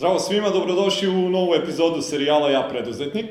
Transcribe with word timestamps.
Zdravo 0.00 0.18
svima, 0.18 0.50
dobrodošli 0.50 1.08
u 1.08 1.30
novu 1.30 1.54
epizodu 1.54 2.02
serijala 2.02 2.50
Ja 2.50 2.68
preduzetnik. 2.70 3.26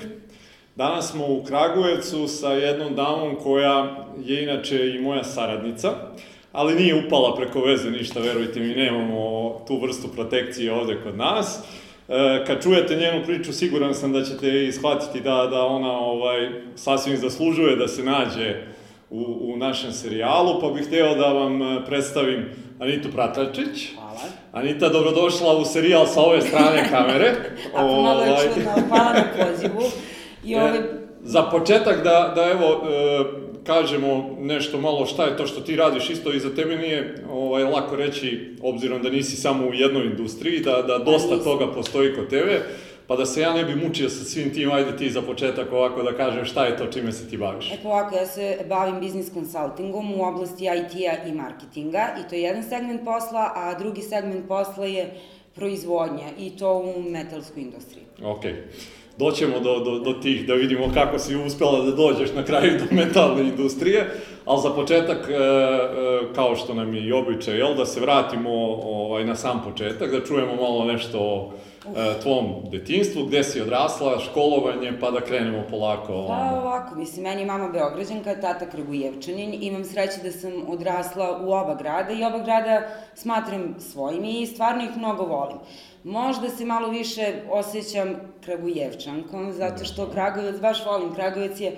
Danas 0.76 1.12
smo 1.12 1.26
u 1.26 1.44
Kragujevcu 1.44 2.28
sa 2.28 2.54
jednom 2.54 2.96
damom 2.96 3.36
koja 3.44 4.06
je 4.26 4.44
inače 4.44 4.90
i 4.90 5.02
moja 5.02 5.24
saradnica, 5.24 5.94
ali 6.52 6.76
nije 6.76 7.06
upala 7.06 7.36
preko 7.36 7.62
veze 7.62 7.92
ništa, 7.92 8.20
verujte 8.20 8.60
mi, 8.60 8.76
nemamo 8.76 9.52
tu 9.68 9.80
vrstu 9.82 10.08
protekcije 10.08 10.74
ovde 10.74 10.98
kod 11.04 11.18
nas. 11.18 11.60
E, 12.10 12.44
kad 12.48 12.64
čujete 12.64 12.96
njenu 12.96 13.26
priču, 13.26 13.54
siguran 13.54 13.94
sam 13.94 14.14
da 14.14 14.24
ćete 14.24 14.66
ishvatiti 14.66 15.22
da, 15.22 15.48
da 15.52 15.66
ona 15.66 16.00
ovaj, 16.00 16.50
sasvim 16.76 17.18
zaslužuje 17.18 17.76
da 17.76 17.88
se 17.88 18.04
nađe 18.04 18.56
u, 19.10 19.52
u 19.54 19.58
našem 19.58 19.92
serijalu, 19.92 20.62
pa 20.62 20.70
bih 20.70 20.88
hteo 20.88 21.16
da 21.16 21.34
vam 21.34 21.62
e, 21.62 21.86
predstavim 21.86 22.46
Anitu 22.80 23.10
Pratračić. 23.12 23.94
Hvala. 23.96 24.09
Anita, 24.52 24.90
dobrodošla 24.90 25.58
u 25.58 25.66
serijal 25.66 26.06
sa 26.06 26.22
ove 26.22 26.42
strane 26.42 26.90
kamere. 26.90 27.34
Ako 27.76 28.02
malo 28.02 28.22
je 28.24 28.32
Ovaj, 28.32 28.48
čudno, 28.54 28.72
hvala 28.88 29.14
na 29.14 29.24
pozivu. 29.46 29.82
I 30.46 30.54
E, 30.54 30.62
ovaj, 30.62 30.80
Za 31.24 31.42
početak 31.42 32.04
da, 32.04 32.32
da 32.36 32.44
evo, 32.52 32.66
e, 32.66 33.24
kažemo 33.64 34.36
nešto 34.40 34.82
malo 34.82 35.06
šta 35.06 35.26
je 35.26 35.38
to 35.38 35.48
što 35.48 35.62
ti 35.62 35.76
radiš, 35.76 36.10
isto 36.10 36.34
i 36.34 36.40
za 36.40 36.56
tebe 36.56 36.78
nije 36.78 37.16
ovaj, 37.32 37.64
lako 37.64 37.96
reći, 37.96 38.56
obzirom 38.62 39.02
da 39.02 39.10
nisi 39.10 39.36
samo 39.36 39.68
u 39.68 39.74
jednoj 39.74 40.06
industriji, 40.06 40.60
da, 40.60 40.82
da 40.82 40.98
dosta 40.98 41.36
nisam. 41.36 41.44
toga 41.44 41.74
postoji 41.74 42.16
kod 42.16 42.30
tebe, 42.30 42.62
pa 43.10 43.16
da 43.16 43.26
se 43.26 43.42
ja 43.42 43.54
ne 43.54 43.64
bi 43.66 43.76
mučio 43.76 44.10
sa 44.10 44.24
svim 44.24 44.54
tim, 44.54 44.72
ajde 44.72 44.98
ti 44.98 45.10
za 45.10 45.22
početak 45.22 45.72
ovako 45.72 46.04
da 46.04 46.18
kažem 46.18 46.46
šta 46.46 46.66
je 46.66 46.78
to 46.78 46.86
čime 46.86 47.12
se 47.12 47.30
ti 47.30 47.38
baviš. 47.38 47.72
e 47.72 47.78
pa 47.84 47.90
ovako, 47.90 48.16
ja 48.16 48.26
se 48.26 48.58
bavim 48.70 49.00
biznis 49.00 49.34
konsultingom 49.34 50.14
u 50.14 50.24
oblasti 50.24 50.66
IT-a 50.66 51.28
i 51.28 51.34
marketinga 51.34 52.08
i 52.20 52.30
to 52.30 52.36
je 52.36 52.42
jedan 52.42 52.64
segment 52.64 53.06
posla, 53.06 53.52
a 53.56 53.74
drugi 53.80 54.02
segment 54.02 54.48
posla 54.48 54.86
je 54.86 55.14
proizvodnja 55.56 56.28
i 56.40 56.58
to 56.58 56.78
u 56.78 57.02
metalskoj 57.02 57.64
industriji. 57.64 58.04
Ok. 58.24 58.44
Doćemo 59.18 59.60
do, 59.60 59.80
do, 59.80 60.00
do 60.00 60.14
tih, 60.14 60.48
da 60.48 60.54
vidimo 60.54 60.92
kako 60.94 61.20
si 61.20 61.36
uspela 61.36 61.82
da 61.82 61.92
dođeš 61.92 62.30
na 62.36 62.44
kraju 62.44 62.80
do 62.80 62.96
metalne 62.96 63.42
industrije, 63.42 64.10
ali 64.46 64.62
za 64.62 64.70
početak, 64.70 65.30
e, 65.30 65.34
e, 65.34 65.40
kao 66.36 66.56
što 66.56 66.74
nam 66.74 66.94
je 66.94 67.08
i 67.08 67.12
običaj, 67.12 67.58
jel, 67.58 67.76
da 67.76 67.86
se 67.86 68.00
vratimo 68.00 68.50
ovaj, 68.84 69.26
na 69.26 69.36
sam 69.36 69.62
početak, 69.64 70.12
da 70.12 70.26
čujemo 70.26 70.56
malo 70.56 70.86
nešto 70.86 71.20
o 71.20 71.52
tvom 72.22 72.70
detinstvu, 72.72 73.26
gde 73.26 73.44
si 73.44 73.62
odrasla, 73.62 74.20
školovanje, 74.20 74.94
pa 75.00 75.12
da 75.12 75.22
krenemo 75.22 75.64
polako. 75.70 76.26
Pa 76.28 76.60
ovako, 76.62 76.96
mislim, 76.96 77.24
meni 77.24 77.42
je 77.42 77.46
mama 77.46 77.70
Beograđanka, 77.70 78.36
tata 78.42 78.70
Kragujevčanin, 78.70 79.58
imam 79.62 79.84
sreće 79.86 80.18
da 80.24 80.32
sam 80.32 80.52
odrasla 80.68 81.40
u 81.44 81.52
oba 81.52 81.76
grada 81.76 82.14
i 82.14 82.24
oba 82.24 82.40
grada 82.40 82.82
smatram 83.16 83.76
svojim 83.80 84.26
i 84.26 84.46
stvarno 84.46 84.84
ih 84.84 84.98
mnogo 84.98 85.24
volim. 85.24 85.58
Možda 86.04 86.50
se 86.50 86.66
malo 86.66 86.90
više 86.90 87.34
osjećam 87.52 88.16
Kragujevčankom, 88.46 89.54
zato 89.54 89.86
što 89.86 90.10
Kragujevac, 90.12 90.62
baš 90.62 90.86
volim, 90.86 91.16
Kragujevac 91.16 91.60
je 91.60 91.78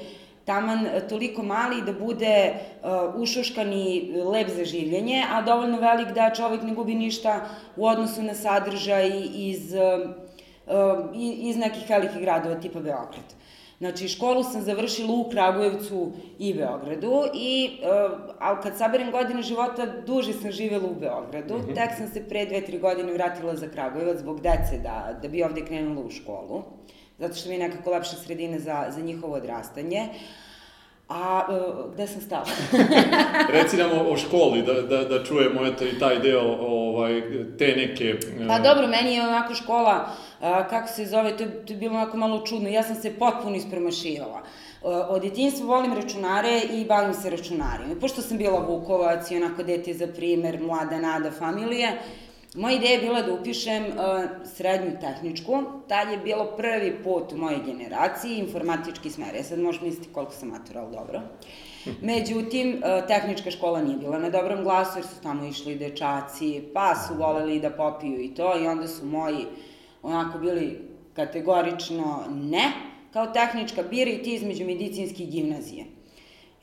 taman 0.51 0.85
e, 0.85 1.01
toliko 1.07 1.43
mali 1.43 1.81
da 1.85 1.93
bude 1.93 2.35
uh, 2.53 3.21
ušuškani 3.21 4.13
lep 4.33 4.49
za 4.51 4.65
življenje, 4.65 5.23
a 5.31 5.41
dovoljno 5.47 5.79
velik 5.79 6.13
da 6.17 6.31
čovek 6.35 6.65
ne 6.67 6.75
gubi 6.75 6.95
ništa 6.95 7.39
u 7.75 7.87
odnosu 7.87 8.23
na 8.23 8.35
sadržaj 8.35 9.09
iz, 9.47 9.73
uh, 9.73 10.09
uh, 10.67 11.21
iz 11.51 11.57
nekih 11.57 11.87
velikih 11.89 12.21
gradova 12.21 12.59
tipa 12.59 12.79
Beograd. 12.79 13.37
Znači, 13.81 14.07
školu 14.13 14.43
sam 14.43 14.61
završila 14.61 15.13
u 15.13 15.29
Kragujevcu 15.29 16.01
i 16.39 16.53
Beogradu, 16.53 17.23
i, 17.33 17.79
uh, 17.81 18.19
ali 18.39 18.57
kad 18.63 18.77
saberem 18.77 19.11
godine 19.11 19.41
života, 19.41 19.87
duže 20.05 20.33
sam 20.33 20.51
živela 20.51 20.85
u 20.89 20.99
Beogradu. 20.99 21.57
Mm 21.57 21.61
-hmm. 21.61 21.75
Tek 21.75 21.97
sam 21.97 22.07
se 22.07 22.27
pre 22.29 22.45
dve, 22.45 22.61
tri 22.65 22.77
godine 22.79 23.13
vratila 23.13 23.55
za 23.55 23.67
Kragujevac 23.67 24.19
zbog 24.19 24.41
dece 24.41 24.77
da, 24.83 25.17
da 25.21 25.27
bi 25.27 25.43
ovde 25.43 25.65
krenula 25.65 26.05
u 26.05 26.09
školu. 26.09 26.63
Zato 27.21 27.35
što 27.35 27.49
mi 27.49 27.55
je 27.55 27.59
nekako 27.69 27.91
lepša 27.91 28.15
sredina 28.15 28.59
za, 28.59 28.85
za 28.89 29.01
njihovo 29.01 29.33
odrastanje. 29.33 30.09
A, 31.09 31.41
uh, 31.49 31.93
gde 31.93 32.07
sam 32.07 32.21
stala? 32.21 32.45
Reci 33.55 33.77
nam 33.77 33.91
o, 33.91 34.11
o 34.11 34.17
školi, 34.17 34.61
da, 34.61 34.73
da, 34.73 35.03
da 35.03 35.23
čujemo 35.23 35.65
eto 35.65 35.85
i 35.85 35.99
taj 35.99 36.19
deo, 36.19 36.57
ovaj, 36.59 37.21
te 37.57 37.67
neke... 37.77 38.15
e, 38.39 38.47
Pa 38.47 38.59
dobro, 38.59 38.87
meni 38.87 39.13
je 39.13 39.21
onako 39.21 39.55
škola, 39.55 40.09
a, 40.41 40.67
kako 40.67 40.87
se 40.87 41.05
zove, 41.05 41.37
to 41.37 41.43
je, 41.43 41.65
to 41.65 41.73
je 41.73 41.77
bilo 41.77 41.95
onako 41.95 42.17
malo 42.17 42.45
čudno, 42.45 42.69
ja 42.69 42.83
sam 42.83 42.95
se 42.95 43.13
potpuno 43.13 43.55
ispromašivala. 43.55 44.41
A, 44.83 45.07
Od 45.09 45.21
djetinjstva 45.21 45.65
volim 45.65 45.93
računare 45.93 46.61
i 46.73 46.85
bavim 46.85 47.13
se 47.13 47.29
računarima. 47.29 47.91
I 47.91 47.99
Pošto 47.99 48.21
sam 48.21 48.37
bila 48.37 48.59
Vukovac 48.67 49.31
i 49.31 49.37
onako 49.37 49.63
dete 49.63 49.93
za 49.93 50.07
primer, 50.07 50.59
mlada 50.61 50.99
nada 50.99 51.31
familije, 51.31 51.91
moja 52.55 52.75
ideja 52.75 52.91
je 52.91 52.99
bila 52.99 53.21
da 53.21 53.33
upišem 53.33 53.83
a, 53.97 54.27
srednju 54.55 54.91
tehničku. 55.01 55.63
Tad 55.87 56.11
je 56.11 56.17
bilo 56.17 56.45
prvi 56.57 57.03
put 57.03 57.33
u 57.33 57.37
mojoj 57.37 57.59
generaciji, 57.65 58.37
informatički 58.37 59.09
smer. 59.09 59.35
Ja 59.35 59.43
sad 59.43 59.59
možeš 59.59 59.81
misliti 59.81 60.09
koliko 60.13 60.31
sam 60.31 60.49
matura, 60.49 60.81
ali 60.81 60.95
dobro. 60.95 61.21
Međutim, 62.11 62.83
e, 62.83 63.07
tehnička 63.07 63.51
škola 63.51 63.81
nije 63.81 63.97
bila 63.97 64.19
na 64.19 64.29
dobrom 64.29 64.63
glasu 64.63 64.97
jer 64.97 65.05
su 65.05 65.21
tamo 65.23 65.45
išli 65.45 65.75
dečaci, 65.75 66.61
pa 66.73 66.95
su 66.95 67.13
voleli 67.13 67.59
da 67.59 67.69
popiju 67.69 68.21
i 68.21 68.33
to 68.33 68.59
i 68.63 68.67
onda 68.67 68.87
su 68.87 69.05
moji 69.05 69.45
onako 70.03 70.37
bili 70.37 70.79
kategorično 71.13 72.23
ne, 72.29 72.71
kao 73.13 73.27
tehnička 73.27 73.83
bira 73.83 74.11
i 74.11 74.23
ti 74.23 74.33
između 74.33 74.65
medicinske 74.65 75.23
i 75.23 75.27
gimnazije. 75.27 75.85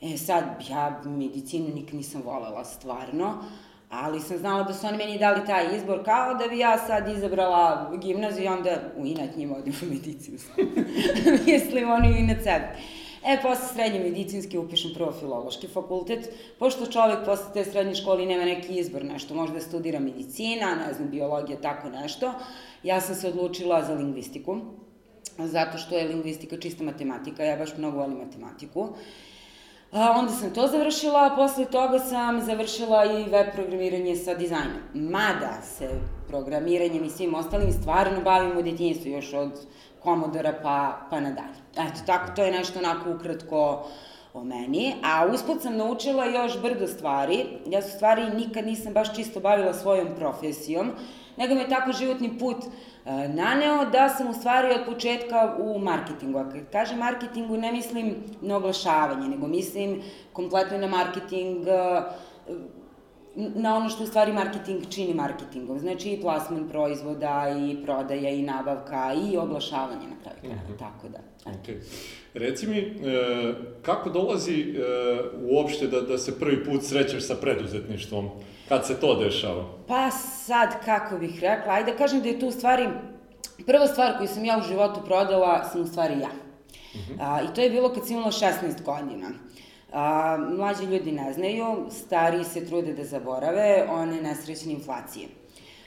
E 0.01 0.17
sad, 0.17 0.43
ja 0.69 1.01
medicinu 1.05 1.75
nikad 1.75 1.95
nisam 1.95 2.21
volela 2.25 2.65
stvarno, 2.65 3.43
ali 3.89 4.19
sam 4.19 4.37
znala 4.37 4.63
da 4.63 4.73
su 4.73 4.87
oni 4.87 4.97
meni 4.97 5.19
dali 5.19 5.45
taj 5.45 5.75
izbor 5.77 6.05
kao 6.05 6.33
da 6.33 6.47
bi 6.47 6.59
ja 6.59 6.77
sad 6.77 7.09
izabrala 7.09 7.91
gimnaziju 8.01 8.45
i 8.45 8.47
onda 8.47 8.81
u 8.97 9.05
inat 9.05 9.35
njima 9.35 9.55
odim 9.55 9.73
u 9.81 9.85
medicinu. 9.85 10.37
Mislim, 11.45 11.91
oni 11.91 12.09
u 12.09 12.17
inat 12.17 12.37
sebe. 12.37 12.75
E, 13.25 13.37
posle 13.41 13.67
srednje 13.73 13.99
medicinske 13.99 14.59
upišem 14.59 14.91
prvo 14.93 15.11
filološki 15.11 15.67
fakultet, 15.67 16.29
pošto 16.59 16.85
čovek 16.85 17.25
posle 17.25 17.45
te 17.53 17.65
srednje 17.65 17.95
škole 17.95 18.25
nema 18.25 18.45
neki 18.45 18.79
izbor, 18.79 19.05
nešto, 19.05 19.33
možda 19.33 19.59
studira 19.59 19.99
medicina, 19.99 20.75
ne 20.75 20.93
znam, 20.93 21.09
biologija, 21.09 21.61
tako 21.61 21.89
nešto. 21.89 22.33
Ja 22.83 23.01
sam 23.01 23.15
se 23.15 23.27
odlučila 23.27 23.83
za 23.85 23.93
lingvistiku, 23.93 24.57
zato 25.37 25.77
što 25.77 25.97
je 25.97 26.07
lingvistika 26.07 26.57
čista 26.57 26.83
matematika, 26.83 27.43
ja 27.43 27.57
baš 27.57 27.77
mnogo 27.77 27.97
volim 27.97 28.17
matematiku. 28.17 28.87
A, 29.91 30.11
onda 30.19 30.31
sam 30.31 30.53
to 30.53 30.67
završila, 30.67 31.25
a 31.25 31.35
posle 31.35 31.65
toga 31.65 31.99
sam 31.99 32.41
završila 32.41 33.05
i 33.05 33.29
web 33.29 33.47
programiranje 33.53 34.15
sa 34.15 34.33
dizajnom. 34.33 34.81
Mada 34.93 35.61
se 35.61 35.89
programiranjem 36.27 37.03
i 37.03 37.09
svim 37.09 37.35
ostalim 37.35 37.71
stvarno 37.71 38.21
bavim 38.21 38.57
u 38.57 38.61
djetinjstvu, 38.61 39.09
još 39.09 39.33
od 39.33 39.51
Komodora 40.03 40.53
pa, 40.63 40.97
pa 41.09 41.19
nadalje. 41.19 41.59
Eto, 41.73 41.99
tako, 42.05 42.31
to 42.35 42.43
je 42.43 42.51
nešto 42.51 42.79
onako 42.79 43.11
ukratko 43.11 43.85
o 44.33 44.43
meni, 44.43 44.95
a 45.03 45.27
usput 45.33 45.61
sam 45.61 45.77
naučila 45.77 46.25
još 46.25 46.61
brdo 46.61 46.87
stvari. 46.87 47.45
Ja 47.67 47.81
se 47.81 47.87
u 47.87 47.95
stvari 47.95 48.29
nikad 48.35 48.65
nisam 48.65 48.93
baš 48.93 49.15
čisto 49.15 49.39
bavila 49.39 49.73
svojom 49.73 50.07
profesijom, 50.17 50.91
nego 51.39 51.55
me 51.55 51.69
tako 51.69 51.91
životni 51.91 52.37
put 52.39 52.57
e, 52.63 53.27
naneo 53.27 53.85
da 53.85 54.09
sam 54.09 54.29
u 54.29 54.33
stvari 54.33 54.73
od 54.73 54.85
početka 54.85 55.55
u 55.59 55.79
marketingu. 55.79 56.39
A 56.39 56.49
kad 56.49 56.71
kažem 56.71 56.97
marketingu 56.97 57.57
ne 57.57 57.71
mislim 57.71 58.15
na 58.41 58.57
oglašavanje, 58.57 59.27
nego 59.27 59.47
mislim 59.47 60.01
kompletno 60.33 60.77
na 60.77 60.87
marketing 60.87 61.67
e, 61.67 62.01
na 63.35 63.75
ono 63.75 63.89
što 63.89 64.03
u 64.03 64.07
stvari 64.07 64.33
marketing 64.33 64.89
čini 64.89 65.13
marketingom. 65.13 65.79
Znači 65.79 66.11
i 66.11 66.21
plasman 66.21 66.69
proizvoda, 66.69 67.45
i 67.59 67.83
prodaja, 67.85 68.29
i 68.29 68.41
nabavka, 68.41 69.13
i 69.13 69.37
oglašavanje 69.37 70.07
na 70.07 70.15
kraju 70.23 70.39
kraja. 70.41 70.55
Mhm. 70.55 70.77
Tako 70.79 71.07
da. 71.09 71.19
eto. 71.51 71.71
Reci 72.33 72.67
mi, 72.67 72.77
e, 72.77 72.93
kako 73.81 74.09
dolazi 74.09 74.61
e, 74.61 74.83
uopšte 75.41 75.87
da, 75.87 76.01
da 76.01 76.17
se 76.17 76.39
prvi 76.39 76.65
put 76.65 76.83
srećeš 76.83 77.27
sa 77.27 77.35
preduzetništvom? 77.35 78.29
Kad 78.69 78.85
se 78.85 78.99
to 78.99 79.15
dešava? 79.15 79.65
Pa 79.87 80.11
sad, 80.11 80.85
kako 80.85 81.17
bih 81.17 81.39
rekla, 81.41 81.73
ajde 81.73 81.91
da 81.91 81.97
kažem 81.97 82.21
da 82.21 82.29
je 82.29 82.39
tu 82.39 82.47
u 82.47 82.51
stvari, 82.51 82.87
prva 83.65 83.87
stvar 83.87 84.17
koju 84.17 84.27
sam 84.27 84.45
ja 84.45 84.57
u 84.57 84.67
životu 84.67 84.99
prodala 85.05 85.63
sam 85.63 85.81
u 85.81 85.87
stvari 85.87 86.19
ja. 86.19 86.29
A, 87.19 87.41
I 87.41 87.55
to 87.55 87.61
je 87.61 87.69
bilo 87.69 87.93
kad 87.93 88.07
sam 88.07 88.15
imala 88.15 88.31
16 88.31 88.51
godina. 88.85 89.27
A, 89.93 90.37
mlađi 90.57 90.85
ljudi 90.85 91.11
ne 91.11 91.33
znaju, 91.33 91.85
stariji 91.91 92.43
se 92.43 92.65
trude 92.65 92.93
da 92.93 93.03
zaborave 93.03 93.87
one 93.89 94.21
nesrećne 94.21 94.73
inflacije. 94.73 95.27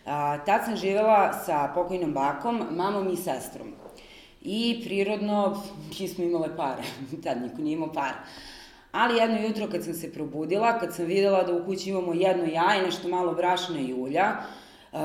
A, 0.07 0.45
tad 0.45 0.65
sam 0.65 0.77
živela 0.77 1.33
sa 1.33 1.71
pokojnom 1.75 2.13
bakom, 2.13 2.67
mamom 2.71 3.11
i 3.13 3.17
sestrom. 3.17 3.73
I 4.45 4.83
prirodno, 4.85 5.63
mi 6.01 6.09
smo 6.09 6.25
imale 6.25 6.57
pare, 6.57 6.83
tad 7.25 7.43
niko 7.43 7.63
nije 7.63 7.75
imao 7.75 7.93
para. 7.93 8.25
Ali 8.93 9.19
jedno 9.19 9.41
jutro 9.41 9.69
kad 9.71 9.85
sam 9.85 9.95
se 9.95 10.13
probudila, 10.13 10.79
kad 10.79 10.95
sam 10.95 11.05
videla 11.05 11.43
da 11.43 11.53
u 11.53 11.65
kući 11.65 11.91
imamo 11.91 12.15
jedno 12.15 12.45
jaje, 12.45 12.83
nešto 12.83 13.09
malo 13.09 13.35
brašna 13.35 13.81
i 13.81 13.95
ulja, 13.95 14.27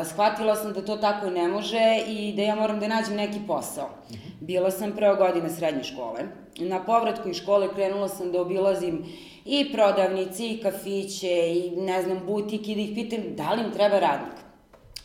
shvatila 0.06 0.56
sam 0.56 0.74
da 0.74 0.86
to 0.86 0.98
tako 0.98 1.30
ne 1.30 1.48
može 1.48 2.04
i 2.08 2.34
da 2.36 2.42
ja 2.42 2.56
moram 2.56 2.80
da 2.80 2.88
nađem 2.88 3.16
neki 3.16 3.40
posao. 3.48 3.90
Bila 4.40 4.72
sam 4.72 4.92
prva 4.92 5.16
godina 5.16 5.50
srednje 5.50 5.84
škole. 5.84 6.20
Na 6.60 6.84
povratku 6.84 7.30
iz 7.30 7.38
škole 7.38 7.74
krenula 7.74 8.10
sam 8.10 8.32
da 8.32 8.42
obilazim 8.42 9.06
i 9.46 9.72
prodavnice, 9.74 10.48
i 10.48 10.60
kafiće, 10.64 11.54
i 11.56 11.72
ne 11.78 12.04
znam, 12.04 12.20
butik, 12.26 12.68
i 12.68 12.76
da 12.76 12.82
ih 12.82 12.92
pitam 12.96 13.36
da 13.36 13.54
li 13.54 13.64
im 13.64 13.72
treba 13.72 14.00
radnik. 14.00 14.34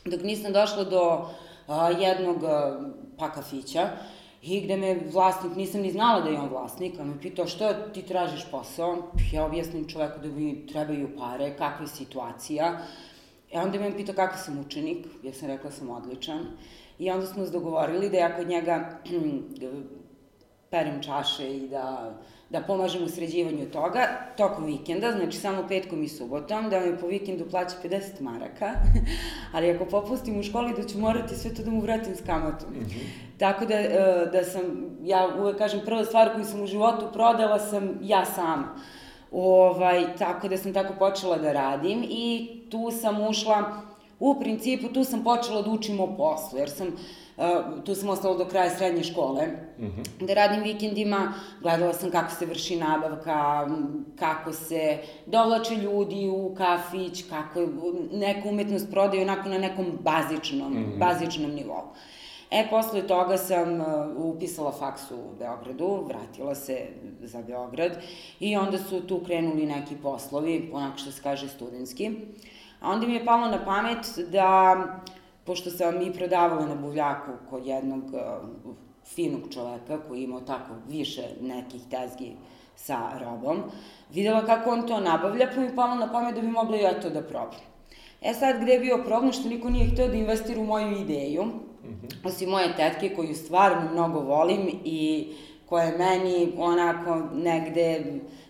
Dok 0.04 0.22
nisam 0.22 0.52
došla 0.52 0.84
do 0.84 1.28
a, 1.68 1.90
jednog 1.90 2.44
a, 2.44 2.80
pa 3.18 3.32
kafića 3.32 3.88
i 4.42 4.60
gde 4.60 4.76
me 4.76 5.00
vlasnik, 5.12 5.56
nisam 5.56 5.80
ni 5.80 5.92
znala 5.92 6.20
da 6.20 6.30
je 6.30 6.40
on 6.40 6.48
vlasnik, 6.48 7.00
a 7.00 7.04
me 7.04 7.20
pitao 7.20 7.46
što 7.46 7.72
ti 7.72 8.02
tražiš 8.02 8.50
posao, 8.50 8.96
ja 9.32 9.44
objasnim 9.44 9.88
čoveku 9.88 10.20
da 10.22 10.28
mi 10.28 10.66
trebaju 10.66 11.16
pare, 11.18 11.56
kakva 11.56 11.84
je 11.84 11.88
situacija, 11.88 12.78
E 13.52 13.60
onda 13.60 13.78
me 13.78 13.96
pitao 13.96 14.14
kakav 14.14 14.38
sam 14.44 14.58
učenik, 14.58 15.06
ja 15.22 15.32
sam 15.32 15.48
rekla 15.48 15.70
da 15.70 15.76
sam 15.76 15.90
odličan. 15.90 16.46
I 16.98 17.10
onda 17.10 17.26
smo 17.26 17.44
se 17.44 17.52
dogovorili 17.52 18.10
da 18.10 18.16
ja 18.16 18.36
kod 18.36 18.48
njega 18.48 18.98
perem 20.70 21.02
čaše 21.02 21.56
i 21.56 21.68
da, 21.68 22.14
da 22.52 22.60
pomažem 22.60 23.04
u 23.04 23.08
sređivanju 23.08 23.70
toga 23.72 24.08
tokom 24.36 24.64
vikenda, 24.64 25.12
znači 25.12 25.38
samo 25.38 25.64
petkom 25.68 26.02
i 26.02 26.08
subotom, 26.08 26.70
da 26.70 26.80
mi 26.80 26.98
po 26.98 27.06
vikendu 27.06 27.44
plaća 27.50 27.76
50 27.84 28.20
maraka, 28.20 28.70
ali 29.54 29.70
ako 29.70 29.84
popustim 29.84 30.40
u 30.40 30.42
školi 30.42 30.74
da 30.76 30.88
ću 30.88 30.98
morati 30.98 31.36
sve 31.36 31.54
to 31.54 31.62
da 31.62 31.70
mu 31.70 31.80
vratim 31.80 32.14
s 32.16 32.20
kamatom. 32.26 32.70
Mm 32.70 32.84
-hmm. 32.84 33.38
Tako 33.38 33.64
da, 33.64 33.74
e, 33.74 33.88
da 34.32 34.44
sam, 34.44 34.62
ja 35.02 35.28
uvek 35.40 35.58
kažem, 35.58 35.80
prva 35.84 36.04
stvar 36.04 36.34
koju 36.34 36.44
sam 36.44 36.62
u 36.62 36.66
životu 36.66 37.06
prodala 37.12 37.58
sam 37.58 37.98
ja 38.02 38.24
sama. 38.24 38.74
Ovaj, 39.30 40.16
tako 40.18 40.48
da 40.48 40.56
sam 40.56 40.72
tako 40.72 40.94
počela 40.98 41.38
da 41.38 41.52
radim 41.52 42.04
i 42.08 42.48
tu 42.70 42.90
sam 42.90 43.26
ušla, 43.26 43.82
u 44.20 44.40
principu 44.40 44.88
tu 44.88 45.04
sam 45.04 45.24
počela 45.24 45.62
da 45.62 45.70
učim 45.70 46.00
o 46.00 46.16
poslu, 46.16 46.58
jer 46.58 46.70
sam 46.70 46.86
Uh, 46.86 47.21
tu 47.84 47.94
sam 47.94 48.08
ostala 48.08 48.36
do 48.36 48.44
kraja 48.44 48.70
srednje 48.70 49.04
škole, 49.04 49.42
uh. 49.78 49.84
-huh. 49.84 50.26
da 50.26 50.34
radim 50.34 50.62
vikendima, 50.62 51.34
gledala 51.60 51.92
sam 51.92 52.10
kako 52.10 52.34
se 52.34 52.46
vrši 52.46 52.76
nabavka, 52.76 53.68
kako 54.18 54.52
se 54.52 54.98
dovlače 55.26 55.74
ljudi 55.74 56.28
u 56.28 56.54
kafić, 56.54 57.24
kako 57.28 57.60
neka 58.12 58.48
umetnost 58.48 58.90
prodaje 58.90 59.22
onako 59.22 59.48
na 59.48 59.58
nekom 59.58 59.98
bazičnom, 60.00 60.72
uh 60.72 60.78
mhm. 60.78 60.92
-huh. 60.92 60.98
bazičnom 60.98 61.50
nivou. 61.50 61.92
E, 62.52 62.66
posle 62.70 63.06
toga 63.06 63.38
sam 63.38 63.80
uh, 63.80 63.86
upisala 64.16 64.72
faks 64.72 65.10
u 65.10 65.38
Beogradu, 65.38 66.04
vratila 66.08 66.54
se 66.54 66.86
za 67.20 67.42
Beograd 67.42 67.92
i 68.40 68.56
onda 68.56 68.78
su 68.78 69.00
tu 69.00 69.20
krenuli 69.26 69.66
neki 69.66 69.96
poslovi, 70.02 70.70
onako 70.72 70.98
što 70.98 71.10
se 71.10 71.22
kaže 71.22 71.48
studentski. 71.48 72.10
A 72.80 72.90
onda 72.90 73.06
mi 73.06 73.14
je 73.14 73.24
palo 73.24 73.46
na 73.46 73.64
pamet 73.64 74.28
da, 74.30 74.76
pošto 75.44 75.70
sam 75.70 76.02
i 76.02 76.12
prodavala 76.12 76.66
na 76.66 76.74
buvljaku 76.74 77.30
kod 77.50 77.66
jednog 77.66 78.04
uh, 78.04 78.20
finog 79.06 79.40
čoveka 79.50 79.98
koji 80.08 80.22
imao 80.22 80.40
tako 80.40 80.74
više 80.88 81.22
nekih 81.40 81.82
tezgi 81.90 82.36
sa 82.76 83.18
robom, 83.20 83.62
videla 84.14 84.46
kako 84.46 84.70
on 84.70 84.86
to 84.86 85.00
nabavlja, 85.00 85.48
pa 85.54 85.60
mi 85.60 85.76
palo 85.76 85.94
na 85.94 86.12
pamet 86.12 86.34
da 86.34 86.40
bi 86.40 86.46
mogla 86.46 86.76
i 86.76 86.82
ja 86.82 87.00
to 87.00 87.10
da 87.10 87.22
probam. 87.22 87.60
E 88.22 88.34
sad, 88.34 88.62
gde 88.62 88.72
je 88.72 88.80
bio 88.80 89.04
problem 89.06 89.32
što 89.32 89.48
niko 89.48 89.70
nije 89.70 89.90
hteo 89.90 90.08
da 90.08 90.14
investira 90.14 90.60
u 90.60 90.64
moju 90.64 90.96
ideju, 90.96 91.44
-hmm. 91.82 92.26
Osim 92.28 92.50
moje 92.50 92.76
tetke 92.76 93.14
koju 93.14 93.34
stvarno 93.34 93.92
mnogo 93.92 94.20
volim 94.20 94.68
i 94.84 95.28
koja 95.72 95.84
je 95.84 95.98
meni 95.98 96.52
onako 96.58 97.22
negde 97.34 98.04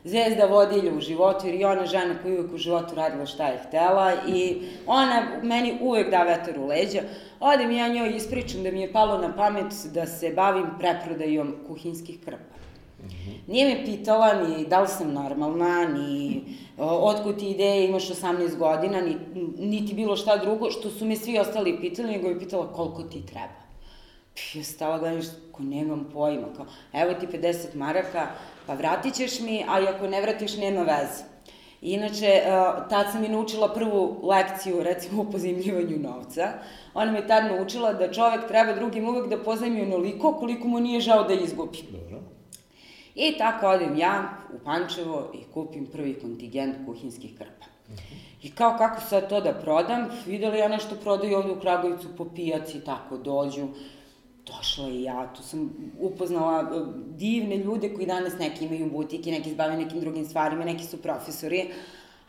zvezda 0.04 0.44
vodilja 0.44 0.92
u 0.94 1.00
životu, 1.00 1.46
jer 1.46 1.54
je 1.54 1.66
ona 1.66 1.86
žena 1.86 2.14
koja 2.22 2.34
uvek 2.34 2.52
u 2.54 2.58
životu 2.58 2.94
radila 2.94 3.26
šta 3.26 3.46
je 3.46 3.62
htela 3.69 4.12
i 4.28 4.62
ona 4.86 5.22
meni 5.42 5.78
uvek 5.80 6.10
da 6.10 6.22
vetar 6.22 6.58
u 6.58 6.66
leđa. 6.66 7.00
Odem 7.40 7.70
ja 7.70 7.88
njoj 7.88 8.16
ispričam 8.16 8.62
da 8.62 8.70
mi 8.70 8.80
je 8.80 8.92
palo 8.92 9.19
na 9.19 9.36
pamet 9.36 9.66
da 9.94 10.06
se 10.06 10.32
bavim 10.36 10.66
preprodajom 10.78 11.54
kuhinskih 11.66 12.19
krpa. 12.24 12.56
Nije 13.46 13.66
me 13.66 13.84
pitala 13.84 14.34
ni 14.34 14.66
da 14.66 14.80
li 14.80 14.88
sam 14.88 15.12
normalna, 15.12 15.88
ni 15.88 16.42
otkud 16.78 17.38
ti 17.38 17.50
ideje, 17.50 17.88
imaš 17.88 18.08
18 18.08 18.56
godina, 18.56 19.00
ni, 19.00 19.16
niti 19.58 19.94
bilo 19.94 20.16
šta 20.16 20.36
drugo, 20.36 20.70
što 20.70 20.90
su 20.90 21.04
me 21.04 21.16
svi 21.16 21.38
ostali 21.38 21.80
pitali, 21.80 22.12
nego 22.12 22.28
je 22.28 22.38
pitala 22.38 22.72
koliko 22.72 23.02
ti 23.02 23.26
treba. 23.26 23.61
Ja 24.55 24.64
stala 24.64 24.99
gledam 24.99 25.23
ko 25.52 25.62
nemam 25.62 26.11
pojma, 26.12 26.46
kao, 26.56 26.67
evo 26.93 27.14
ti 27.14 27.26
50 27.26 27.75
maraka, 27.75 28.26
pa 28.67 28.75
vratit 28.75 29.14
ćeš 29.14 29.40
mi, 29.40 29.64
ali 29.69 29.87
ako 29.87 30.06
ne 30.06 30.20
vratiš, 30.20 30.56
nema 30.56 30.82
veze. 30.82 31.25
Inače, 31.81 32.43
tad 32.90 33.12
sam 33.12 33.25
i 33.25 33.29
naučila 33.29 33.75
prvu 33.75 34.20
lekciju, 34.29 34.82
recimo, 34.82 35.23
o 35.23 35.31
pozemljivanju 35.31 35.99
novca. 35.99 36.49
Ona 36.94 37.12
me 37.12 37.26
tad 37.26 37.44
naučila 37.44 37.93
da 37.93 38.12
čovek 38.12 38.49
treba 38.49 38.73
drugim 38.73 39.08
uvek 39.08 39.29
da 39.29 39.43
pozajmi 39.43 39.82
onoliko 39.82 40.32
koliko 40.32 40.69
mu 40.69 40.81
nije 40.81 41.00
žao 41.00 41.25
da 41.25 41.34
izgubi. 41.34 41.79
Dobro. 41.93 42.20
I 43.14 43.38
tako 43.38 43.67
odem 43.67 43.96
ja 43.99 44.38
u 44.55 44.64
Pančevo 44.64 45.31
i 45.34 45.52
kupim 45.55 45.87
prvi 45.87 46.14
kontingent 46.20 46.76
kuhinskih 46.87 47.34
krpa. 47.38 47.67
I 48.43 48.50
kao 48.50 48.79
kako 48.79 49.00
sad 49.00 49.29
to 49.29 49.40
da 49.40 49.52
prodam, 49.52 50.08
videli 50.26 50.58
ja 50.58 50.69
nešto 50.69 50.96
prodaju 51.02 51.37
ovde 51.37 51.52
u 51.52 51.61
Kragovicu 51.61 52.08
po 52.17 52.25
pijaci, 52.25 52.81
tako 52.81 53.17
dođu. 53.17 53.69
Došla 54.46 54.88
i 54.88 55.02
ja, 55.02 55.32
tu 55.36 55.42
sam 55.42 55.70
upoznala 56.00 56.60
e, 56.60 56.80
divne 57.16 57.56
ljude 57.56 57.94
koji 57.94 58.06
danas 58.06 58.32
neki 58.38 58.64
imaju 58.64 58.90
butike, 58.90 59.30
neki 59.30 59.54
bave 59.54 59.76
nekim 59.76 60.00
drugim 60.00 60.24
stvarima, 60.24 60.64
neki 60.64 60.84
su 60.84 61.02
profesori 61.02 61.68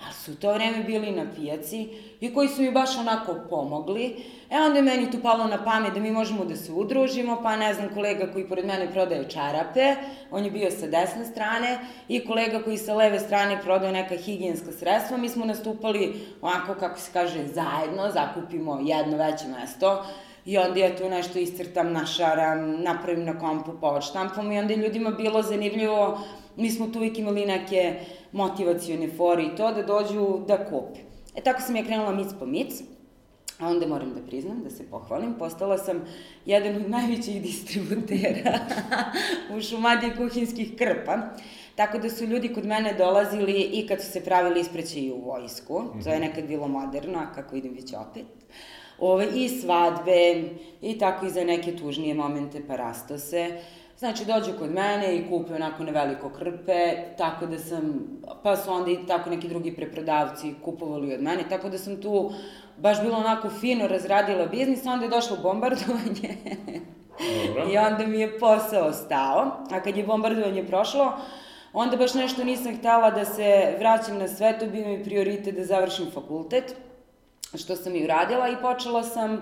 ali 0.05 0.13
su 0.13 0.31
u 0.31 0.35
to 0.35 0.53
vreme 0.53 0.83
bili 0.83 1.11
na 1.11 1.25
pijaci 1.35 1.89
i 2.19 2.33
koji 2.33 2.47
su 2.47 2.61
mi 2.61 2.71
baš 2.71 2.97
onako 2.97 3.35
pomogli. 3.49 4.15
E 4.49 4.57
onda 4.57 4.75
je 4.77 4.81
meni 4.81 5.11
tu 5.11 5.17
palo 5.21 5.47
na 5.47 5.63
pamet 5.63 5.93
da 5.93 5.99
mi 5.99 6.11
možemo 6.11 6.45
da 6.45 6.55
se 6.55 6.71
udružimo, 6.71 7.39
pa 7.43 7.55
ne 7.55 7.73
znam, 7.73 7.93
kolega 7.93 8.33
koji 8.33 8.47
pored 8.47 8.65
mene 8.65 8.91
prodaje 8.91 9.29
čarape, 9.29 9.95
on 10.31 10.45
je 10.45 10.51
bio 10.51 10.71
sa 10.71 10.87
desne 10.87 11.25
strane, 11.25 11.79
i 12.07 12.25
kolega 12.25 12.63
koji 12.63 12.77
sa 12.77 12.93
leve 12.93 13.19
strane 13.19 13.61
prodaje 13.61 13.91
neka 13.91 14.15
higijenska 14.15 14.71
sredstva, 14.71 15.17
mi 15.17 15.29
smo 15.29 15.45
nastupali 15.45 16.13
onako, 16.41 16.75
kako 16.75 16.99
se 16.99 17.09
kaže, 17.13 17.47
zajedno, 17.47 18.11
zakupimo 18.11 18.79
jedno 18.83 19.17
veće 19.17 19.47
mesto, 19.47 20.05
I 20.45 20.57
onda 20.57 20.79
ja 20.79 20.95
tu 20.95 21.09
nešto 21.09 21.39
iscrtam, 21.39 21.91
našaram, 21.91 22.81
napravim 22.81 23.25
na 23.25 23.39
kompu, 23.39 23.71
povod 23.81 24.03
štampom 24.03 24.51
i 24.51 24.59
onda 24.59 24.73
je 24.73 24.79
ljudima 24.79 25.11
bilo 25.11 25.41
zanimljivo, 25.41 26.19
mi 26.55 26.71
smo 26.71 26.87
tu 26.87 26.99
uvijek 26.99 27.19
imali 27.19 27.45
neke 27.45 27.99
motivacione 28.31 29.09
fore 29.17 29.43
i 29.43 29.55
to 29.55 29.71
da 29.71 29.83
dođu 29.83 30.39
da 30.47 30.65
kupe. 30.65 30.99
E 31.35 31.41
tako 31.41 31.61
sam 31.61 31.75
ja 31.75 31.83
krenula 31.83 32.11
mic 32.11 32.27
po 32.39 32.45
mic, 32.45 32.81
a 33.59 33.67
onda 33.67 33.87
moram 33.87 34.13
da 34.13 34.21
priznam, 34.27 34.63
da 34.63 34.69
se 34.69 34.83
pohvalim, 34.89 35.33
postala 35.33 35.77
sam 35.77 36.01
jedan 36.45 36.75
od 36.75 36.89
najvećih 36.89 37.41
distributera 37.41 38.59
u 39.57 39.61
šumadiji 39.61 40.11
kuhinskih 40.17 40.75
krpa. 40.77 41.17
Tako 41.75 41.97
da 41.97 42.09
su 42.09 42.25
ljudi 42.25 42.53
kod 42.53 42.65
mene 42.65 42.93
dolazili 42.93 43.61
i 43.61 43.87
kad 43.87 44.01
su 44.01 44.11
se 44.11 44.23
pravili 44.23 44.59
isprećaji 44.59 45.11
u 45.11 45.21
vojsku, 45.25 45.79
mm 45.79 45.85
-hmm. 45.85 46.03
to 46.03 46.09
je 46.09 46.19
mhm. 46.19 46.27
nekad 46.27 46.47
bilo 46.47 46.67
moderno, 46.67 47.19
a 47.19 47.33
kako 47.33 47.55
vidim 47.55 47.73
već 47.73 47.93
opet. 47.93 48.25
Ove, 49.05 49.27
I 49.35 49.49
svadbe, 49.49 50.43
i 50.81 50.97
tako 50.97 51.25
i 51.25 51.29
za 51.29 51.43
neke 51.43 51.75
tužnije 51.75 52.13
momente 52.13 52.61
parastose. 52.67 53.51
Znači, 53.97 54.25
dođu 54.25 54.51
kod 54.59 54.71
mene 54.71 55.15
i 55.15 55.29
kupe 55.29 55.55
onako 55.55 55.83
neveliko 55.83 56.29
krpe, 56.29 56.93
tako 57.17 57.45
da 57.45 57.59
sam, 57.59 58.07
pa 58.43 58.57
su 58.57 58.71
onda 58.71 58.91
i 58.91 58.97
tako 59.07 59.29
neki 59.29 59.47
drugi 59.47 59.75
preprodavci 59.75 60.53
kupovali 60.65 61.13
od 61.13 61.21
mene, 61.21 61.43
tako 61.49 61.69
da 61.69 61.77
sam 61.77 62.01
tu 62.01 62.31
baš 62.77 63.01
bilo 63.01 63.17
onako 63.17 63.49
fino 63.49 63.87
razradila 63.87 64.45
biznis, 64.45 64.85
onda 64.85 65.05
je 65.05 65.11
došlo 65.11 65.37
bombardovanje. 65.43 66.37
Dobro. 67.47 67.67
I 67.71 67.77
onda 67.77 68.07
mi 68.07 68.19
je 68.19 68.39
posao 68.39 68.93
stao, 68.93 69.51
a 69.71 69.79
kad 69.83 69.97
je 69.97 70.03
bombardovanje 70.03 70.63
prošlo, 70.63 71.13
onda 71.73 71.97
baš 71.97 72.13
nešto 72.13 72.43
nisam 72.43 72.77
htela 72.77 73.11
da 73.11 73.25
se 73.25 73.75
vraćam 73.79 74.17
na 74.17 74.27
sve, 74.27 74.59
to 74.59 74.65
bio 74.65 74.87
mi 74.87 75.03
prioritet 75.03 75.55
da 75.55 75.65
završim 75.65 76.11
fakultet, 76.13 76.75
što 77.57 77.75
sam 77.75 77.95
i 77.95 78.03
uradila 78.03 78.49
i 78.49 78.61
počela 78.61 79.03
sam 79.03 79.41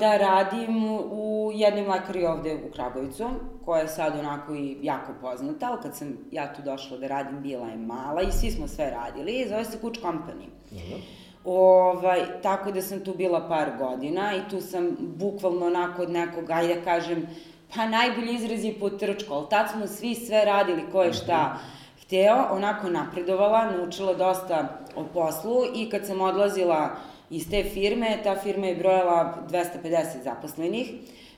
da 0.00 0.16
radim 0.16 0.84
u 1.10 1.50
jednoj 1.54 1.82
mlekari 1.82 2.24
ovde 2.24 2.54
u 2.54 2.72
Kragovicu, 2.72 3.28
koja 3.64 3.80
je 3.80 3.88
sad 3.88 4.18
onako 4.18 4.54
i 4.54 4.76
jako 4.82 5.12
poznata, 5.20 5.68
ali 5.70 5.82
kad 5.82 5.96
sam 5.96 6.18
ja 6.32 6.54
tu 6.54 6.62
došla 6.62 6.98
da 6.98 7.06
radim, 7.06 7.42
bila 7.42 7.68
je 7.68 7.76
mala 7.76 8.22
i 8.22 8.32
svi 8.32 8.50
smo 8.50 8.68
sve 8.68 8.90
radili, 8.90 9.46
zove 9.48 9.64
se 9.64 9.80
Kuč 9.80 9.98
Company. 9.98 10.46
Dobro. 10.70 10.98
Ovaj, 11.44 12.20
tako 12.42 12.72
da 12.72 12.82
sam 12.82 13.04
tu 13.04 13.14
bila 13.14 13.48
par 13.48 13.70
godina 13.78 14.32
i 14.36 14.50
tu 14.50 14.60
sam 14.60 14.96
bukvalno 15.00 15.66
onako 15.66 16.02
od 16.02 16.10
nekog, 16.10 16.50
ajde 16.50 16.74
da 16.74 16.80
kažem, 16.80 17.26
pa 17.74 17.86
najbolji 17.86 18.34
izraz 18.34 18.64
je 18.64 18.78
potrčko, 18.80 19.34
ali 19.34 19.46
tad 19.50 19.70
smo 19.70 19.86
svi 19.86 20.14
sve 20.14 20.44
radili 20.44 20.82
ko 20.92 21.02
je 21.02 21.12
šta 21.12 21.54
mhm. 21.54 21.75
Hteo, 22.06 22.46
onako 22.50 22.90
napredovala, 22.90 23.70
naučila 23.70 24.14
dosta 24.14 24.78
o 24.96 25.04
poslu 25.04 25.64
i 25.74 25.90
kad 25.90 26.06
sam 26.06 26.20
odlazila 26.20 26.96
iz 27.30 27.50
te 27.50 27.64
firme, 27.64 28.18
ta 28.24 28.36
firma 28.36 28.66
je 28.66 28.76
brojala 28.76 29.34
250 29.48 30.22
zaposlenih, 30.24 30.92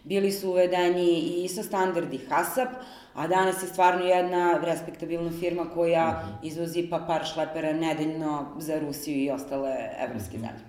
bili 0.04 0.32
su 0.32 0.50
uvedeni 0.50 1.04
i 1.04 1.44
ISO 1.44 1.62
standardi 1.62 2.18
HASAP, 2.28 2.68
a 3.14 3.26
danas 3.26 3.62
je 3.62 3.66
stvarno 3.66 4.04
jedna 4.04 4.58
respektabilna 4.62 5.30
firma 5.40 5.64
koja 5.74 6.08
mhm. 6.08 6.46
izvozi 6.46 6.86
pa 6.90 6.98
par 6.98 7.24
šlepera 7.26 7.72
nedeljno 7.72 8.46
za 8.58 8.78
Rusiju 8.78 9.16
i 9.24 9.30
ostale 9.30 9.74
evropske 9.98 10.38
mhm. 10.38 10.46
zemlje. 10.46 10.64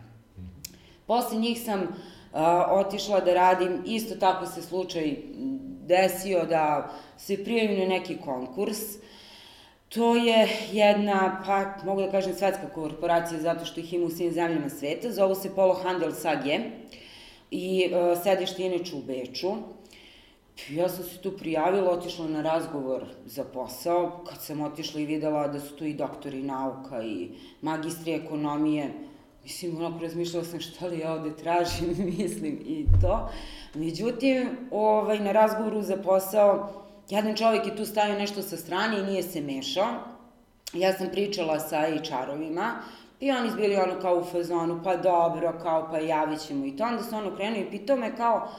Posle 1.07 1.37
njih 1.37 1.61
sam 1.61 1.81
uh, 1.81 2.39
otišla 2.69 3.19
da 3.19 3.33
radim, 3.33 3.81
isto 3.85 4.15
tako 4.15 4.45
se 4.45 4.61
slučaj 4.61 5.15
desio 5.87 6.45
da 6.45 6.89
se 7.17 7.43
prijavim 7.43 7.79
na 7.79 7.85
neki 7.85 8.17
konkurs, 8.25 8.79
To 9.89 10.15
je 10.15 10.47
jedna, 10.71 11.41
pa 11.45 11.85
mogu 11.85 12.01
da 12.01 12.11
kažem, 12.11 12.33
svetska 12.33 12.69
korporacija 12.69 13.41
zato 13.41 13.65
što 13.65 13.79
ih 13.79 13.93
ima 13.93 14.05
u 14.05 14.09
svim 14.09 14.31
zemljama 14.31 14.69
sveta, 14.69 15.11
zovu 15.11 15.35
se 15.35 15.55
Polo 15.55 15.73
Handel 15.73 16.11
SAG. 16.11 16.45
i 17.51 17.89
uh, 17.91 18.23
sedište 18.23 18.63
inače 18.63 18.95
u 18.95 19.01
Beču. 19.01 19.51
Ja 20.69 20.89
sam 20.89 21.03
se 21.03 21.17
tu 21.17 21.37
prijavila, 21.37 21.91
otišla 21.91 22.27
na 22.27 22.41
razgovor 22.41 23.05
za 23.25 23.43
posao, 23.43 24.23
kad 24.29 24.41
sam 24.41 24.61
otišla 24.61 25.01
i 25.01 25.05
videla 25.05 25.47
da 25.47 25.59
su 25.59 25.75
tu 25.75 25.85
i 25.85 25.93
doktori 25.93 26.43
nauka 26.43 27.03
i 27.03 27.29
magistri 27.61 28.13
ekonomije, 28.13 28.93
mislim, 29.43 29.77
onako 29.77 30.03
razmišljala 30.03 30.45
sam 30.45 30.59
šta 30.59 30.87
li 30.87 30.99
ja 30.99 31.13
ovde 31.13 31.35
tražim, 31.35 31.95
mislim, 32.19 32.59
i 32.65 32.85
to. 33.01 33.29
Međutim, 33.73 34.49
ovaj, 34.71 35.19
na 35.19 35.31
razgovoru 35.31 35.81
za 35.81 35.97
posao, 35.97 36.79
jedan 37.09 37.35
čovjek 37.35 37.65
je 37.65 37.75
tu 37.75 37.85
stavio 37.85 38.19
nešto 38.19 38.41
sa 38.41 38.57
strane 38.57 38.99
i 38.99 39.03
nije 39.03 39.23
se 39.23 39.41
mešao. 39.41 39.87
Ja 40.73 40.93
sam 40.93 41.09
pričala 41.11 41.59
sa 41.59 41.77
HR-ovima 41.77 42.71
i 43.19 43.31
oni 43.31 43.49
bili 43.55 43.75
ono 43.75 44.01
kao 44.01 44.19
u 44.19 44.23
fazonu, 44.23 44.81
pa 44.83 44.95
dobro, 44.95 45.59
kao 45.61 45.87
pa 45.91 45.99
javit 45.99 46.39
ćemo 46.47 46.65
i 46.65 46.77
to. 46.77 46.83
Onda 46.83 47.03
se 47.03 47.15
ono 47.15 47.35
krenuo 47.35 47.59
i 47.59 47.71
pitao 47.71 47.95
me 47.95 48.15
kao, 48.17 48.49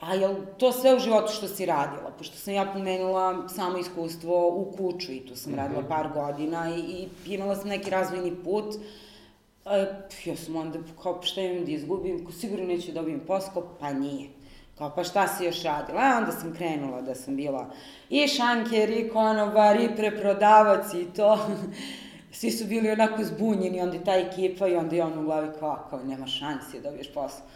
a 0.00 0.14
jel 0.14 0.34
to 0.58 0.72
sve 0.72 0.94
u 0.94 0.98
životu 0.98 1.32
što 1.32 1.48
si 1.48 1.66
radila? 1.66 2.10
Pošto 2.18 2.36
sam 2.36 2.54
ja 2.54 2.72
pomenula 2.72 3.48
samo 3.48 3.78
iskustvo 3.78 4.48
u 4.48 4.72
kuću 4.76 5.12
i 5.12 5.26
tu 5.26 5.36
sam 5.36 5.52
mm 5.52 5.54
-hmm. 5.54 5.58
radila 5.58 5.82
par 5.88 6.08
godina 6.14 6.76
i, 6.76 6.80
i 7.26 7.34
imala 7.34 7.56
sam 7.56 7.68
neki 7.68 7.90
razvojni 7.90 8.36
put. 8.44 8.74
E, 9.66 9.86
ja 10.24 10.36
sam 10.36 10.56
onda 10.56 10.78
kao, 11.02 11.22
šta 11.22 11.40
imam 11.40 11.64
da 11.64 11.70
izgubim, 11.70 12.26
sigurno 12.40 12.66
neću 12.66 12.92
da 12.92 13.00
dobijem 13.00 13.20
posao, 13.26 13.68
pa 13.80 13.92
nije. 13.92 14.28
Kao, 14.78 14.92
pa 14.94 15.04
šta 15.04 15.28
si 15.28 15.44
još 15.44 15.62
radila? 15.62 16.00
A 16.00 16.18
onda 16.18 16.32
sam 16.32 16.54
krenula 16.54 17.02
da 17.02 17.14
sam 17.14 17.36
bila 17.36 17.70
i 18.10 18.28
šanker, 18.28 18.90
i 18.90 19.08
konobar, 19.08 19.80
i 19.80 19.96
preprodavac 19.96 20.94
i 20.94 21.06
to. 21.16 21.38
Svi 22.38 22.50
su 22.50 22.64
bili 22.64 22.90
onako 22.90 23.24
zbunjeni, 23.24 23.80
onda 23.80 23.96
je 23.96 24.04
ta 24.04 24.14
ekipa 24.14 24.68
i 24.68 24.76
onda 24.76 24.96
je 24.96 25.04
on 25.04 25.18
u 25.18 25.22
glavi 25.22 25.48
kao, 25.58 25.86
kao, 25.90 26.02
nema 26.04 26.26
šansi 26.26 26.80
da 26.80 26.90
dobiješ 26.90 27.12
posao. 27.14 27.46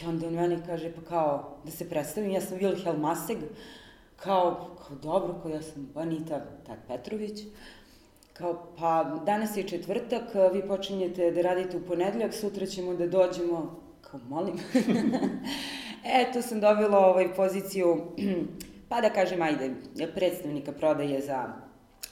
I 0.00 0.06
onda 0.06 0.26
on 0.26 0.34
meni 0.34 0.58
kaže, 0.66 0.92
pa 0.92 1.00
kao, 1.08 1.56
da 1.64 1.70
se 1.70 1.88
predstavim, 1.88 2.30
ja 2.30 2.40
sam 2.40 2.58
Wilhelm 2.58 2.98
Maseg, 2.98 3.38
kao, 4.16 4.76
kao 4.86 4.96
dobro, 4.96 5.34
kao 5.42 5.50
ja 5.50 5.62
sam 5.62 5.90
Anita 5.94 6.40
Tad 6.66 6.78
Petrović, 6.88 7.40
kao, 8.32 8.66
pa 8.78 9.04
danas 9.26 9.56
je 9.56 9.68
četvrtak, 9.68 10.22
vi 10.52 10.68
počinjete 10.68 11.30
da 11.30 11.42
radite 11.42 11.76
u 11.76 11.86
ponedeljak, 11.86 12.34
sutra 12.34 12.66
ćemo 12.66 12.94
da 12.94 13.06
dođemo, 13.06 13.80
kao, 14.00 14.20
molim. 14.28 14.58
e, 16.04 16.32
tu 16.32 16.42
sam 16.42 16.60
dobila 16.60 16.98
ovaj 16.98 17.34
poziciju, 17.34 18.02
pa 18.88 19.00
da 19.00 19.10
kažem, 19.10 19.42
ajde, 19.42 19.70
predstavnika 20.14 20.72
prodaje 20.72 21.20
za 21.20 21.44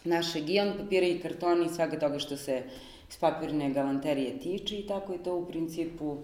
naš 0.05 0.35
region, 0.35 0.73
papira 0.79 1.07
i 1.07 1.19
kartoni 1.19 1.67
i 1.67 1.75
svega 1.75 1.99
toga 1.99 2.19
što 2.19 2.37
se 2.37 2.63
iz 3.11 3.17
papirne 3.17 3.71
galanterije 3.71 4.39
tiče 4.39 4.79
i 4.79 4.87
tako 4.87 5.13
je 5.13 5.23
to 5.23 5.37
u 5.37 5.47
principu 5.47 6.17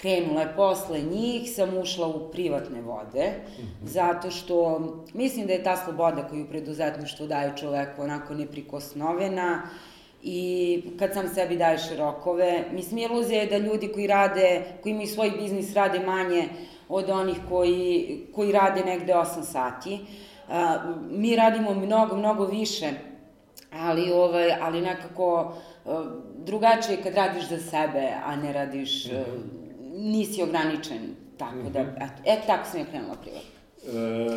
krenula 0.00 0.40
je 0.40 0.52
posle 0.56 1.00
njih, 1.00 1.50
sam 1.54 1.78
ušla 1.78 2.06
u 2.06 2.30
privatne 2.32 2.80
vode, 2.80 3.26
mm 3.28 3.62
-hmm. 3.62 3.86
zato 3.86 4.30
što 4.30 4.80
mislim 5.14 5.46
da 5.46 5.52
je 5.52 5.62
ta 5.62 5.76
sloboda 5.76 6.28
koju 6.28 6.48
preduzetništvo 6.48 7.26
daje 7.26 7.56
čoveku 7.56 8.02
onako 8.02 8.34
neprikosnovena 8.34 9.62
i 10.22 10.82
kad 10.98 11.12
sam 11.14 11.28
sebi 11.28 11.56
daješ 11.56 11.82
rokove, 11.98 12.64
mislim 12.72 12.98
iluzija 12.98 13.40
je 13.40 13.46
da 13.46 13.58
ljudi 13.58 13.88
koji 13.88 14.06
rade, 14.06 14.62
koji 14.82 14.90
imaju 14.90 15.08
svoj 15.08 15.30
biznis 15.30 15.74
rade 15.74 15.98
manje 15.98 16.48
od 16.90 17.10
onih 17.10 17.36
koji, 17.48 18.20
koji 18.34 18.52
rade 18.52 18.84
negde 18.84 19.12
8 19.12 19.42
sati. 19.42 19.98
Mi 21.10 21.36
radimo 21.36 21.74
mnogo, 21.74 22.16
mnogo 22.16 22.44
više, 22.44 22.90
ali, 23.72 24.12
ovaj, 24.12 24.52
ali 24.60 24.80
nekako 24.80 25.52
drugačije 26.36 27.02
kad 27.02 27.14
radiš 27.14 27.48
za 27.48 27.58
sebe, 27.58 28.12
a 28.24 28.36
ne 28.36 28.52
radiš 28.52 29.06
mm 29.06 29.10
-hmm 29.10 29.60
nisi 30.00 30.42
ograničen, 30.42 30.98
tako 31.36 31.56
mm 31.56 31.66
-hmm. 31.66 31.70
da, 31.70 31.82
mhm. 31.82 31.90
eto, 31.96 32.22
eto 32.24 32.42
tako 32.46 32.70
sam 32.70 32.80
ja 32.80 32.86
krenula 32.86 33.14
privatno. 33.22 33.50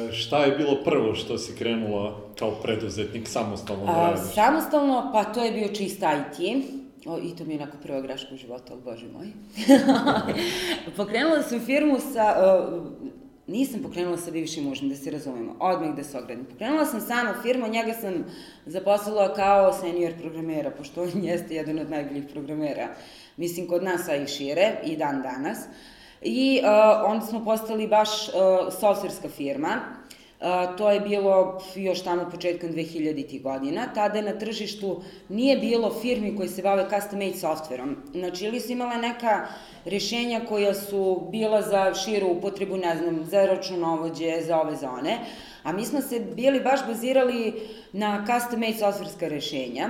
E, 0.10 0.12
šta 0.12 0.44
je 0.44 0.58
bilo 0.58 0.84
prvo 0.84 1.16
što 1.16 1.38
si 1.38 1.56
krenula 1.56 2.20
kao 2.40 2.52
preduzetnik 2.52 3.28
samostalno 3.28 3.86
da 3.86 3.92
radiš? 3.92 4.34
Samostalno, 4.34 5.10
pa 5.14 5.24
to 5.24 5.44
je 5.44 5.52
bio 5.52 5.68
čist 5.68 5.98
IT. 6.02 6.66
O, 7.06 7.18
I 7.18 7.36
to 7.36 7.46
mi 7.46 7.54
je 7.54 7.62
onako 7.62 7.78
prva 7.84 8.02
greška 8.02 8.34
u 8.34 8.38
životu, 8.38 8.74
ali 8.74 8.82
bože 8.82 9.06
moj. 9.08 9.28
Pokrenula 10.98 11.42
sam 11.42 11.60
firmu 11.60 12.00
sa... 12.00 12.36
Uh, 12.40 12.84
nisam 13.48 13.82
pokrenula 13.84 14.18
sa 14.18 14.32
bivšim 14.32 14.64
mužem, 14.64 14.90
da 14.90 14.96
se 14.96 15.12
razumemo, 15.12 15.56
odmah 15.60 15.96
da 15.96 16.04
se 16.04 16.18
ogradim. 16.18 16.46
Pokrenula 16.46 16.86
sam 16.86 17.02
samo 17.02 17.34
firmu, 17.42 17.68
njega 17.68 17.94
sam 17.94 18.26
zaposlila 18.66 19.34
kao 19.34 19.74
senior 19.74 20.14
programera, 20.22 20.72
pošto 20.72 21.04
on 21.04 21.24
jeste 21.30 21.56
jedan 21.56 21.80
od 21.80 21.90
najboljih 21.90 22.24
programera. 22.34 22.88
Mislim 23.38 23.68
kod 23.68 23.84
nas, 23.84 24.10
a 24.10 24.16
i 24.16 24.28
šire, 24.28 24.76
i 24.86 24.98
dan 24.98 25.22
danas. 25.22 25.60
I 26.22 26.62
uh, 26.64 27.12
onda 27.12 27.26
smo 27.26 27.46
postali 27.46 27.88
baš 27.88 28.10
uh, 28.28 28.34
softverska 28.80 29.30
firma, 29.30 29.82
to 30.78 30.92
je 30.92 31.00
bilo 31.00 31.62
još 31.76 32.04
tamo 32.04 32.30
početkom 32.32 32.70
2000. 32.70 33.42
godina. 33.42 33.88
Tada 33.96 34.22
na 34.22 34.40
tržištu 34.40 35.02
nije 35.30 35.58
bilo 35.58 35.94
firmi 36.02 36.36
koje 36.38 36.50
se 36.50 36.62
bave 36.62 36.86
custom 36.90 37.20
made 37.20 37.38
softverom. 37.38 37.98
Znači, 38.12 38.46
ili 38.46 38.60
su 38.60 38.72
imala 38.72 38.98
neka 38.98 39.48
rešenja 39.86 40.42
koja 40.50 40.74
su 40.74 41.28
bila 41.32 41.62
za 41.62 41.94
širu 41.94 42.28
upotrebu, 42.28 42.78
ne 42.78 42.98
znam, 42.98 43.26
za 43.26 43.46
računovođe, 43.46 44.42
za 44.42 44.62
ove 44.62 44.76
zone, 44.76 45.20
a 45.64 45.72
mi 45.74 45.86
smo 45.86 46.02
se 46.02 46.20
bili 46.20 46.60
baš 46.60 46.88
bazirali 46.88 47.54
na 47.92 48.26
custom 48.26 48.60
made 48.60 48.78
softverska 48.78 49.28
rešenja, 49.28 49.90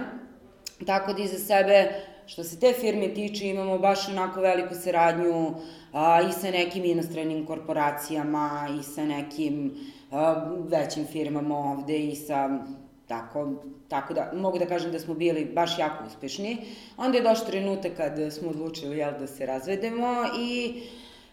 tako 0.86 1.14
da 1.14 1.24
iza 1.24 1.38
sebe 1.38 1.94
Što 2.26 2.44
se 2.44 2.60
te 2.60 2.74
firme 2.74 3.14
tiče, 3.14 3.48
imamo 3.48 3.78
baš 3.78 4.10
onako 4.10 4.42
veliku 4.42 4.76
saradnju 4.76 5.54
a, 5.94 6.22
i 6.22 6.32
sa 6.32 6.52
nekim 6.52 6.86
inostranim 6.86 7.46
korporacijama 7.46 8.68
i 8.80 8.84
sa 8.84 9.06
nekim 9.06 9.72
većim 10.68 11.06
firmama 11.06 11.58
ovde 11.58 11.98
i 11.98 12.16
sa 12.16 12.50
tako, 13.08 13.52
tako 13.88 14.14
da 14.14 14.32
mogu 14.36 14.60
da 14.60 14.66
kažem 14.66 14.92
da 14.92 15.00
smo 15.00 15.14
bili 15.14 15.46
baš 15.46 15.80
jako 15.80 16.04
uspešni. 16.08 16.58
Onda 16.98 17.18
je 17.18 17.24
došao 17.24 17.46
trenutak 17.46 17.92
kad 17.98 18.34
smo 18.34 18.50
odlučili 18.50 18.98
jel, 18.98 19.12
da 19.20 19.28
se 19.28 19.46
razvedemo 19.46 20.26
i 20.40 20.82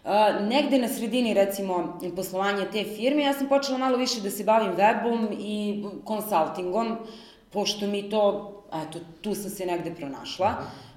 a, 0.03 0.39
negde 0.39 0.79
na 0.79 0.87
sredini 0.87 1.33
recimo 1.33 1.99
poslovanja 2.15 2.71
te 2.71 2.83
firme 2.83 3.23
ja 3.23 3.33
sam 3.33 3.47
počela 3.47 3.77
malo 3.77 3.97
više 3.97 4.21
da 4.21 4.29
se 4.29 4.43
bavim 4.43 4.71
webom 4.77 5.27
i 5.39 5.83
konsultingom, 6.05 6.97
pošto 7.53 7.87
mi 7.87 8.09
to 8.09 8.57
eto, 8.73 8.99
tu 9.21 9.35
sam 9.35 9.49
se 9.49 9.65
negde 9.65 9.95
pronašla. 9.95 10.55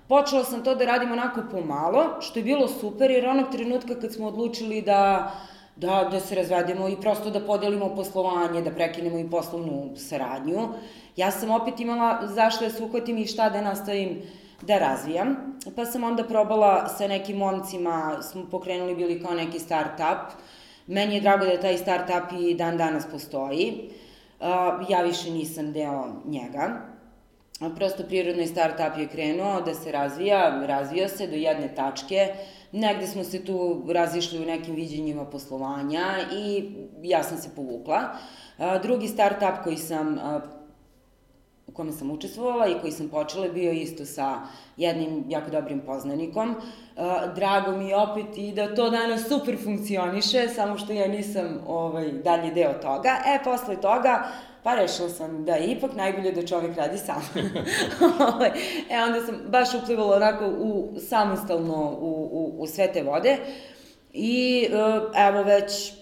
Počela 0.08 0.44
sam 0.44 0.64
to 0.64 0.74
da 0.74 0.84
radim 0.84 1.12
onako 1.12 1.40
pomalo, 1.50 2.04
što 2.20 2.38
je 2.38 2.42
bilo 2.42 2.68
super, 2.68 3.10
jer 3.10 3.26
onog 3.26 3.46
trenutka 3.52 4.00
kad 4.00 4.12
smo 4.12 4.26
odlučili 4.26 4.82
da 4.82 5.30
da, 5.76 6.08
da 6.10 6.20
se 6.20 6.34
razvedemo 6.34 6.88
i 6.88 6.96
prosto 7.00 7.30
da 7.30 7.40
podelimo 7.40 7.94
poslovanje, 7.96 8.62
da 8.62 8.70
prekinemo 8.70 9.18
i 9.18 9.30
poslovnu 9.30 9.96
saradnju. 9.96 10.68
Ja 11.16 11.30
sam 11.30 11.50
opet 11.50 11.80
imala 11.80 12.26
zašto 12.26 12.64
da 12.64 12.70
se 12.70 12.82
uhvatim 12.82 13.18
i 13.18 13.26
šta 13.26 13.50
da 13.50 13.60
nastavim 13.60 14.22
da 14.62 14.78
razvijam. 14.78 15.36
Pa 15.76 15.84
sam 15.84 16.04
onda 16.04 16.24
probala 16.24 16.88
sa 16.88 17.08
nekim 17.08 17.36
momcima, 17.36 18.22
smo 18.22 18.46
pokrenuli 18.50 18.94
bili 18.94 19.22
kao 19.22 19.34
neki 19.34 19.58
start-up. 19.58 20.32
Meni 20.86 21.14
je 21.14 21.20
drago 21.20 21.44
da 21.44 21.60
taj 21.60 21.78
start-up 21.78 22.32
i 22.40 22.54
dan 22.54 22.76
danas 22.76 23.04
postoji. 23.10 23.90
Ja 24.88 25.02
više 25.02 25.30
nisam 25.30 25.72
deo 25.72 26.06
njega 26.24 26.93
prosto 27.76 28.02
prirodni 28.02 28.46
start-up 28.46 28.98
je 28.98 29.08
krenuo 29.08 29.60
da 29.60 29.74
se 29.74 29.92
razvija, 29.92 30.66
razvio 30.66 31.08
se 31.08 31.26
do 31.26 31.36
jedne 31.36 31.74
tačke, 31.74 32.34
negde 32.72 33.06
smo 33.06 33.24
se 33.24 33.44
tu 33.44 33.82
razišli 33.88 34.38
u 34.38 34.46
nekim 34.46 34.74
viđenjima 34.74 35.24
poslovanja 35.24 36.04
i 36.32 36.70
ja 37.02 37.22
sam 37.22 37.38
se 37.38 37.48
povukla. 37.56 38.00
Drugi 38.82 39.08
start-up 39.08 39.64
koji 39.64 39.76
sam 39.76 40.18
u 41.66 41.72
kome 41.72 41.92
sam 41.92 42.10
učestvovala 42.10 42.68
i 42.68 42.78
koji 42.80 42.92
sam 42.92 43.08
počela 43.08 43.48
bio 43.48 43.72
isto 43.72 44.04
sa 44.04 44.40
jednim 44.76 45.24
jako 45.28 45.50
dobrim 45.50 45.80
poznanikom. 45.80 46.54
Drago 47.34 47.72
mi 47.72 47.88
je 47.88 47.96
opet 47.96 48.26
i 48.36 48.52
da 48.52 48.74
to 48.74 48.90
danas 48.90 49.28
super 49.28 49.56
funkcioniše, 49.64 50.48
samo 50.48 50.78
što 50.78 50.92
ja 50.92 51.08
nisam 51.08 51.60
ovaj, 51.66 52.12
dalje 52.12 52.50
deo 52.50 52.72
toga. 52.72 53.16
E, 53.26 53.44
posle 53.44 53.76
toga 53.80 54.28
pa 54.64 54.74
rešila 54.74 55.08
sam 55.08 55.44
da 55.44 55.54
je 55.54 55.66
ipak 55.66 55.96
najbolje 55.96 56.32
da 56.32 56.46
čovjek 56.46 56.76
radi 56.76 56.98
sam. 56.98 57.22
Ovaj, 58.34 58.50
e, 58.90 59.04
onda 59.04 59.26
sam 59.26 59.40
baš 59.48 59.74
uplivala 59.74 60.16
onako 60.16 60.46
u, 60.46 60.94
samostalno 61.08 61.96
u, 62.00 62.28
u, 62.32 62.62
u 62.62 62.66
sve 62.66 62.92
te 62.92 63.02
vode. 63.02 63.36
I 64.12 64.66
e, 64.70 64.76
evo 65.28 65.42
već, 65.42 65.92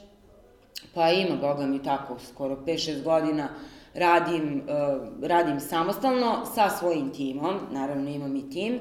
pa 0.95 1.11
ima, 1.11 1.37
boga 1.37 1.66
mi 1.66 1.83
tako, 1.83 2.16
skoro 2.28 2.57
5-6 2.66 3.02
godina, 3.02 3.49
radim, 3.95 4.62
uh, 4.69 5.28
radim 5.28 5.61
samostalno 5.61 6.47
sa 6.54 6.71
svojim 6.71 7.11
timom, 7.11 7.54
naravno 7.71 8.11
imam 8.11 8.37
i 8.37 8.50
tim, 8.50 8.81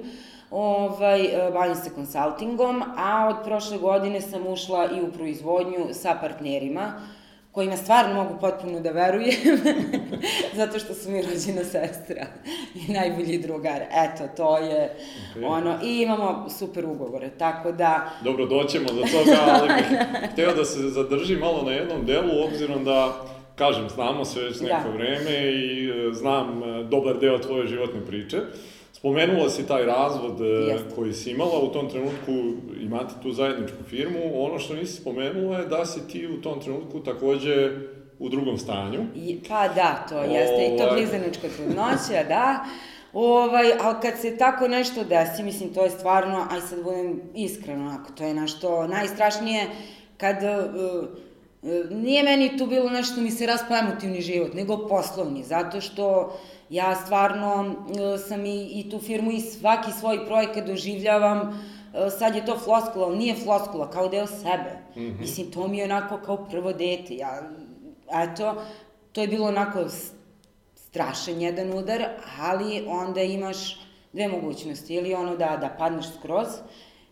ovaj, 0.52 1.22
uh, 1.22 1.54
bavim 1.54 1.76
se 1.76 1.90
konsultingom, 1.90 2.84
a 2.98 3.28
od 3.30 3.46
prošle 3.46 3.78
godine 3.78 4.22
sam 4.22 4.48
ušla 4.48 4.90
i 4.92 5.02
u 5.02 5.12
proizvodnju 5.12 5.88
sa 5.94 6.18
partnerima, 6.22 7.02
kojima 7.52 7.78
stvarno 7.78 8.24
mogu 8.24 8.40
potpuno 8.42 8.80
da 8.80 8.92
verujem, 8.92 9.36
zato 10.60 10.80
što 10.80 10.94
su 10.94 11.12
mi 11.12 11.22
rođena 11.22 11.64
sestra 11.64 12.26
i 12.76 12.92
najbolji 12.92 13.38
drugar. 13.38 13.82
Eto, 13.82 14.24
to 14.38 14.58
je 14.58 14.96
okay. 15.36 15.46
ono, 15.46 15.80
i 15.84 16.02
imamo 16.02 16.50
super 16.60 16.86
ugovore, 16.86 17.30
tako 17.30 17.72
da... 17.72 18.12
Dobro, 18.24 18.46
doćemo 18.46 18.86
do 18.86 19.02
toga, 19.02 19.38
ali 19.60 19.68
bih 19.68 20.00
hteo 20.34 20.56
da 20.56 20.66
se 20.66 20.80
zadrži 20.80 21.36
malo 21.36 21.64
na 21.66 21.72
jednom 21.72 22.06
delu, 22.06 22.44
obzirom 22.48 22.84
da 22.84 23.14
kažem, 23.56 23.90
znamo 23.90 24.26
se 24.26 24.42
već 24.42 24.62
neko 24.62 24.90
da. 24.90 24.96
vreme 24.96 25.52
i 25.52 25.90
e, 25.90 26.14
znam 26.14 26.64
e, 26.64 26.84
dobar 26.84 27.20
deo 27.20 27.38
tvoje 27.38 27.68
životne 27.68 28.06
priče. 28.08 28.38
Spomenula 29.02 29.50
si 29.50 29.68
taj 29.68 29.86
razvod 29.86 30.42
e, 30.42 30.46
Jeste. 30.46 30.96
koji 30.96 31.14
si 31.14 31.32
imala, 31.32 31.60
u 31.60 31.72
tom 31.72 31.90
trenutku 31.90 32.32
imate 32.82 33.14
tu 33.24 33.32
zajedničku 33.32 33.84
firmu. 33.90 34.20
Ono 34.46 34.60
što 34.60 34.74
nisi 34.74 35.02
spomenula 35.02 35.58
je 35.58 35.66
da 35.66 35.86
si 35.86 36.08
ti 36.08 36.28
u 36.28 36.42
tom 36.42 36.62
trenutku 36.62 37.00
takođe 37.00 37.72
u 38.20 38.30
drugom 38.30 38.58
stanju. 38.58 39.00
I, 39.16 39.40
pa 39.50 39.68
da, 39.68 40.06
to 40.10 40.22
jeste 40.22 40.66
i 40.66 40.78
to 40.78 40.84
ovaj. 40.84 40.96
blizanačka 40.96 41.48
trudnoća, 41.58 42.24
da. 42.28 42.66
Ovaj, 43.14 43.72
ali 43.82 43.96
kad 44.02 44.14
se 44.22 44.38
tako 44.38 44.68
nešto 44.68 45.04
desi, 45.04 45.44
mislim, 45.44 45.74
to 45.74 45.84
je 45.84 45.90
stvarno, 45.90 46.48
aj 46.52 46.62
sad 46.62 46.84
budem 46.84 47.22
iskreno, 47.36 47.98
ako 48.00 48.12
to 48.12 48.24
je 48.24 48.34
nešto 48.34 48.88
najstrašnije, 48.88 49.68
kad 50.18 50.36
uh, 50.44 51.08
nije 51.90 52.24
meni 52.24 52.58
tu 52.58 52.66
bilo 52.66 52.90
nešto 52.90 53.22
mi 53.22 53.32
se 53.32 53.46
raspa 53.46 53.78
emotivni 53.78 54.22
život, 54.22 54.54
nego 54.54 54.88
poslovni, 54.88 55.44
zato 55.44 55.82
što 55.82 56.38
ja 56.72 56.96
stvarno 56.96 57.76
e, 58.16 58.18
sam 58.18 58.46
i, 58.46 58.70
i 58.74 58.90
tu 58.90 59.00
firmu 59.00 59.32
i 59.32 59.40
svaki 59.40 59.92
svoj 59.92 60.26
projekat 60.26 60.66
doživljavam, 60.66 61.40
e, 61.94 62.10
sad 62.10 62.36
je 62.36 62.46
to 62.46 62.58
floskula, 62.58 63.06
ali 63.06 63.18
nije 63.18 63.36
floskula, 63.36 63.90
kao 63.92 64.08
deo 64.08 64.28
sebe. 64.28 64.80
Mm 64.96 65.00
-hmm. 65.00 65.20
Mislim, 65.20 65.52
to 65.52 65.68
mi 65.68 65.78
je 65.78 65.84
onako 65.84 66.18
kao 66.18 66.46
prvo 66.46 66.74
dete. 66.74 67.16
Ja, 67.16 67.42
eto, 68.14 68.56
to 69.12 69.22
je 69.22 69.28
bilo 69.28 69.48
onako 69.48 69.86
strašan 70.76 71.42
jedan 71.42 71.74
udar, 71.74 72.04
ali 72.40 72.86
onda 72.88 73.22
imaš 73.22 73.80
dve 74.14 74.28
mogućnosti. 74.28 74.96
Ili 74.96 75.14
ono 75.14 75.36
da, 75.36 75.58
da 75.62 75.76
padneš 75.78 76.06
skroz, 76.20 76.48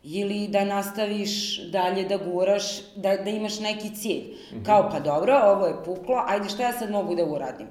ili 0.04 0.48
da 0.48 0.66
nastaviš 0.66 1.64
dalje 1.72 2.04
da 2.04 2.18
guraš, 2.18 2.94
da, 2.96 3.18
da 3.18 3.30
imaš 3.30 3.60
neki 3.60 3.96
cilj. 3.96 4.24
Mm 4.24 4.56
-hmm. 4.56 4.66
Kao, 4.66 4.90
pa 4.92 5.00
dobro, 5.00 5.42
ovo 5.44 5.66
je 5.66 5.84
puklo, 5.86 6.24
ajde 6.28 6.50
šta 6.50 6.64
ja 6.64 6.74
sad 6.74 6.92
mogu 6.92 7.16
da 7.16 7.26
uradim? 7.26 7.68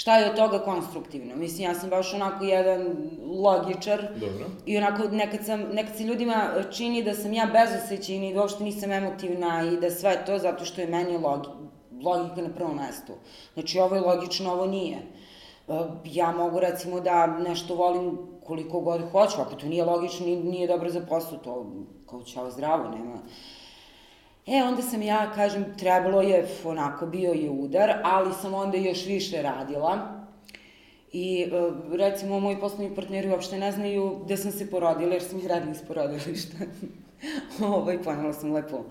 Šta 0.00 0.16
je 0.16 0.30
od 0.30 0.36
toga 0.36 0.58
konstruktivno? 0.58 1.36
Mislim, 1.36 1.64
ja 1.64 1.74
sam 1.74 1.90
baš 1.90 2.14
onako 2.14 2.44
jedan 2.44 2.96
logičar. 3.26 4.02
Dobro. 4.20 4.46
I 4.66 4.76
onako, 4.76 5.02
nekad, 5.08 5.44
sam, 5.44 5.60
nekad 5.60 5.96
se 5.96 6.02
ljudima 6.02 6.48
čini 6.72 7.02
da 7.02 7.14
sam 7.14 7.32
ja 7.32 7.46
bezosećina 7.52 8.26
i 8.26 8.32
da 8.34 8.40
uopšte 8.40 8.64
nisam 8.64 8.92
emotivna 8.92 9.62
i 9.72 9.76
da 9.80 9.90
sve 9.90 10.22
to 10.26 10.38
zato 10.38 10.64
što 10.64 10.80
je 10.80 10.86
meni 10.86 11.18
logi, 11.18 11.48
logika 12.02 12.42
na 12.42 12.54
prvom 12.54 12.76
mestu. 12.76 13.12
Znači, 13.54 13.78
ovo 13.78 13.94
je 13.94 14.00
logično, 14.00 14.52
ovo 14.52 14.66
nije. 14.66 14.96
E, 14.96 15.72
ja 16.04 16.32
mogu 16.32 16.60
recimo 16.60 17.00
da 17.00 17.26
nešto 17.26 17.74
volim 17.74 18.18
koliko 18.44 18.80
god 18.80 19.10
hoću, 19.12 19.40
ako 19.40 19.54
to 19.54 19.66
nije 19.66 19.84
logično, 19.84 20.26
nije 20.26 20.68
dobro 20.68 20.90
za 20.90 21.00
poslu, 21.08 21.38
to 21.38 21.66
kao 22.10 22.22
ćao 22.22 22.50
zdravo, 22.50 22.88
nema... 22.88 23.18
E, 24.46 24.62
onda 24.62 24.82
sam 24.82 25.02
ja, 25.02 25.32
kažem, 25.34 25.64
trebalo 25.78 26.22
je, 26.22 26.48
onako, 26.64 27.06
bio 27.06 27.32
je 27.32 27.50
udar, 27.50 27.92
ali 28.04 28.34
sam 28.42 28.54
onda 28.54 28.76
još 28.76 29.06
više 29.06 29.42
radila. 29.42 30.20
I, 31.12 31.42
e, 31.42 31.96
recimo, 31.96 32.40
moji 32.40 32.60
poslovni 32.60 32.94
partneri 32.94 33.30
uopšte 33.30 33.58
ne 33.58 33.72
znaju 33.72 34.20
da 34.28 34.36
sam 34.36 34.50
se 34.50 34.70
porodila, 34.70 35.12
jer 35.12 35.22
sam 35.22 35.38
ih 35.38 35.46
radila 35.46 35.72
iz 35.72 35.82
porodilišta. 35.88 36.56
ovaj, 37.76 38.02
ponela 38.02 38.32
sam 38.32 38.52
lepo 38.52 38.84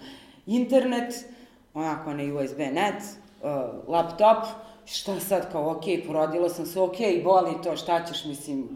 internet, 0.45 1.25
onako 1.73 2.13
na 2.13 2.23
USB 2.33 2.59
net, 2.59 3.03
uh, 3.41 3.49
laptop, 3.87 4.45
šta 4.85 5.19
sad 5.19 5.51
kao, 5.51 5.71
ok, 5.71 5.83
porodila 6.07 6.49
sam 6.49 6.65
se, 6.65 6.79
ok, 6.79 6.97
boli 7.23 7.61
to, 7.63 7.77
šta 7.77 8.05
ćeš, 8.05 8.25
mislim, 8.25 8.69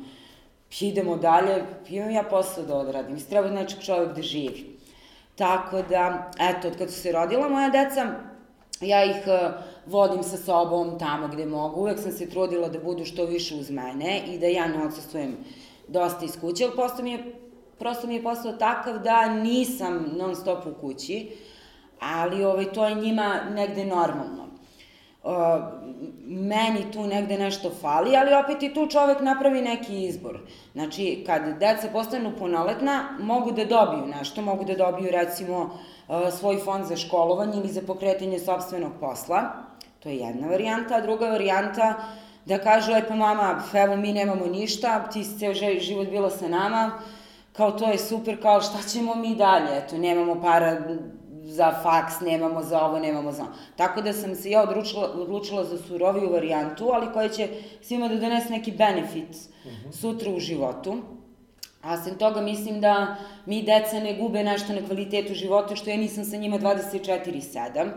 idemo 0.82 1.18
dalje, 1.18 1.64
imam 1.90 2.12
ja 2.12 2.24
posao 2.24 2.64
da 2.64 2.76
odradim, 2.76 3.14
mislim, 3.14 3.30
treba 3.30 3.50
nečeg 3.50 3.80
čovjek 3.80 4.16
da 4.16 4.22
živi. 4.22 4.73
Tako 5.36 5.82
da, 5.82 6.32
eto, 6.40 6.68
od 6.68 6.78
kada 6.78 6.92
su 6.92 7.02
se 7.02 7.12
rodila 7.12 7.50
moja 7.50 7.70
deca, 7.70 8.06
ja 8.82 9.04
ih 9.04 9.24
uh, 9.28 9.54
vodim 9.86 10.24
sa 10.24 10.38
sobom 10.38 11.00
tamo 11.00 11.28
gde 11.28 11.46
mogu, 11.46 11.82
uvek 11.82 12.00
sam 12.00 12.12
se 12.12 12.30
trudila 12.30 12.70
da 12.70 12.80
budu 12.80 13.06
što 13.06 13.26
više 13.26 13.56
uz 13.56 13.70
mene 13.70 14.22
i 14.28 14.40
da 14.40 14.48
ja 14.48 14.68
ne 14.68 14.86
odsustvujem 14.86 15.38
dosta 15.88 16.26
iz 16.26 16.40
kuće, 16.42 16.64
ali 16.64 16.76
prosto 16.76 17.04
mi 17.04 17.12
je, 17.12 17.36
prosto 17.80 18.08
mi 18.08 18.16
je 18.16 18.24
postao 18.24 18.52
takav 18.52 19.00
da 19.00 19.30
nisam 19.30 20.06
non 20.18 20.36
stop 20.36 20.66
u 20.66 20.74
kući, 20.82 21.32
ali 22.00 22.44
ovaj, 22.44 22.74
to 22.74 22.86
je 22.86 22.96
njima 22.96 23.42
negde 23.50 23.86
normalno 23.86 24.53
meni 26.26 26.92
tu 26.92 27.08
negde 27.08 27.38
nešto 27.38 27.72
fali, 27.82 28.16
ali 28.18 28.34
opet 28.34 28.64
i 28.64 28.74
tu 28.74 28.88
čovek 28.88 29.22
napravi 29.22 29.62
neki 29.62 30.06
izbor. 30.06 30.40
Znači, 30.74 31.24
kad 31.26 31.42
deca 31.60 31.88
postanu 31.94 32.32
punoletna, 32.40 33.04
mogu 33.20 33.52
da 33.52 33.66
dobiju 33.66 34.08
nešto, 34.20 34.42
mogu 34.42 34.66
da 34.66 34.76
dobiju 34.76 35.12
recimo 35.12 35.80
svoj 36.40 36.58
fond 36.58 36.86
za 36.86 36.98
školovanje 36.98 37.58
ili 37.58 37.70
za 37.70 37.82
pokretanje 37.88 38.40
sobstvenog 38.40 38.92
posla, 39.00 39.42
to 40.00 40.10
je 40.10 40.18
jedna 40.18 40.48
varijanta, 40.48 40.96
a 40.96 41.02
druga 41.02 41.30
varijanta 41.30 41.94
da 42.46 42.58
kažu, 42.58 42.92
aj 42.94 43.08
pa 43.08 43.16
mama, 43.16 43.62
evo 43.74 43.96
mi 43.96 44.14
nemamo 44.14 44.46
ništa, 44.46 45.10
ti 45.14 45.24
si 45.24 45.40
ceo 45.40 45.54
život 45.80 46.08
bila 46.08 46.30
sa 46.30 46.48
nama, 46.48 46.92
kao 47.54 47.72
to 47.72 47.88
je 47.88 47.98
super, 47.98 48.42
kao 48.42 48.62
šta 48.62 48.78
ćemo 48.90 49.16
mi 49.16 49.36
dalje, 49.36 49.78
eto, 49.78 49.98
nemamo 49.98 50.42
para 50.42 50.82
za 51.54 51.72
faks, 51.84 52.20
nemamo 52.22 52.64
za 52.64 52.82
ovo, 52.82 53.00
nemamo 53.00 53.32
za 53.32 53.44
ovo. 53.44 53.52
Tako 53.76 54.02
da 54.02 54.14
sam 54.14 54.36
se 54.36 54.50
ja 54.52 54.64
odlučila, 54.64 55.10
odlučila 55.16 55.64
za 55.64 55.78
suroviju 55.78 56.32
varijantu, 56.32 56.90
ali 56.94 57.14
koja 57.14 57.30
će 57.30 57.48
svima 57.82 58.08
da 58.08 58.16
donese 58.16 58.50
neki 58.50 58.72
benefit 58.72 59.30
uh 59.66 59.72
mhm. 59.72 59.90
-huh. 59.90 59.92
sutra 59.92 60.32
u 60.32 60.40
životu. 60.40 60.98
A 61.82 61.98
sem 62.04 62.16
toga 62.18 62.42
mislim 62.42 62.82
da 62.82 63.16
mi 63.46 63.62
deca 63.62 64.00
ne 64.00 64.14
gube 64.14 64.44
nešto 64.44 64.74
na 64.74 64.86
kvalitetu 64.86 65.34
života, 65.34 65.76
što 65.76 65.90
ja 65.90 65.98
nisam 65.98 66.26
sa 66.26 66.38
njima 66.38 66.60
24-7. 66.60 67.90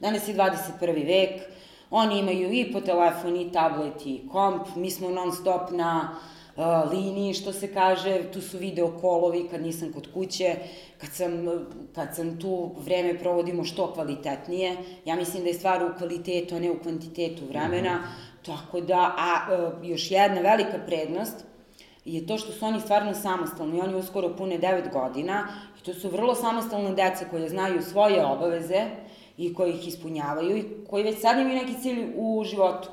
Danas 0.00 0.28
je 0.28 0.34
21. 0.34 1.06
vek, 1.06 1.42
oni 1.90 2.18
imaju 2.18 2.52
i 2.52 2.72
po 2.72 2.80
telefon, 2.80 3.36
i 3.36 3.52
tablet, 3.52 4.06
i 4.06 4.20
komp, 4.32 4.76
mi 4.76 4.90
smo 4.90 5.10
non 5.10 5.32
stop 5.32 5.70
na 5.70 6.16
uh, 6.56 6.90
liniji, 6.92 7.34
što 7.34 7.52
se 7.52 7.74
kaže, 7.74 8.22
tu 8.32 8.40
su 8.40 8.58
video 8.58 8.98
kolovi 9.00 9.48
kad 9.50 9.62
nisam 9.62 9.92
kod 9.92 10.08
kuće, 10.14 10.54
kad 11.04 11.12
sam, 11.12 11.46
kad 11.94 12.16
sam 12.16 12.40
tu 12.40 12.70
vreme 12.84 13.18
provodimo 13.18 13.64
što 13.64 13.92
kvalitetnije. 13.92 14.76
Ja 15.04 15.16
mislim 15.16 15.42
da 15.42 15.48
je 15.48 15.54
stvar 15.54 15.82
u 15.82 15.98
kvalitetu, 15.98 16.54
a 16.54 16.60
ne 16.60 16.70
u 16.70 16.78
kvantitetu 16.82 17.46
vremena. 17.48 17.94
Mm 17.94 18.02
-hmm. 18.02 18.46
Tako 18.46 18.80
da, 18.80 19.14
a 19.18 19.52
e, 19.52 19.86
još 19.86 20.10
jedna 20.10 20.40
velika 20.40 20.78
prednost 20.86 21.44
je 22.04 22.26
to 22.26 22.38
što 22.38 22.52
su 22.52 22.64
oni 22.64 22.80
stvarno 22.80 23.14
samostalni. 23.14 23.80
Oni 23.80 23.94
uskoro 23.94 24.36
pune 24.36 24.58
9 24.58 24.92
godina 24.92 25.48
i 25.80 25.84
to 25.84 25.94
su 25.94 26.08
vrlo 26.08 26.34
samostalne 26.34 26.90
deca 26.90 27.24
koje 27.30 27.48
znaju 27.48 27.82
svoje 27.82 28.26
obaveze 28.26 28.84
i 29.36 29.54
koji 29.54 29.72
ih 29.72 29.88
ispunjavaju 29.88 30.56
i 30.56 30.64
koji 30.90 31.04
već 31.04 31.20
sad 31.20 31.38
imaju 31.38 31.56
neki 31.56 31.82
cilj 31.82 32.12
u 32.16 32.44
životu. 32.44 32.88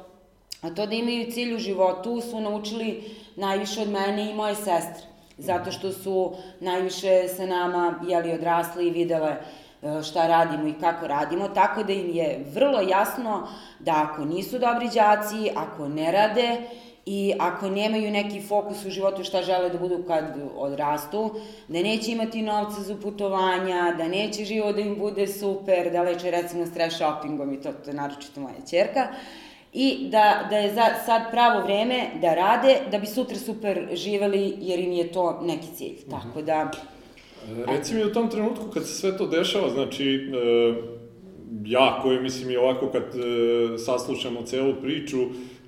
A 0.62 0.70
to 0.70 0.86
da 0.86 0.96
imaju 0.96 1.32
cilj 1.32 1.56
u 1.56 1.60
životu 1.60 2.22
su 2.22 2.40
naučili 2.40 3.04
najviše 3.36 3.82
od 3.82 3.90
mene 3.90 4.32
i 4.32 4.34
moje 4.34 4.56
sestre. 4.56 5.11
Zato 5.42 5.72
što 5.72 5.92
su 5.92 6.34
najviše 6.60 7.28
sa 7.28 7.46
nama 7.46 8.00
jeli, 8.08 8.34
odrasli 8.34 8.88
i 8.88 8.92
videle 8.92 9.30
e, 9.30 10.04
šta 10.04 10.28
radimo 10.28 10.68
i 10.68 10.74
kako 10.74 11.08
radimo, 11.08 11.48
tako 11.48 11.84
da 11.84 11.94
im 11.94 12.10
je 12.10 12.46
vrlo 12.54 12.82
jasno 12.82 13.48
da 13.80 14.08
ako 14.12 14.26
nisu 14.26 14.60
dobri 14.60 14.90
đaci, 14.94 15.50
ako 15.56 15.88
ne 15.88 16.12
rade 16.12 16.58
i 17.06 17.34
ako 17.40 17.70
nemaju 17.70 18.12
neki 18.12 18.42
fokus 18.42 18.86
u 18.86 18.90
životu 18.90 19.24
šta 19.24 19.42
žele 19.42 19.70
da 19.70 19.78
budu 19.78 20.04
kad 20.08 20.24
odrastu, 20.58 21.32
da 21.68 21.80
neće 21.80 22.12
imati 22.12 22.42
novca 22.42 22.82
za 22.82 22.96
putovanja, 22.96 23.96
da 23.98 24.08
neće 24.08 24.46
život 24.46 24.76
da 24.76 24.82
im 24.82 24.96
bude 25.00 25.28
super, 25.28 25.92
da 25.92 26.02
leče 26.02 26.32
recimo 26.32 26.66
stres 26.66 26.94
shoppingom 26.94 27.54
i 27.54 27.62
to, 27.62 27.72
to 27.86 27.94
naročito 27.94 28.42
moja 28.42 28.56
čerka, 28.70 29.08
i 29.74 30.08
da, 30.10 30.48
da 30.50 30.58
je 30.58 30.74
za, 30.74 30.86
sad 31.06 31.32
pravo 31.32 31.64
vreme 31.64 32.08
da 32.22 32.34
rade, 32.34 32.78
da 32.92 33.00
bi 33.00 33.06
sutra 33.06 33.38
super 33.38 33.88
živeli, 33.94 34.54
jer 34.60 34.80
im 34.80 34.92
je 34.92 35.12
to 35.12 35.40
neki 35.44 35.68
cilj. 35.76 35.92
Mm 35.92 36.10
-hmm. 36.10 36.22
Tako 36.22 36.42
da... 36.42 36.72
Reci 37.68 37.96
mi 37.96 38.04
u 38.04 38.14
tom 38.14 38.30
trenutku 38.30 38.66
kad 38.74 38.88
se 38.88 38.94
sve 38.94 39.18
to 39.18 39.28
dešava, 39.28 39.70
znači, 39.70 40.16
e, 40.16 40.74
ja 41.66 42.00
koji 42.02 42.20
mislim 42.20 42.52
i 42.52 42.58
ovako 42.58 42.88
kad 42.88 43.04
e, 43.04 43.78
saslušamo 43.78 44.42
celu 44.42 44.74
priču, 44.82 45.18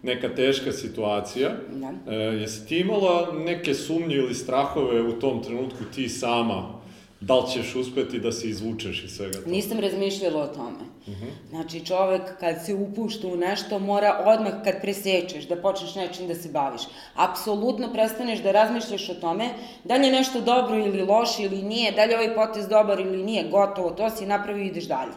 neka 0.03 0.35
teška 0.35 0.71
situacija. 0.71 1.51
Da. 1.71 2.13
E, 2.13 2.15
jesi 2.15 2.67
ti 2.67 2.79
imala 2.79 3.31
neke 3.45 3.73
sumnje 3.73 4.15
ili 4.15 4.33
strahove 4.33 5.01
u 5.01 5.19
tom 5.19 5.43
trenutku 5.43 5.83
ti 5.95 6.09
sama 6.09 6.82
da 7.25 7.35
li 7.39 7.51
ćeš 7.51 7.75
uspeti 7.75 8.19
da 8.19 8.31
se 8.31 8.49
izvučeš 8.49 9.03
iz 9.03 9.11
svega 9.11 9.33
toga? 9.33 9.51
Nisam 9.51 9.79
razmišljala 9.79 10.43
o 10.43 10.47
tome. 10.47 10.83
Uh 11.07 11.13
mhm. 11.13 11.25
-huh. 11.25 11.49
Znači, 11.49 11.85
čovek 11.85 12.21
kad 12.39 12.65
se 12.65 12.73
upušta 12.73 13.27
u 13.27 13.35
nešto, 13.35 13.79
mora 13.79 14.23
odmah 14.25 14.53
kad 14.63 14.81
presečeš, 14.81 15.47
da 15.47 15.61
počneš 15.61 15.95
nečim 15.95 16.27
da 16.27 16.35
se 16.35 16.49
baviš. 16.49 16.81
Apsolutno 17.15 17.93
prestaneš 17.93 18.39
da 18.39 18.51
razmišljaš 18.51 19.09
o 19.09 19.13
tome, 19.13 19.49
da 19.83 19.95
li 19.95 20.05
je 20.05 20.11
nešto 20.11 20.41
dobro 20.41 20.77
ili 20.77 21.01
loše 21.01 21.43
ili 21.43 21.61
nije, 21.61 21.91
da 21.91 22.03
li 22.03 22.11
je 22.11 22.17
ovaj 22.17 22.35
potez 22.35 22.67
dobar 22.67 22.99
ili 22.99 23.23
nije, 23.23 23.49
gotovo, 23.49 23.89
to 23.89 24.09
si 24.09 24.25
napravio 24.25 24.63
i 24.63 24.67
ideš 24.67 24.85
dalje. 24.85 25.13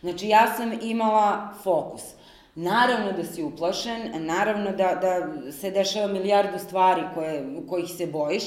Znači, 0.00 0.28
ja 0.28 0.54
sam 0.56 0.72
imala 0.82 1.54
fokus. 1.62 2.02
Naravno 2.54 3.12
da 3.12 3.24
si 3.24 3.42
uplašen, 3.42 4.24
naravno 4.26 4.70
da, 4.70 4.98
da 5.00 5.52
se 5.52 5.70
dešava 5.70 6.12
milijardu 6.12 6.58
stvari 6.58 7.02
koje, 7.14 7.44
kojih 7.68 7.90
se 7.96 8.06
bojiš, 8.06 8.42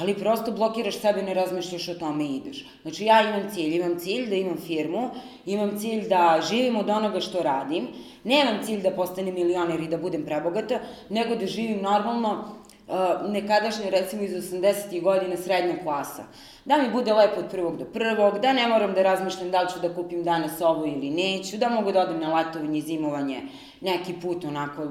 ali 0.00 0.14
prosto 0.14 0.52
blokiraš 0.52 0.98
sebe, 0.98 1.22
ne 1.22 1.34
razmišljaš 1.34 1.88
o 1.88 1.94
tome 1.94 2.24
i 2.24 2.36
ideš. 2.36 2.64
Znači 2.82 3.04
ja 3.04 3.22
imam 3.22 3.50
cilj, 3.54 3.76
imam 3.76 3.98
cilj 3.98 4.28
da 4.28 4.34
imam 4.34 4.56
firmu, 4.66 5.10
imam 5.46 5.78
cilj 5.78 6.08
da 6.08 6.40
živim 6.50 6.76
od 6.76 6.88
onoga 6.88 7.20
što 7.20 7.42
radim, 7.42 7.88
nemam 8.24 8.58
cilj 8.64 8.82
da 8.82 8.90
postanem 8.90 9.34
milioner 9.34 9.80
i 9.80 9.88
da 9.88 9.98
budem 9.98 10.24
prebogata, 10.24 10.80
nego 11.08 11.34
da 11.34 11.46
živim 11.46 11.82
normalno, 11.82 12.58
uh, 12.88 13.30
nekadašnje 13.30 13.90
recimo 13.90 14.22
iz 14.22 14.52
80. 14.52 15.02
godina 15.02 15.36
srednja 15.36 15.82
klasa. 15.82 16.24
Da 16.64 16.76
mi 16.76 16.90
bude 16.90 17.12
lepo 17.12 17.40
od 17.40 17.50
prvog 17.50 17.76
do 17.76 17.84
prvog, 17.84 18.38
da 18.38 18.52
ne 18.52 18.68
moram 18.68 18.94
da 18.94 19.02
razmišljam 19.02 19.50
da 19.50 19.62
li 19.62 19.68
ću 19.68 19.80
da 19.80 19.94
kupim 19.94 20.24
danas 20.24 20.60
ovo 20.60 20.86
ili 20.86 21.10
neću, 21.10 21.56
da 21.56 21.68
mogu 21.68 21.92
da 21.92 22.00
odem 22.00 22.20
na 22.20 22.34
letovanje, 22.34 22.80
zimovanje, 22.80 23.42
neki 23.80 24.14
put 24.22 24.44
onako 24.44 24.82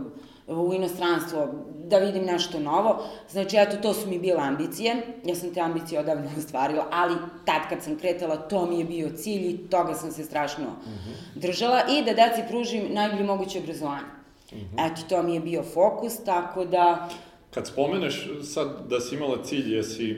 u 0.47 0.73
inostranstvo, 0.73 1.47
da 1.83 1.97
vidim 1.97 2.23
nešto 2.23 2.59
novo. 2.59 3.03
Znači, 3.29 3.57
eto, 3.57 3.77
to 3.77 3.93
su 3.93 4.09
mi 4.09 4.19
bile 4.19 4.41
ambicije. 4.41 4.95
Ja 5.25 5.35
sam 5.35 5.53
te 5.53 5.61
ambicije 5.61 5.99
odavno 5.99 6.29
ostvarila, 6.37 6.87
ali 6.91 7.15
tad 7.45 7.61
kad 7.69 7.83
sam 7.83 7.97
kretala, 7.97 8.35
to 8.35 8.65
mi 8.65 8.79
je 8.79 8.85
bio 8.85 9.09
cilj 9.09 9.49
i 9.49 9.57
toga 9.69 9.93
sam 9.93 10.11
se 10.11 10.23
strašno 10.23 10.63
mm 10.63 10.89
-hmm. 10.89 11.39
držala 11.39 11.81
i 11.89 12.03
da 12.03 12.13
deci 12.13 12.41
pružim 12.49 12.87
najbolje 12.89 13.23
moguće 13.23 13.59
obrazovanje. 13.59 14.05
Mm 14.51 14.55
-hmm. 14.55 14.91
Eto, 14.91 15.01
to 15.09 15.23
mi 15.23 15.33
je 15.33 15.39
bio 15.39 15.63
fokus, 15.63 16.23
tako 16.23 16.65
da... 16.65 17.09
Kad 17.57 17.67
spomeneš 17.67 18.29
sad 18.43 18.87
da 18.89 18.99
si 18.99 19.15
imala 19.15 19.43
cilj, 19.43 19.75
jesi, 19.75 20.11
e, 20.11 20.15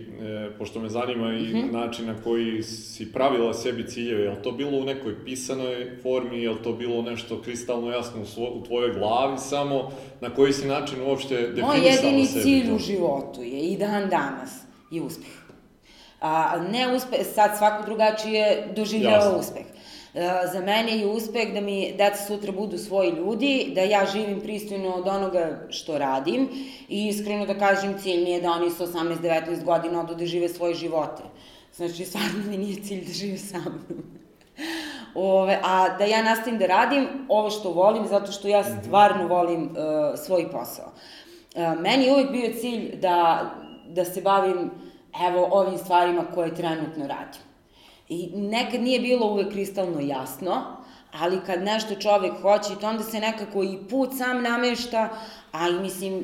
pošto 0.58 0.80
me 0.80 0.90
zanima 0.90 1.34
i 1.34 1.42
mm 1.42 1.58
-hmm. 1.58 1.72
način 1.72 2.06
na 2.06 2.22
koji 2.24 2.64
si 2.64 3.12
pravila 3.12 3.54
sebi 3.54 3.88
ciljeve, 3.88 4.24
je 4.24 4.42
to 4.42 4.52
bilo 4.52 4.78
u 4.78 4.84
nekoj 4.84 5.26
pisanoj 5.26 5.98
formi, 6.04 6.44
je 6.44 6.64
to 6.64 6.74
bilo 6.74 7.02
nešto 7.02 7.42
kristalno 7.42 7.92
jasno 7.92 8.22
u, 8.22 8.26
svo, 8.26 8.50
u 8.50 8.64
tvojoj 8.64 8.94
glavi 8.94 9.38
samo, 9.38 9.92
na 10.22 10.30
koji 10.30 10.54
si 10.54 10.68
način 10.68 11.02
uopšte 11.02 11.36
definisala 11.36 11.74
sebi 11.74 11.82
Moj 11.82 11.90
jedini 11.90 12.28
cilj 12.28 12.68
to? 12.68 12.76
u 12.76 12.80
životu 12.80 13.42
je 13.44 13.60
i 13.60 13.78
dan 13.78 14.10
danas 14.10 14.62
je 14.92 15.02
uspeh. 15.02 15.40
A, 16.22 16.60
ne 16.72 16.96
uspeh, 16.96 17.20
sad 17.34 17.58
svako 17.58 17.86
drugačije 17.86 18.68
doživljava 18.76 19.38
uspeh. 19.40 19.64
E, 20.14 20.48
za 20.54 20.60
mene 20.60 20.98
je 20.98 21.08
uspeh 21.08 21.54
da 21.54 21.62
mi 21.62 21.94
deca 21.98 22.26
sutra 22.28 22.52
budu 22.52 22.78
svoji 22.78 23.12
ljudi, 23.12 23.72
da 23.76 23.82
ja 23.82 24.06
živim 24.06 24.42
pristojno 24.42 24.90
od 24.90 25.08
onoga 25.08 25.68
što 25.70 25.98
radim 25.98 26.50
i 26.88 27.08
iskreno 27.08 27.46
da 27.46 27.60
kažem 27.60 27.98
cilj 28.00 28.24
mi 28.24 28.32
je 28.32 28.42
da 28.42 28.52
oni 28.52 28.70
sa 28.70 28.88
18-19 28.88 29.64
godina 29.64 30.00
odu 30.00 30.16
da 30.16 30.26
žive 30.26 30.50
svoje 30.50 30.74
živote. 30.76 31.24
Znači, 31.76 32.06
stvarno 32.06 32.44
mi 32.50 32.58
nije 32.58 32.84
cilj 32.84 33.06
da 33.06 33.14
žive 33.14 33.38
sa 33.38 33.58
mnom. 33.58 34.04
Ove, 35.16 35.60
a 35.64 35.98
da 35.98 36.06
ja 36.06 36.24
nastavim 36.24 36.60
da 36.60 36.66
radim 36.66 37.08
ovo 37.28 37.50
što 37.50 37.72
volim, 37.72 38.08
zato 38.08 38.32
što 38.32 38.48
ja 38.48 38.62
mhm. 38.62 38.82
stvarno 38.82 39.28
volim 39.28 39.64
uh, 39.64 39.70
svoj 40.26 40.52
posao. 40.52 40.92
Uh, 41.56 41.80
meni 41.80 42.06
je 42.06 42.14
uvek 42.14 42.32
bio 42.32 42.54
cilj 42.62 42.96
da, 42.96 43.50
da 43.88 44.06
se 44.06 44.22
bavim 44.22 44.72
evo 45.30 45.48
ovim 45.52 45.78
stvarima 45.78 46.26
koje 46.34 46.56
trenutno 46.56 47.08
radim. 47.08 47.49
I 48.10 48.30
nekad 48.34 48.82
nije 48.82 49.00
bilo 49.00 49.28
uvek 49.28 49.52
kristalno 49.52 50.00
jasno, 50.00 50.62
ali 51.20 51.40
kad 51.46 51.64
nešto 51.64 51.96
čovek 51.96 52.34
hoće, 52.42 52.80
to 52.82 52.88
onda 52.88 53.04
se 53.04 53.20
nekako 53.20 53.64
i 53.64 53.78
put 53.90 54.10
sam 54.18 54.42
namešta, 54.44 55.10
a 55.52 55.70
i 55.70 55.80
mislim, 55.80 56.24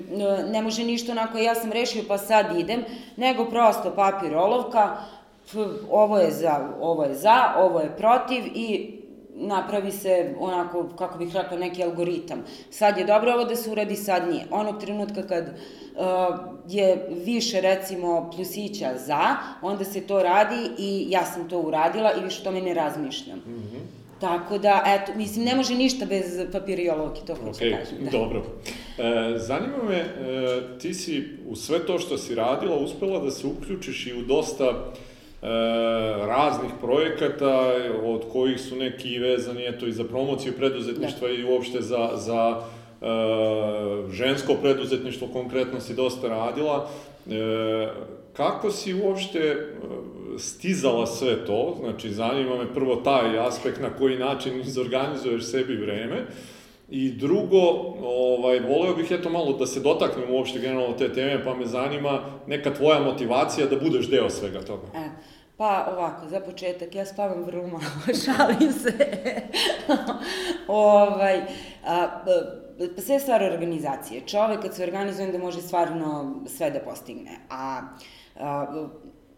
ne 0.51 0.61
može 0.61 0.83
ništa 0.83 1.11
onako, 1.11 1.37
ja 1.37 1.55
sam 1.55 1.71
rešio 1.71 2.03
pa 2.07 2.17
sad 2.17 2.59
idem, 2.59 2.83
nego 3.17 3.45
prosto 3.45 3.93
papir, 3.95 4.35
olovka, 4.35 4.97
ovo 5.91 6.17
je 6.17 6.31
za, 6.31 6.69
ovo 6.81 7.03
je 7.03 7.15
za, 7.15 7.53
ovo 7.57 7.79
je 7.79 7.97
protiv 7.97 8.43
i 8.55 8.95
napravi 9.37 9.91
se 9.91 10.33
onako, 10.39 10.89
kako 10.97 11.17
bih 11.17 11.35
rekla, 11.35 11.57
neki 11.57 11.83
algoritam. 11.83 12.43
Sad 12.69 12.97
je 12.97 13.05
dobro 13.05 13.33
ovo 13.33 13.43
da 13.43 13.55
se 13.55 13.71
uradi, 13.71 13.95
sad 13.95 14.29
nije. 14.29 14.45
Onog 14.51 14.81
trenutka 14.81 15.27
kad 15.27 15.45
uh, 15.45 16.01
je 16.67 17.07
više, 17.25 17.61
recimo, 17.61 18.31
plusića 18.35 18.89
za, 19.05 19.35
onda 19.61 19.83
se 19.83 20.01
to 20.01 20.23
radi 20.23 20.69
i 20.77 21.05
ja 21.09 21.25
sam 21.25 21.49
to 21.49 21.59
uradila 21.59 22.11
i 22.13 22.23
više 22.23 22.43
tome 22.43 22.61
ne 22.61 22.73
razmišljam. 22.73 23.37
Mm 23.37 23.53
-hmm. 23.53 24.05
Tako 24.19 24.57
da, 24.57 24.83
eto, 24.85 25.11
mislim, 25.15 25.45
ne 25.45 25.55
može 25.55 25.75
ništa 25.75 26.05
bez 26.05 26.25
papira 26.51 26.81
i 26.81 26.89
olovke, 26.89 27.21
to 27.27 27.35
hoću 27.35 27.59
okay, 27.59 27.77
kažem. 27.77 28.05
Da. 28.05 28.11
Dobro. 28.11 28.43
E, 28.97 29.37
zanima 29.37 29.83
me, 29.89 29.95
e, 29.95 30.79
ti 30.79 30.93
si 30.93 31.37
u 31.47 31.55
sve 31.55 31.85
to 31.85 31.99
što 31.99 32.17
si 32.17 32.35
radila 32.35 32.77
uspela 32.77 33.19
da 33.19 33.31
se 33.31 33.47
uključiš 33.47 34.07
i 34.07 34.13
u 34.13 34.21
dosta 34.21 34.93
raznih 36.25 36.71
projekata, 36.81 37.71
od 38.03 38.21
kojih 38.31 38.61
su 38.61 38.75
neki 38.75 39.19
vezani 39.19 39.67
eto, 39.67 39.87
i 39.87 39.91
za 39.91 40.03
promociju 40.03 40.53
preduzetništva 40.57 41.27
da. 41.27 41.33
i 41.33 41.43
uopšte 41.43 41.81
za, 41.81 42.09
za 42.15 42.61
e, 43.01 43.05
žensko 44.11 44.53
preduzetništvo 44.61 45.27
konkretno 45.27 45.79
si 45.79 45.93
dosta 45.93 46.27
radila. 46.27 46.89
E, 47.29 47.87
kako 48.33 48.71
si 48.71 48.93
uopšte 48.93 49.39
e, 49.39 49.65
stizala 50.37 51.05
sve 51.05 51.45
to? 51.45 51.77
Znači, 51.79 52.09
zanima 52.09 52.57
me 52.57 52.73
prvo 52.73 52.95
taj 52.95 53.39
aspekt 53.39 53.81
na 53.81 53.89
koji 53.89 54.17
način 54.17 54.61
izorganizuješ 54.61 55.43
sebi 55.43 55.75
vreme. 55.75 56.25
I 56.89 57.09
drugo, 57.09 57.57
ovaj, 58.01 58.59
voleo 58.59 58.95
bih 58.95 59.11
eto 59.11 59.29
malo 59.29 59.53
da 59.53 59.65
se 59.65 59.79
dotaknem 59.79 60.31
uopšte 60.31 60.59
generalno 60.59 60.93
te 60.97 61.13
teme, 61.13 61.43
pa 61.43 61.55
me 61.55 61.65
zanima 61.65 62.21
neka 62.47 62.73
tvoja 62.73 62.99
motivacija 62.99 63.67
da 63.67 63.75
budeš 63.75 64.09
deo 64.09 64.29
svega 64.29 64.61
toga. 64.61 64.87
E, 64.95 65.09
pa 65.57 65.87
ovako, 65.91 66.27
za 66.29 66.39
početak, 66.39 66.95
ja 66.95 67.05
spavam 67.05 67.43
vrlo 67.43 67.67
malo, 67.67 67.83
šalim 68.25 68.71
se. 68.73 68.93
ovaj, 70.67 71.41
a, 71.85 72.07
pa 72.25 73.01
sve 73.01 73.19
stvar 73.19 73.43
organizacije. 73.43 74.21
Čovek 74.21 74.61
kad 74.61 74.75
se 74.75 74.83
organizuje, 74.83 75.31
da 75.31 75.37
može 75.37 75.61
stvarno 75.61 76.35
sve 76.47 76.71
da 76.71 76.79
postigne. 76.79 77.31
A, 77.49 77.81
a 78.39 78.65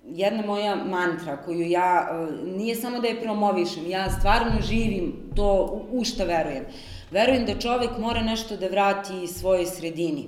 jedna 0.03 0.45
moja 0.45 0.75
mantra 0.75 1.37
koju 1.37 1.69
ja, 1.69 2.09
nije 2.45 2.75
samo 2.75 2.99
da 2.99 3.07
je 3.07 3.21
promovišem, 3.21 3.89
ja 3.89 4.09
stvarno 4.09 4.61
živim 4.61 5.13
to 5.35 5.81
u 5.91 6.03
šta 6.03 6.23
verujem. 6.23 6.65
Verujem 7.11 7.45
da 7.45 7.59
čovek 7.59 7.89
mora 7.99 8.21
nešto 8.21 8.57
da 8.57 8.67
vrati 8.67 9.27
svojoj 9.27 9.65
sredini 9.65 10.27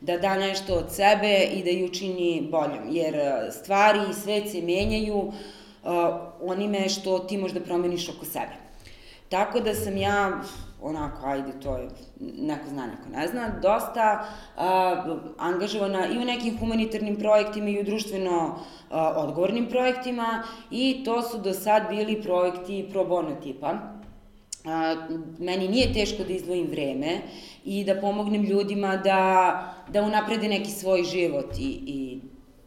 da 0.00 0.16
da 0.16 0.36
nešto 0.36 0.74
od 0.74 0.92
sebe 0.92 1.38
i 1.52 1.62
da 1.64 1.70
ju 1.70 1.86
učini 1.86 2.48
boljom, 2.50 2.88
jer 2.90 3.14
e, 3.14 3.50
stvari 3.52 4.00
i 4.10 4.14
svet 4.14 4.50
se 4.50 4.62
menjaju 4.62 5.16
uh, 5.16 5.32
onime 6.42 6.88
što 6.88 7.18
ti 7.18 7.38
možda 7.38 7.60
promeniš 7.60 8.08
oko 8.08 8.24
sebe. 8.24 8.56
Tako 9.28 9.60
da 9.60 9.74
sam 9.74 9.96
ja, 9.96 10.40
onako, 10.82 11.26
ajde, 11.26 11.52
to 11.62 11.76
je, 11.76 11.88
neko 12.20 12.68
zna, 12.68 12.86
neko 12.86 13.08
ne 13.12 13.28
zna, 13.28 13.48
dosta 13.62 14.26
uh, 14.56 14.62
angažovana 15.38 16.06
i 16.06 16.18
u 16.18 16.24
nekim 16.24 16.58
humanitarnim 16.58 17.16
projektima 17.16 17.68
i 17.68 17.80
u 17.80 17.84
društveno 17.84 18.46
uh, 18.46 18.96
odgovornim 19.16 19.66
projektima 19.70 20.42
i 20.70 21.02
to 21.04 21.22
su 21.22 21.38
do 21.38 21.52
sad 21.52 21.88
bili 21.88 22.22
projekti 22.22 22.88
pro 22.92 23.04
bono 23.04 23.34
tipa 23.34 23.95
a, 24.66 25.06
meni 25.38 25.68
nije 25.68 25.92
teško 25.92 26.24
da 26.24 26.32
izdvojim 26.32 26.66
vreme 26.70 27.18
i 27.64 27.84
da 27.84 28.00
pomognem 28.00 28.44
ljudima 28.44 28.96
da, 28.96 29.74
da 29.92 30.02
unaprede 30.02 30.48
neki 30.48 30.70
svoj 30.70 31.02
život 31.04 31.58
i, 31.58 31.80
i 31.86 32.20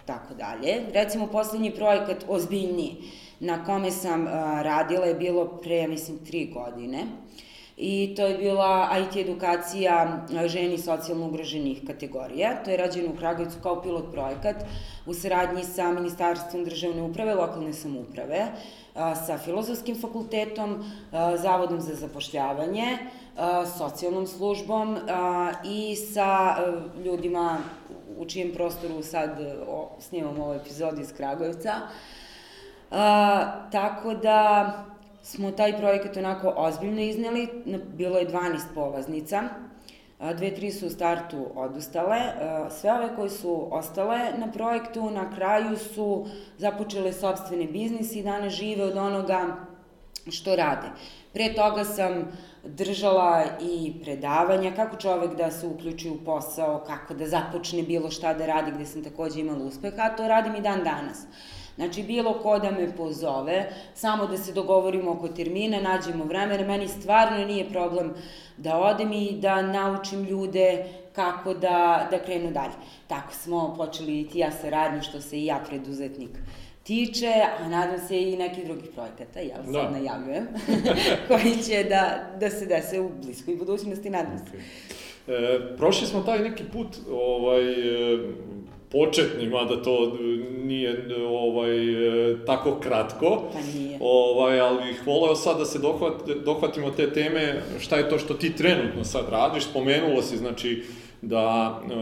tako 0.06 0.34
dalje. 0.34 0.82
Recimo, 0.94 1.28
poslednji 1.28 1.72
projekat, 1.72 2.26
ozbiljniji, 2.28 2.96
na 3.40 3.66
kome 3.66 3.92
sam 3.92 4.28
a, 4.28 4.62
radila 4.62 5.06
je 5.06 5.16
bilo 5.16 5.46
pre, 5.64 5.88
mislim, 5.88 6.18
tri 6.26 6.46
godine. 6.54 7.06
I 7.82 8.14
to 8.16 8.26
je 8.26 8.38
bila 8.38 8.90
IT 9.00 9.16
edukacija 9.16 10.26
ženi 10.46 10.78
socijalno 10.78 11.28
ugroženih 11.28 11.82
kategorija. 11.88 12.64
To 12.64 12.72
je 12.72 12.78
rađeno 12.78 13.12
u 13.14 13.18
Kragujevcu 13.18 13.58
kao 13.64 13.82
pilot 13.82 14.12
projekat 14.12 14.56
u 15.06 15.14
saradnji 15.14 15.64
sa 15.64 15.92
Ministarstvom 15.92 16.66
državne 16.66 17.02
uprave, 17.02 17.36
lokalne 17.36 17.74
samuprave 17.74 18.48
sa 19.26 19.38
Filozofskim 19.38 20.02
fakultetom, 20.02 20.84
Zavodom 21.38 21.82
za 21.82 21.96
zapošljavanje, 21.96 22.98
socijalnom 23.78 24.28
službom 24.28 24.98
i 25.66 25.96
sa 25.96 26.56
ljudima 27.06 27.58
u 28.18 28.26
čijem 28.26 28.54
prostoru 28.54 29.04
sad 29.04 29.30
snimam 30.00 30.40
ovu 30.40 30.54
epizodu 30.54 31.02
iz 31.02 31.14
Kragujevca. 31.14 31.74
tako 33.72 34.14
da 34.14 34.74
smo 35.24 35.52
taj 35.52 35.78
projekat 35.78 36.18
onako 36.18 36.54
ozbiljno 36.58 37.02
izneli, 37.02 37.48
bilo 37.96 38.18
je 38.18 38.30
12 38.30 38.60
polaznica, 38.76 39.44
dve, 40.20 40.56
tri 40.56 40.72
su 40.72 40.88
u 40.88 40.90
startu 40.90 41.46
odustale. 41.56 42.20
Sve 42.70 42.94
ove 42.94 43.16
koje 43.16 43.30
su 43.30 43.68
ostale 43.72 44.20
na 44.38 44.52
projektu, 44.52 45.10
na 45.10 45.36
kraju 45.36 45.78
su 45.78 46.26
započele 46.58 47.14
sobstvene 47.14 47.66
biznis 47.66 48.16
i 48.16 48.24
danas 48.24 48.54
žive 48.54 48.84
od 48.84 48.98
onoga 48.98 49.56
što 50.32 50.56
rade. 50.56 50.88
Pre 51.34 51.54
toga 51.54 51.84
sam 51.86 52.32
držala 52.64 53.44
i 53.62 53.94
predavanja, 54.04 54.76
kako 54.76 54.98
čovek 54.98 55.36
da 55.36 55.52
se 55.52 55.68
uključi 55.68 56.10
u 56.10 56.18
posao, 56.26 56.84
kako 56.88 57.14
da 57.14 57.28
započne 57.28 57.84
bilo 57.84 58.12
šta 58.12 58.34
da 58.34 58.46
radi, 58.46 58.72
gde 58.72 58.86
sam 58.86 59.04
takođe 59.04 59.40
imala 59.40 59.66
uspeha, 59.66 60.02
a 60.02 60.16
to 60.16 60.28
radim 60.28 60.56
i 60.56 60.62
dan 60.62 60.84
danas. 60.84 61.26
Znači, 61.80 62.04
bilo 62.04 62.34
ko 62.34 62.60
da 62.60 62.72
me 62.72 62.96
pozove, 62.96 63.70
samo 63.96 64.28
da 64.28 64.38
se 64.38 64.54
dogovorimo 64.54 65.12
oko 65.12 65.28
termina, 65.28 65.82
nađemo 65.82 66.26
vremena, 66.26 66.68
meni 66.68 66.88
stvarno 66.88 67.46
nije 67.46 67.70
problem 67.70 68.14
da 68.58 68.78
odem 68.78 69.14
i 69.14 69.32
da 69.32 69.62
naučim 69.62 70.24
ljude 70.24 70.84
kako 71.16 71.54
da, 71.54 72.08
da 72.12 72.20
krenu 72.20 72.52
dalje. 72.52 72.74
Tako 73.08 73.34
smo 73.34 73.76
počeli 73.78 74.22
i 74.22 74.28
ti 74.28 74.40
ja 74.40 74.52
saradnju, 74.52 75.02
što 75.02 75.22
se 75.22 75.40
i 75.40 75.46
ja 75.46 75.62
preduzetnik 75.70 76.40
tiče, 76.84 77.34
a 77.60 77.70
nadam 77.70 78.08
se 78.08 78.22
i 78.22 78.38
nekih 78.38 78.66
drugih 78.66 78.90
projekata, 78.96 79.40
ja 79.40 79.58
da. 79.58 79.74
sad 79.74 79.92
najavljujem, 79.92 80.48
koji 81.28 81.64
će 81.64 81.84
da, 81.84 82.32
da 82.40 82.50
se 82.50 82.66
dese 82.66 83.00
u 83.00 83.10
bliskoj 83.24 83.56
budućnosti, 83.56 84.10
nadam 84.10 84.38
se. 84.38 84.58
Okay. 84.58 84.62
E, 85.28 85.78
prošli 85.78 86.08
smo 86.08 86.22
taj 86.22 86.40
neki 86.40 86.64
put, 86.74 86.88
ovaj, 87.12 87.72
e, 88.14 88.18
početni, 88.92 89.48
mada 89.48 89.84
to 89.84 90.18
nije 90.64 91.16
ovaj, 91.28 91.78
tako 92.46 92.80
kratko. 92.80 93.44
Pa 93.54 93.60
nije. 93.62 93.98
Ovaj, 94.02 94.60
ali 94.60 94.84
bih 94.84 95.08
voleo 95.08 95.36
sad 95.36 95.58
da 95.58 95.66
se 95.66 95.80
dohvat, 95.80 96.14
dohvatimo 96.46 96.92
te 96.92 97.14
teme, 97.14 97.62
šta 97.80 97.98
je 97.98 98.10
to 98.10 98.20
što 98.20 98.34
ti 98.34 98.56
trenutno 98.56 99.04
sad 99.04 99.30
radiš. 99.30 99.64
Spomenulo 99.64 100.22
si, 100.22 100.38
znači, 100.38 100.84
da 101.22 101.80
e, 101.84 101.98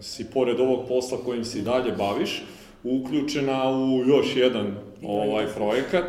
si 0.00 0.26
pored 0.34 0.60
ovog 0.60 0.88
posla 0.88 1.18
kojim 1.24 1.44
se 1.44 1.62
dalje 1.62 1.92
baviš, 1.92 2.42
uključena 2.84 3.70
u 3.70 4.02
još 4.06 4.36
jedan 4.36 4.76
ovaj 5.02 5.46
projekat. 5.56 6.04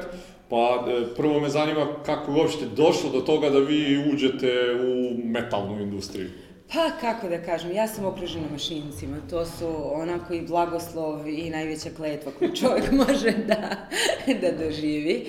Pa 0.50 0.86
e, 0.88 1.16
prvo 1.16 1.40
me 1.40 1.50
zanima 1.50 1.88
kako 2.06 2.32
je 2.32 2.38
uopšte 2.38 2.66
došlo 2.76 3.10
do 3.10 3.22
toga 3.22 3.50
da 3.50 3.60
vi 3.60 4.12
uđete 4.14 4.52
u 4.88 5.18
metalnu 5.28 5.82
industriju. 5.82 6.30
Pa, 6.74 6.92
kako 7.02 7.28
da 7.28 7.42
kažem, 7.42 7.72
ja 7.72 7.88
sam 7.88 8.06
okružena 8.06 8.48
mašincima, 8.52 9.18
to 9.30 9.46
su 9.46 9.68
onako 9.94 10.34
i 10.34 10.42
blagoslov 10.42 11.28
i 11.28 11.50
najveća 11.50 11.90
kletva 11.96 12.32
koju 12.40 12.56
čovjek 12.62 12.92
može 12.92 13.32
da, 13.32 13.88
da 14.42 14.66
doživi. 14.66 15.28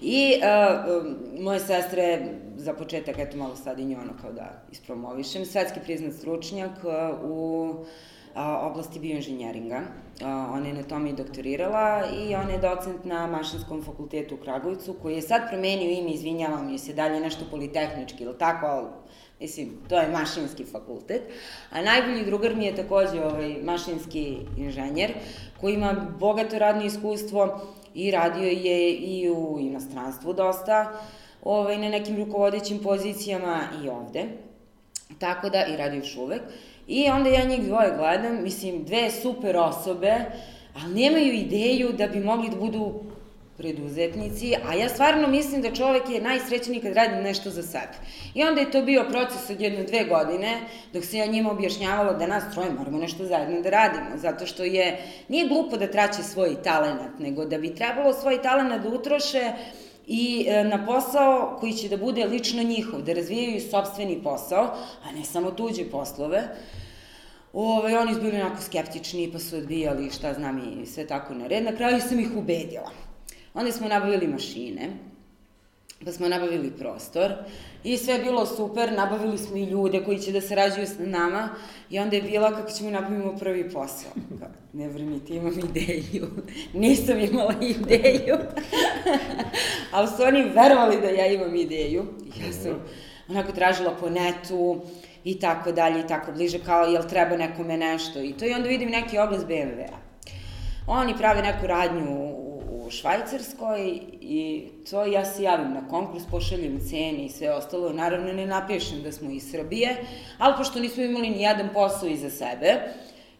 I 0.00 0.32
uh, 0.36 1.40
moje 1.40 1.60
sestre, 1.60 2.28
za 2.56 2.72
početak, 2.72 3.18
eto 3.18 3.36
malo 3.36 3.56
sad 3.56 3.78
i 3.78 3.84
nju 3.84 3.98
ono 3.98 4.12
kao 4.20 4.32
da 4.32 4.62
ispromovišem, 4.72 5.44
svetski 5.44 5.80
priznat 5.84 6.14
stručnjak 6.14 6.70
uh, 6.84 7.30
u 7.30 7.74
a, 8.36 8.66
oblasti 8.66 9.00
bioinženjeringa. 9.00 9.80
ona 10.52 10.66
je 10.66 10.74
na 10.74 10.82
tome 10.82 11.10
i 11.10 11.12
doktorirala 11.12 12.02
i 12.20 12.34
ona 12.34 12.50
je 12.50 12.58
docent 12.58 13.04
na 13.04 13.26
Mašinskom 13.26 13.82
fakultetu 13.84 14.34
u 14.34 14.38
Kragujevcu, 14.38 14.96
koji 15.02 15.14
je 15.14 15.22
sad 15.22 15.48
promenio 15.48 15.90
ime, 15.90 16.10
izvinjavam 16.10 16.68
je 16.68 16.78
se 16.78 16.92
dalje 16.92 17.20
nešto 17.20 17.44
politehnički, 17.50 18.24
ili 18.24 18.38
tako, 18.38 18.66
ali 18.66 18.86
Mislim, 19.40 19.72
to 19.88 19.98
je 19.98 20.08
mašinski 20.08 20.64
fakultet. 20.64 21.22
A 21.70 21.82
najbolji 21.82 22.24
drugar 22.24 22.54
mi 22.54 22.64
je 22.64 22.76
takođe 22.76 23.24
ovaj, 23.24 23.56
mašinski 23.62 24.36
inženjer, 24.56 25.12
koji 25.60 25.74
ima 25.74 26.06
bogato 26.18 26.58
radno 26.58 26.84
iskustvo 26.84 27.60
i 27.94 28.10
radio 28.10 28.48
je 28.48 28.92
i 28.92 29.30
u 29.30 29.56
inostranstvu 29.60 30.32
dosta, 30.32 31.00
ovaj, 31.42 31.78
na 31.78 31.88
nekim 31.88 32.16
rukovodećim 32.16 32.78
pozicijama 32.78 33.60
i 33.84 33.88
ovde. 33.88 34.24
Tako 35.18 35.48
da, 35.48 35.66
i 35.66 35.76
radi 35.76 35.96
još 35.96 36.16
uvek. 36.16 36.42
I 36.88 37.08
onda 37.08 37.30
ja 37.30 37.44
njih 37.44 37.60
dvoje 37.62 37.96
gledam, 37.96 38.42
mislim, 38.42 38.84
dve 38.84 39.10
super 39.10 39.56
osobe, 39.56 40.14
ali 40.74 40.94
nemaju 40.94 41.32
ideju 41.32 41.92
da 41.92 42.06
bi 42.06 42.20
mogli 42.20 42.48
da 42.48 42.56
budu 42.56 43.00
preduzetnici, 43.58 44.54
a 44.68 44.74
ja 44.74 44.88
stvarno 44.88 45.28
mislim 45.28 45.62
da 45.62 45.74
čovek 45.74 46.10
je 46.10 46.20
najsrećeniji 46.20 46.80
kad 46.80 46.92
radi 46.92 47.22
nešto 47.22 47.50
za 47.50 47.62
sebe. 47.62 47.96
I 48.34 48.42
onda 48.44 48.60
je 48.60 48.70
to 48.70 48.82
bio 48.82 49.04
proces 49.10 49.50
od 49.50 49.60
jedne, 49.60 49.84
dve 49.84 50.04
godine, 50.04 50.60
dok 50.92 51.04
se 51.04 51.18
ja 51.18 51.26
njima 51.26 51.50
objašnjavala 51.50 52.12
da 52.12 52.26
nas 52.26 52.44
troje 52.54 52.72
moramo 52.72 52.98
nešto 52.98 53.24
zajedno 53.24 53.60
da 53.60 53.70
radimo, 53.70 54.16
zato 54.16 54.46
što 54.46 54.64
je, 54.64 54.98
nije 55.28 55.48
glupo 55.48 55.76
da 55.76 55.90
traće 55.90 56.22
svoj 56.22 56.62
talenat, 56.62 57.18
nego 57.18 57.44
da 57.44 57.58
bi 57.58 57.74
trebalo 57.74 58.12
svoj 58.12 58.42
talenat 58.42 58.82
da 58.82 58.88
utroše 58.88 59.52
i 60.06 60.46
e, 60.48 60.64
na 60.64 60.86
posao 60.86 61.56
koji 61.60 61.72
će 61.72 61.88
da 61.88 61.96
bude 61.96 62.24
lično 62.24 62.62
njihov, 62.62 63.02
da 63.02 63.12
razvijaju 63.12 63.60
sobstveni 63.60 64.20
posao, 64.22 64.64
a 65.04 65.12
ne 65.12 65.24
samo 65.24 65.50
tuđe 65.50 65.90
poslove. 65.90 66.48
Ove, 67.52 67.98
oni 67.98 68.14
su 68.14 68.20
bili 68.20 68.40
onako 68.40 68.62
skeptični, 68.62 69.30
pa 69.32 69.38
su 69.38 69.56
odbijali 69.56 70.10
šta 70.10 70.34
znam 70.34 70.82
i 70.82 70.86
sve 70.86 71.06
tako 71.06 71.34
na 71.34 71.46
red. 71.46 71.64
Na 71.64 71.76
kraju 71.76 72.00
sam 72.08 72.20
ih 72.20 72.28
ubedila. 72.36 73.05
Onda 73.56 73.72
smo 73.72 73.88
nabavili 73.88 74.26
mašine, 74.26 74.88
pa 76.04 76.12
smo 76.12 76.28
nabavili 76.28 76.70
prostor 76.70 77.32
i 77.84 77.96
sve 77.96 78.14
je 78.14 78.22
bilo 78.22 78.46
super, 78.46 78.92
nabavili 78.92 79.38
smo 79.38 79.56
i 79.56 79.64
ljude 79.64 80.04
koji 80.04 80.18
će 80.18 80.32
da 80.32 80.40
sarađuju 80.40 80.86
s 80.86 80.98
nama 80.98 81.48
i 81.90 81.98
onda 81.98 82.16
je 82.16 82.22
bila 82.22 82.50
kako 82.50 82.70
ćemo 82.70 82.90
napravimo 82.90 83.36
prvi 83.38 83.70
posao. 83.70 84.10
Kao, 84.38 84.48
ne 84.72 84.88
vremite, 84.88 85.34
imam 85.34 85.58
ideju. 85.58 86.26
Nisam 86.82 87.18
imala 87.18 87.54
ideju. 87.60 88.36
Ali 89.92 90.08
su 90.08 90.22
oni 90.22 90.42
verovali 90.42 91.00
da 91.00 91.08
ja 91.08 91.26
imam 91.26 91.56
ideju. 91.56 92.04
Ja 92.46 92.52
sam 92.52 92.84
onako 93.28 93.52
tražila 93.52 93.96
po 94.00 94.10
netu 94.10 94.80
i 95.24 95.38
tako 95.38 95.72
dalje 95.72 96.00
i 96.00 96.06
tako 96.06 96.32
bliže, 96.32 96.58
kao 96.58 96.84
jel 96.84 97.02
treba 97.08 97.36
nekome 97.36 97.76
nešto 97.76 98.20
i 98.20 98.32
to. 98.32 98.44
I 98.44 98.52
onda 98.52 98.68
vidim 98.68 98.90
neki 98.90 99.18
oglas 99.18 99.44
BMW-a. 99.44 99.96
Oni 100.86 101.16
prave 101.16 101.42
neku 101.42 101.66
radnju 101.66 102.35
u 102.86 102.90
Švajcarskoj 102.90 104.00
i 104.20 104.68
to 104.90 105.04
ja 105.04 105.24
se 105.24 105.42
javim 105.42 105.72
na 105.72 105.88
konkurs, 105.88 106.24
pošaljem 106.30 106.80
cene 106.88 107.24
i 107.24 107.28
sve 107.28 107.54
ostalo. 107.54 107.92
Naravno 107.92 108.32
ne 108.32 108.46
napišem 108.46 109.02
da 109.02 109.12
smo 109.12 109.30
iz 109.30 109.50
Srbije, 109.50 109.96
ali 110.38 110.54
pošto 110.56 110.80
nismo 110.80 111.02
imali 111.02 111.30
ni 111.30 111.42
jedan 111.42 111.68
posao 111.74 112.08
iza 112.08 112.30
sebe, 112.30 112.74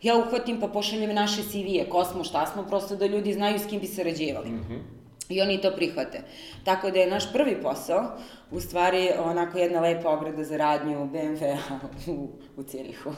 ja 0.02 0.16
uhvatim 0.16 0.60
pa 0.60 0.68
pošaljem 0.68 1.14
naše 1.14 1.42
CV-e, 1.42 1.88
ko 1.90 2.04
smo, 2.04 2.24
šta 2.24 2.46
smo, 2.46 2.62
prosto 2.62 2.96
da 2.96 3.06
ljudi 3.06 3.32
znaju 3.32 3.58
s 3.58 3.66
kim 3.66 3.80
bi 3.80 3.86
sarađivali. 3.86 4.50
Mm 4.50 4.64
-hmm. 4.70 4.96
I 5.28 5.40
oni 5.42 5.60
to 5.60 5.70
prihvate. 5.70 6.20
Tako 6.64 6.90
da 6.90 6.98
je 6.98 7.10
naš 7.10 7.32
prvi 7.32 7.62
posao, 7.62 8.04
u 8.50 8.60
stvari, 8.60 9.10
onako 9.24 9.58
jedna 9.58 9.80
lepa 9.80 10.10
ograda 10.10 10.44
za 10.44 10.56
radnju 10.56 11.08
BMW-a 11.12 11.78
u, 12.10 12.28
u 12.56 12.62
Cirihu. 12.62 13.10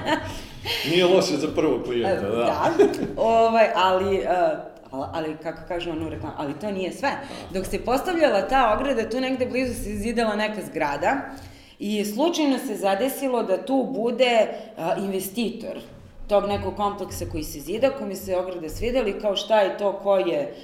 Nije 0.90 1.04
loše 1.04 1.36
za 1.36 1.48
prvog 1.54 1.84
klijenta, 1.84 2.28
da. 2.30 2.36
Da, 2.36 2.70
ovaj, 3.16 3.66
ali 3.74 4.18
uh, 4.18 4.69
ali 4.90 5.36
kako 5.42 5.62
kažu 5.68 5.90
onu 5.90 6.08
reklamu, 6.08 6.34
ali 6.38 6.54
to 6.60 6.70
nije 6.70 6.92
sve. 6.92 7.10
Dok 7.52 7.66
se 7.66 7.84
postavljala 7.84 8.48
ta 8.48 8.76
ograda, 8.78 9.10
tu 9.10 9.20
negde 9.20 9.46
blizu 9.46 9.74
se 9.74 9.90
zidala 9.90 10.36
neka 10.36 10.60
zgrada 10.70 11.20
i 11.78 12.04
slučajno 12.04 12.58
se 12.58 12.74
zadesilo 12.74 13.42
da 13.42 13.64
tu 13.64 13.88
bude 13.92 14.48
a, 14.78 14.94
investitor 14.98 15.80
tog 16.28 16.48
nekog 16.48 16.76
kompleksa 16.76 17.24
koji 17.32 17.44
se 17.44 17.60
zida, 17.60 17.90
kome 17.90 18.14
se 18.14 18.36
ograda 18.36 18.68
svideli, 18.68 19.20
kao 19.20 19.36
šta 19.36 19.60
je 19.60 19.78
to, 19.78 19.92
ko 19.92 20.16
je 20.16 20.54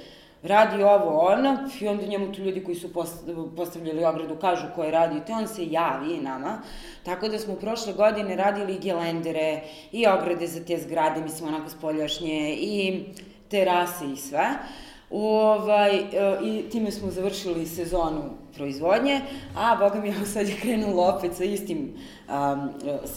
radi 0.43 0.83
ovo 0.83 1.19
ono, 1.19 1.57
i 1.81 1.87
onda 1.87 2.05
njemu 2.05 2.31
tu 2.31 2.41
ljudi 2.41 2.63
koji 2.63 2.75
su 2.75 2.93
postavljali 3.55 4.05
ogradu 4.05 4.35
kažu 4.35 4.65
ko 4.75 4.83
je 4.83 4.91
radio 4.91 5.19
to, 5.19 5.33
on 5.33 5.47
se 5.47 5.67
javi 5.71 6.17
nama, 6.17 6.61
tako 7.05 7.27
da 7.27 7.39
smo 7.39 7.55
prošle 7.55 7.93
godine 7.93 8.35
radili 8.35 8.75
i 8.75 8.79
gelendere, 8.79 9.61
i 9.91 10.07
ograde 10.07 10.47
za 10.47 10.65
te 10.65 10.77
zgrade, 10.77 11.21
mi 11.21 11.29
smo 11.29 11.47
onako 11.47 11.69
spoljašnje, 11.69 12.55
i 12.59 13.03
terase 13.49 14.05
i 14.13 14.15
sve. 14.15 14.47
Ovaj, 15.09 15.95
e, 15.95 16.03
I 16.43 16.69
time 16.69 16.91
smo 16.91 17.11
završili 17.11 17.65
sezonu 17.65 18.21
proizvodnje, 18.55 19.21
a 19.55 19.75
boga 19.75 20.01
mi 20.01 20.13
sad 20.25 20.47
je 20.47 20.55
krenulo 20.61 21.03
opet 21.03 21.35
sa, 21.35 21.43
istim, 21.43 21.93
um, 22.29 22.69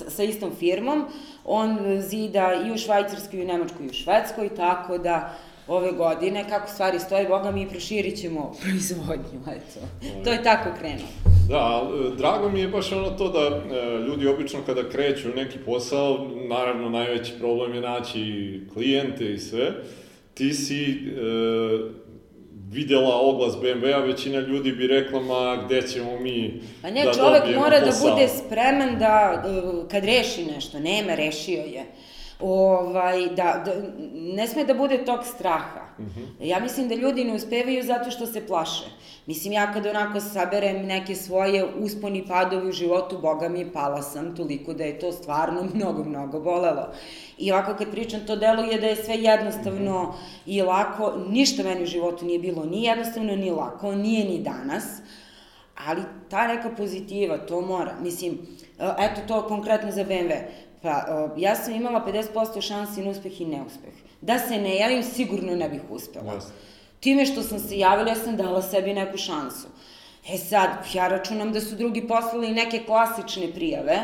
sa, 0.09 0.23
istom 0.23 0.51
firmom. 0.59 1.05
On 1.45 1.79
zida 2.01 2.51
i 2.67 2.73
u 2.73 2.79
Švajcarskoj, 2.79 3.41
i 3.41 3.43
u 3.43 3.47
Nemačkoj, 3.47 3.87
i 3.87 3.89
u 3.89 3.93
Švedskoj, 3.93 4.49
tako 4.57 4.99
da 4.99 5.35
ove 5.69 5.93
godine, 5.93 6.45
kako 6.49 6.69
stvari 6.69 6.99
stoje, 6.99 7.29
boga 7.29 7.51
mi 7.51 7.69
proširit 7.69 8.21
ćemo 8.21 8.53
proizvodnju, 8.63 9.41
eto. 9.47 9.81
To 10.25 10.31
je 10.31 10.43
tako 10.43 10.71
krenulo. 10.79 11.09
Da, 11.49 11.91
drago 12.17 12.51
mi 12.51 12.61
je 12.61 12.69
baš 12.69 12.93
ono 12.93 13.11
to 13.11 13.29
da 13.29 13.41
e, 13.41 13.99
ljudi 13.99 14.29
obično 14.29 14.59
kada 14.67 14.89
kreću 14.89 15.29
neki 15.37 15.59
posao, 15.59 16.29
naravno 16.49 16.89
najveći 16.89 17.33
problem 17.39 17.75
je 17.75 17.81
naći 17.81 18.61
klijente 18.73 19.33
i 19.33 19.39
sve, 19.39 19.73
ti 20.41 20.55
si 20.55 20.83
e, 20.83 20.91
videla 22.71 23.21
oglas 23.21 23.57
BMW-a, 23.63 23.99
većina 23.99 24.41
ljudi 24.41 24.73
bi 24.73 24.87
rekla, 24.87 25.21
ma 25.21 25.63
gde 25.67 25.83
ćemo 25.83 26.21
mi 26.21 26.61
A 26.83 26.91
ne, 26.91 27.05
da 27.05 27.13
čovek 27.15 27.43
mora 27.57 27.81
posao. 27.81 28.09
da 28.09 28.11
bude 28.11 28.29
spreman 28.29 28.99
da, 28.99 29.45
kad 29.91 30.05
reši 30.05 30.45
nešto, 30.55 30.79
nema, 30.79 31.15
rešio 31.15 31.61
je 31.63 31.85
ovaj, 32.41 33.27
da, 33.27 33.63
da, 33.65 33.73
ne 34.15 34.47
sme 34.47 34.65
da 34.65 34.75
bude 34.75 35.05
tog 35.05 35.25
straha. 35.25 35.81
Mm 35.99 36.05
-hmm. 36.05 36.45
Ja 36.45 36.61
mislim 36.61 36.89
da 36.89 36.95
ljudi 36.95 37.25
ne 37.25 37.35
uspevaju 37.35 37.83
zato 37.83 38.11
što 38.11 38.27
se 38.27 38.47
plaše. 38.47 38.85
Mislim, 39.27 39.53
ja 39.53 39.73
kad 39.73 39.87
onako 39.87 40.21
saberem 40.21 40.87
neke 40.87 41.15
svoje 41.15 41.65
usponi 41.79 42.25
padovi 42.29 42.69
u 42.69 42.73
životu, 42.73 43.19
boga 43.19 43.49
mi, 43.49 43.73
pala 43.73 44.03
sam 44.03 44.37
toliko 44.37 44.75
da 44.75 44.85
je 44.85 44.99
to 44.99 45.13
stvarno 45.13 45.63
mnogo, 45.75 46.05
mnogo 46.05 46.41
bolelo. 46.41 46.89
I 47.39 47.53
ovako 47.53 47.75
kad 47.79 47.91
pričam, 47.91 48.21
to 48.27 48.37
deluje 48.37 48.81
da 48.81 48.87
je 48.87 48.97
sve 48.97 49.15
jednostavno 49.15 50.03
mm 50.03 50.07
-hmm. 50.07 50.13
i 50.47 50.63
lako. 50.63 51.13
Ništa 51.29 51.63
meni 51.63 51.83
u 51.83 51.87
životu 51.87 52.25
nije 52.25 52.39
bilo 52.39 52.65
ni 52.65 52.85
jednostavno, 52.85 53.37
ni 53.37 53.51
lako, 53.51 53.95
nije 53.95 54.25
ni 54.25 54.39
danas. 54.39 54.85
Ali 55.87 56.03
ta 56.29 56.47
neka 56.47 56.71
pozitiva, 56.77 57.39
to 57.39 57.61
mora. 57.61 57.95
Mislim, 58.01 58.39
eto 58.79 59.21
to 59.29 59.49
konkretno 59.49 59.91
za 59.91 60.05
BMW 60.05 60.35
Pa, 60.83 61.05
ja 61.37 61.57
sam 61.57 61.75
imala 61.75 62.07
50% 62.35 62.61
šansi 62.61 63.03
na 63.03 63.11
uspeh 63.11 63.41
i 63.41 63.45
neuspeh. 63.45 63.95
Da 64.21 64.39
se 64.39 64.59
ne 64.59 64.77
javim, 64.77 65.03
sigurno 65.03 65.57
ne 65.57 65.69
bih 65.69 65.81
uspela. 65.91 66.33
Jasno. 66.35 66.55
Time 67.01 67.27
što 67.27 67.43
sam 67.43 67.59
se 67.59 67.79
javila, 67.79 68.09
ja 68.09 68.15
sam 68.15 68.37
dala 68.37 68.63
sebi 68.63 68.95
neku 68.95 69.17
šansu. 69.17 69.69
E 70.29 70.39
sad, 70.39 70.71
ja 70.95 71.09
računam 71.09 71.53
da 71.53 71.61
su 71.61 71.77
drugi 71.77 72.09
poslali 72.09 72.53
neke 72.53 72.83
klasične 72.87 73.53
prijave. 73.53 73.99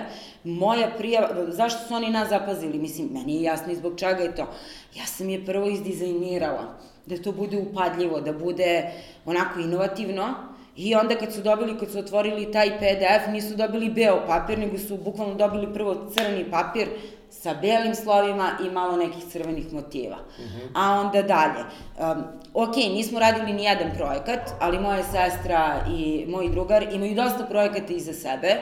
Moja 0.44 0.90
prijava, 0.98 1.28
zašto 1.48 1.88
su 1.88 1.94
oni 1.94 2.10
nas 2.10 2.28
zapazili? 2.28 2.78
Mislim, 2.78 3.08
meni 3.12 3.36
je 3.36 3.42
jasno 3.42 3.72
i 3.72 3.76
zbog 3.76 3.98
čega 3.98 4.22
je 4.22 4.34
to. 4.34 4.46
Ja 4.94 5.06
sam 5.06 5.28
je 5.28 5.44
prvo 5.46 5.66
izdizajnirala, 5.66 6.78
da 7.06 7.22
to 7.22 7.32
bude 7.32 7.58
upadljivo, 7.58 8.20
da 8.20 8.32
bude 8.32 8.92
onako 9.26 9.60
inovativno, 9.60 10.34
I 10.76 10.94
onda 10.94 11.14
kad 11.14 11.32
su 11.32 11.42
dobili, 11.42 11.78
kad 11.78 11.90
su 11.90 11.98
otvorili 11.98 12.52
taj 12.52 12.78
PDF, 12.78 13.32
nisu 13.32 13.56
dobili 13.56 13.90
beo 13.90 14.26
papir, 14.26 14.58
nego 14.58 14.78
su 14.78 14.96
bukvalno 14.96 15.34
dobili 15.34 15.74
prvo 15.74 16.10
crni 16.14 16.50
papir 16.50 16.88
sa 17.30 17.54
belim 17.54 17.94
slovima 17.94 18.50
i 18.66 18.70
malo 18.70 18.96
nekih 18.96 19.24
crvenih 19.32 19.72
motiva. 19.72 20.16
Uh 20.38 20.44
-huh. 20.44 20.68
A 20.74 21.00
onda 21.00 21.22
dalje. 21.22 21.64
Um, 21.98 22.24
ok, 22.54 22.76
nismo 22.76 23.20
radili 23.20 23.52
ni 23.52 23.64
jedan 23.64 23.90
projekat, 23.96 24.50
ali 24.60 24.78
moja 24.78 25.02
sestra 25.02 25.80
i 25.90 26.24
moj 26.28 26.48
drugar 26.48 26.86
imaju 26.92 27.14
dosta 27.14 27.44
projekata 27.44 27.92
iza 27.92 28.12
sebe, 28.12 28.56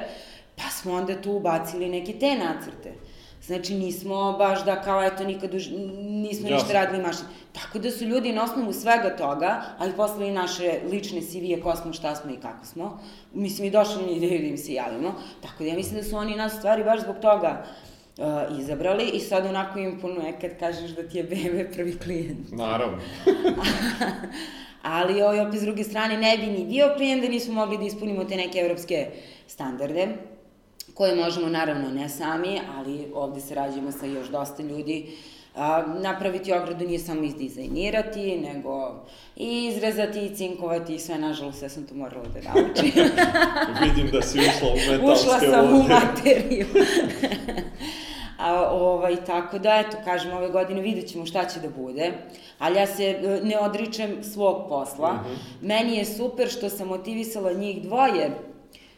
pa 0.57 0.71
smo 0.71 0.95
onda 0.95 1.23
tu 1.23 1.33
ubacili 1.33 1.89
neke 1.89 2.13
te 2.13 2.37
nacrte. 2.37 2.93
Znači, 3.47 3.75
nismo 3.75 4.33
baš 4.39 4.65
da 4.65 4.83
kao, 4.83 5.05
eto, 5.05 5.25
nikad 5.25 5.55
už, 5.55 5.69
nismo 6.01 6.49
ništa 6.51 6.73
radili 6.73 7.03
mašine. 7.03 7.29
Tako 7.53 7.79
da 7.79 7.91
su 7.91 8.05
ljudi 8.05 8.33
na 8.33 8.45
osnovu 8.45 8.73
svega 8.73 9.17
toga, 9.17 9.63
ali 9.79 9.93
posle 9.93 10.29
i 10.29 10.33
naše 10.33 10.81
lične 10.91 11.21
CV-e, 11.21 11.61
ko 11.61 11.77
smo, 11.77 11.93
šta 11.93 12.15
smo 12.15 12.31
i 12.31 12.37
kako 12.37 12.67
smo, 12.67 13.01
mislim, 13.35 13.67
i 13.67 13.71
došli 13.71 14.05
mi 14.07 14.13
ideju 14.13 14.39
da 14.41 14.47
im 14.47 14.59
se 14.59 14.73
javimo. 14.73 15.15
Tako 15.43 15.65
da 15.65 15.69
ja 15.69 15.75
mislim 15.75 16.01
da 16.01 16.05
su 16.05 16.17
oni 16.17 16.37
nas 16.37 16.53
stvari 16.53 16.85
baš 16.85 17.01
zbog 17.01 17.17
toga 17.23 17.65
uh, 18.19 18.59
izabrali 18.61 19.05
i 19.05 19.21
sad 19.21 19.47
onako 19.47 19.79
im 19.79 19.99
ponuje 20.01 20.39
kad 20.41 20.59
kažeš 20.59 20.91
da 20.91 21.09
ti 21.09 21.19
je 21.19 21.29
BMW 21.29 21.75
prvi 21.75 21.99
klijent. 21.99 22.53
Naravno. 22.53 22.99
ali 24.99 25.23
ovaj, 25.23 25.41
opet 25.41 25.61
s 25.61 25.63
druge 25.63 25.85
strane 25.85 26.17
ne 26.17 26.39
bi 26.39 26.47
ni 26.47 26.65
bio 26.65 26.93
klijent 26.97 27.23
da 27.23 27.29
nismo 27.29 27.55
mogli 27.55 27.79
da 27.79 27.85
ispunimo 27.85 28.25
te 28.25 28.37
neke 28.37 28.59
evropske 28.59 29.11
standarde 29.47 30.09
koje 30.95 31.15
možemo 31.15 31.49
naravno 31.49 31.89
ne 31.91 32.09
sami, 32.09 32.61
ali 32.77 33.07
ovde 33.15 33.41
sarađujemo 33.41 33.93
sa 33.93 34.07
još 34.07 34.29
dosta 34.29 34.63
ljudi. 34.63 35.07
A, 35.57 35.83
napraviti 36.01 36.53
ogradu 36.53 36.87
nije 36.87 36.99
samo 36.99 37.23
izdizajnirati, 37.23 38.37
nego 38.37 39.05
i 39.37 39.67
izrezati 39.67 40.27
i 40.27 40.37
cinkovati 40.37 40.95
i 40.95 40.99
sve, 40.99 41.19
nažalost, 41.19 41.59
sve 41.59 41.69
sam 41.69 41.87
to 41.87 41.95
morala 41.95 42.25
da 42.35 42.41
naučim. 42.41 42.93
Vidim 43.85 44.11
da 44.13 44.23
si 44.23 44.39
ušla 44.39 44.69
u 44.69 44.91
metalske 44.91 45.29
Ušla 45.29 45.41
sam 45.41 45.75
u 45.75 45.83
materiju. 45.83 46.67
A, 48.39 48.71
ovaj, 48.71 49.17
tako 49.25 49.59
da, 49.59 49.85
eto, 49.87 49.97
kažem, 50.05 50.33
ove 50.33 50.49
godine 50.49 50.81
vidjet 50.81 51.09
ćemo 51.09 51.27
šta 51.27 51.45
će 51.45 51.61
da 51.61 51.69
bude, 51.69 52.13
ali 52.59 52.77
ja 52.79 52.87
se 52.87 53.05
e, 53.05 53.41
ne 53.43 53.59
odričem 53.59 54.25
svog 54.25 54.69
posla. 54.69 55.13
Mhm. 55.13 55.25
-huh. 55.25 55.67
Meni 55.67 55.97
je 55.97 56.05
super 56.05 56.49
što 56.49 56.69
sam 56.69 56.89
motivisala 56.89 57.53
njih 57.53 57.83
dvoje 57.83 58.31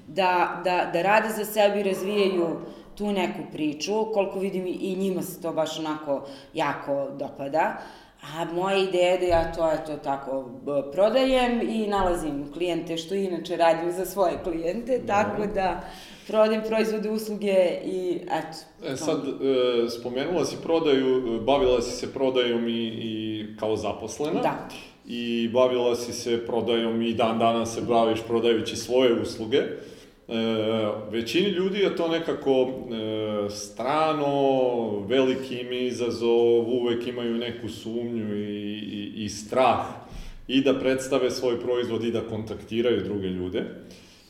da, 0.09 0.61
da, 0.65 0.91
da 0.93 1.03
rade 1.03 1.29
za 1.29 1.45
sebe 1.45 1.81
i 1.81 1.83
razvijaju 1.83 2.57
tu 2.95 3.13
neku 3.13 3.41
priču, 3.53 4.13
koliko 4.15 4.39
vidim 4.39 4.67
i 4.67 4.97
njima 4.97 5.23
se 5.23 5.43
to 5.43 5.53
baš 5.53 5.79
onako 5.79 6.27
jako 6.55 7.09
dopada. 7.19 7.77
A 8.23 8.45
moja 8.55 8.77
ideja 8.77 9.13
je 9.13 9.19
da 9.19 9.27
ja 9.27 9.53
to, 9.53 9.71
eto, 9.73 9.97
tako 9.97 10.51
prodajem 10.93 11.61
i 11.69 11.87
nalazim 11.87 12.53
klijente, 12.53 12.97
što 12.97 13.15
inače 13.15 13.57
radim 13.57 13.93
za 13.93 14.05
svoje 14.05 14.39
klijente, 14.45 14.99
no. 14.99 15.07
tako 15.07 15.47
da 15.55 15.81
prodajem 16.27 16.63
proizvode, 16.69 17.11
usluge 17.11 17.81
i 17.85 18.21
eto. 18.31 18.89
E, 18.93 18.97
sad, 18.97 19.19
e, 19.19 19.91
spomenula 19.91 20.45
si 20.45 20.57
prodaju, 20.63 21.41
bavila 21.41 21.83
si 21.83 21.91
se 21.91 22.13
prodajom 22.13 22.69
i, 22.69 22.87
i 22.87 23.47
kao 23.61 23.77
zaposlena. 23.77 24.41
Da. 24.41 24.69
I 25.07 25.51
bavila 25.53 25.97
si 25.97 26.13
se 26.13 26.47
prodajom 26.47 27.03
i 27.03 27.15
dan 27.15 27.39
danas 27.39 27.75
se 27.75 27.81
baviš 27.81 28.21
prodajući 28.27 28.77
svoje 28.77 29.21
usluge. 29.21 29.63
E, 30.29 30.35
većini 31.11 31.49
ljudi 31.49 31.79
je 31.79 31.97
to 31.97 32.09
nekako 32.09 32.51
e, 32.51 33.51
strano, 33.51 35.01
veliki 35.09 35.55
im 35.55 35.73
izazov, 35.73 36.59
uvek 36.59 37.07
imaju 37.07 37.35
neku 37.35 37.69
sumnju 37.69 38.37
i, 38.37 38.79
i, 38.79 39.25
i 39.25 39.29
strah 39.29 39.87
i 40.49 40.61
da 40.61 40.79
predstave 40.79 41.31
svoj 41.31 41.61
proizvod 41.61 42.05
i 42.05 42.11
da 42.11 42.21
kontaktiraju 42.21 43.05
druge 43.05 43.29
ljude. 43.29 43.65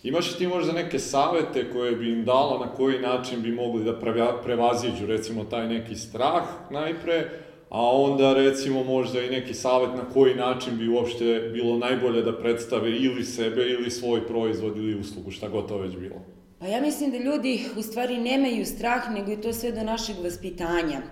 Imaš 0.02 0.32
ti 0.32 0.46
možda 0.46 0.72
neke 0.72 0.98
savete 0.98 1.70
koje 1.72 1.96
bi 1.96 2.12
im 2.12 2.24
dala 2.24 2.66
na 2.66 2.72
koji 2.72 3.00
način 3.00 3.42
bi 3.42 3.52
mogli 3.52 3.84
da 3.84 4.00
prevaziđu 4.44 5.06
recimo 5.06 5.44
taj 5.44 5.68
neki 5.68 5.94
strah 5.94 6.44
najpre, 6.70 7.30
a 7.76 7.90
onda 7.90 8.34
recimo 8.34 8.84
možda 8.84 9.22
i 9.22 9.30
neki 9.30 9.54
savet 9.54 9.90
na 9.96 10.10
koji 10.12 10.34
način 10.34 10.78
bi 10.78 10.88
uopšte 10.88 11.50
bilo 11.52 11.78
najbolje 11.78 12.22
da 12.22 12.38
predstave 12.38 12.90
ili 12.90 13.24
sebe 13.24 13.62
ili 13.62 13.90
svoj 13.90 14.26
proizvod 14.26 14.76
ili 14.76 15.00
uslugu, 15.00 15.30
šta 15.30 15.48
god 15.48 15.68
to 15.68 15.78
već 15.78 15.96
bilo. 15.96 16.16
Pa 16.58 16.66
ja 16.66 16.80
mislim 16.80 17.10
da 17.10 17.18
ljudi 17.18 17.64
u 17.78 17.82
stvari 17.82 18.18
nemaju 18.18 18.66
strah, 18.66 19.10
nego 19.10 19.30
je 19.30 19.40
to 19.40 19.52
sve 19.52 19.72
do 19.72 19.82
našeg 19.82 20.16
vaspitanja. 20.24 21.02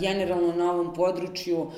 Generalno 0.00 0.52
na 0.52 0.72
ovom 0.72 0.94
području 0.94 1.70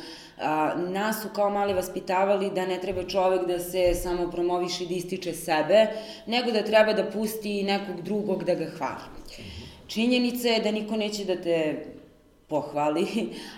nas 0.88 1.22
su 1.22 1.28
kao 1.34 1.50
mali 1.50 1.74
vaspitavali 1.74 2.50
da 2.54 2.66
ne 2.66 2.80
treba 2.80 3.02
čovek 3.02 3.46
da 3.46 3.58
se 3.58 3.94
samo 3.94 4.30
promoviše 4.30 4.84
i 4.84 4.86
da 4.86 4.94
ističe 4.94 5.32
sebe, 5.32 5.86
nego 6.26 6.50
da 6.50 6.62
treba 6.62 6.92
da 6.92 7.10
pusti 7.10 7.62
nekog 7.62 8.02
drugog 8.02 8.44
da 8.44 8.54
ga 8.54 8.66
hvali. 8.66 9.24
Činjenica 9.86 10.48
je 10.48 10.60
da 10.60 10.70
niko 10.70 10.96
neće 10.96 11.24
da 11.24 11.36
te 11.36 11.84
pohvali, 12.48 13.06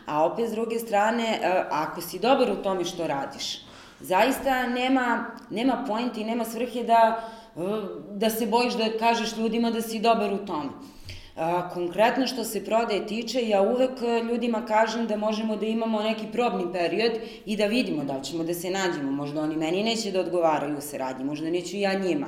a 0.06 0.24
opet 0.24 0.48
s 0.48 0.52
druge 0.52 0.78
strane, 0.78 1.24
e, 1.24 1.64
ako 1.70 2.00
si 2.00 2.18
dobar 2.18 2.50
u 2.50 2.62
tome 2.62 2.84
što 2.84 3.06
radiš, 3.06 3.58
zaista 4.00 4.66
nema, 4.66 5.26
nema 5.50 5.84
pojenti 5.86 6.20
i 6.20 6.24
nema 6.24 6.44
svrhe 6.44 6.82
da, 6.82 7.28
e, 7.56 7.60
da 8.10 8.30
se 8.30 8.46
bojiš 8.46 8.74
da 8.74 8.98
kažeš 8.98 9.36
ljudima 9.36 9.70
da 9.70 9.82
si 9.82 9.98
dobar 9.98 10.32
u 10.32 10.46
tome. 10.46 10.70
A, 11.36 11.70
konkretno 11.70 12.26
što 12.26 12.44
se 12.44 12.64
prodaje 12.64 13.06
tiče, 13.06 13.48
ja 13.48 13.62
uvek 13.62 13.90
ljudima 14.30 14.66
kažem 14.66 15.06
da 15.06 15.16
možemo 15.16 15.56
da 15.56 15.66
imamo 15.66 16.02
neki 16.02 16.26
probni 16.32 16.72
period 16.72 17.12
i 17.46 17.56
da 17.56 17.66
vidimo 17.66 18.04
da 18.04 18.20
ćemo 18.20 18.44
da 18.44 18.54
se 18.54 18.70
nađemo. 18.70 19.10
Možda 19.10 19.42
oni 19.42 19.56
meni 19.56 19.82
neće 19.82 20.10
da 20.10 20.20
odgovaraju 20.20 20.78
u 20.78 20.80
saradnji, 20.80 21.24
možda 21.24 21.50
neću 21.50 21.76
ja 21.76 21.94
njima. 21.94 22.26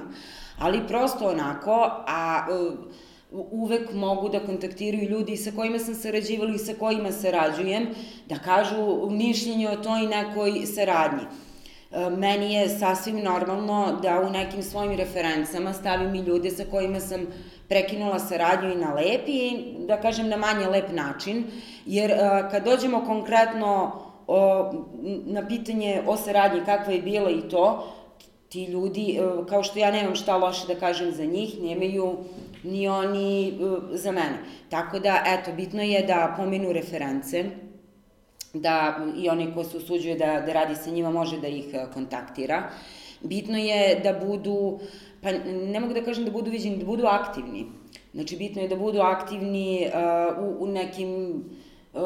Ali 0.59 0.87
prosto 0.89 1.29
onako, 1.29 1.91
a 2.07 2.47
uvek 3.31 3.93
mogu 3.93 4.29
da 4.29 4.41
kontaktiraju 4.41 5.09
ljudi 5.09 5.37
sa 5.37 5.51
kojima 5.57 5.79
sam 5.79 5.95
sarađivala 5.95 6.55
i 6.55 6.59
sa 6.59 6.73
kojima 6.79 7.13
sarađujem, 7.13 7.89
da 8.29 8.39
kažu 8.39 9.11
mišljenje 9.11 9.69
o 9.69 9.77
toj 9.77 10.07
nekoj 10.07 10.67
saradnji. 10.67 11.25
E, 11.91 12.11
meni 12.11 12.55
je 12.55 12.69
sasvim 12.69 13.19
normalno 13.25 13.99
da 14.03 14.21
u 14.21 14.31
nekim 14.31 14.63
svojim 14.63 14.97
referencama 14.97 15.73
stavim 15.73 16.15
i 16.15 16.19
ljude 16.19 16.51
sa 16.51 16.65
kojima 16.71 17.01
sam 17.01 17.27
prekinula 17.69 18.19
saradnju 18.19 18.73
i 18.73 18.77
na 18.77 18.95
lep 18.95 19.29
i, 19.29 19.57
da 19.87 20.01
kažem, 20.01 20.29
na 20.29 20.37
manje 20.37 20.67
lep 20.67 20.93
način, 20.93 21.45
jer 21.87 22.11
e, 22.11 22.19
kad 22.51 22.65
dođemo 22.65 23.05
konkretno 23.07 23.93
o, 24.27 24.73
na 25.27 25.49
pitanje 25.49 26.03
o 26.07 26.17
saradnji 26.17 26.61
kakva 26.65 26.93
je 26.93 27.03
bila 27.03 27.31
i 27.31 27.41
to, 27.51 27.95
ti 28.49 28.65
ljudi, 28.65 29.19
e, 29.21 29.47
kao 29.49 29.63
što 29.63 29.79
ja 29.79 29.91
nemam 29.91 30.15
šta 30.15 30.37
loše 30.37 30.67
da 30.67 30.81
kažem 30.81 31.13
za 31.13 31.25
njih, 31.25 31.63
nemaju 31.63 32.17
ni 32.65 32.89
oni 32.89 33.59
uh, 33.61 33.79
za 33.93 34.13
mene. 34.13 34.39
Tako 34.69 34.99
da, 34.99 35.23
eto, 35.27 35.53
bitno 35.53 35.83
je 35.83 36.03
da 36.03 36.35
pomenu 36.37 36.73
reference, 36.73 37.45
da 38.53 38.99
i 39.17 39.29
oni 39.29 39.55
ko 39.55 39.65
se 39.65 39.77
usuđuje 39.77 40.15
da, 40.15 40.41
da 40.47 40.53
radi 40.53 40.77
sa 40.77 40.91
njima 40.91 41.11
može 41.11 41.41
da 41.41 41.49
ih 41.49 41.67
uh, 41.75 41.95
kontaktira. 41.95 42.71
Bitno 43.21 43.59
je 43.59 44.01
da 44.05 44.13
budu, 44.13 44.81
pa 45.23 45.33
ne 45.73 45.81
mogu 45.81 45.95
da 45.95 46.05
kažem 46.05 46.25
da 46.25 46.31
budu 46.31 46.51
viđeni, 46.51 46.77
da 46.77 46.87
budu 46.87 47.07
aktivni. 47.07 47.67
Znači, 48.15 48.37
bitno 48.37 48.63
je 48.63 48.69
da 48.69 48.77
budu 48.77 49.01
aktivni 49.01 49.87
uh, 49.87 50.45
u, 50.45 50.65
u 50.65 50.67
nekim, 50.67 51.45
uh, 51.95 52.03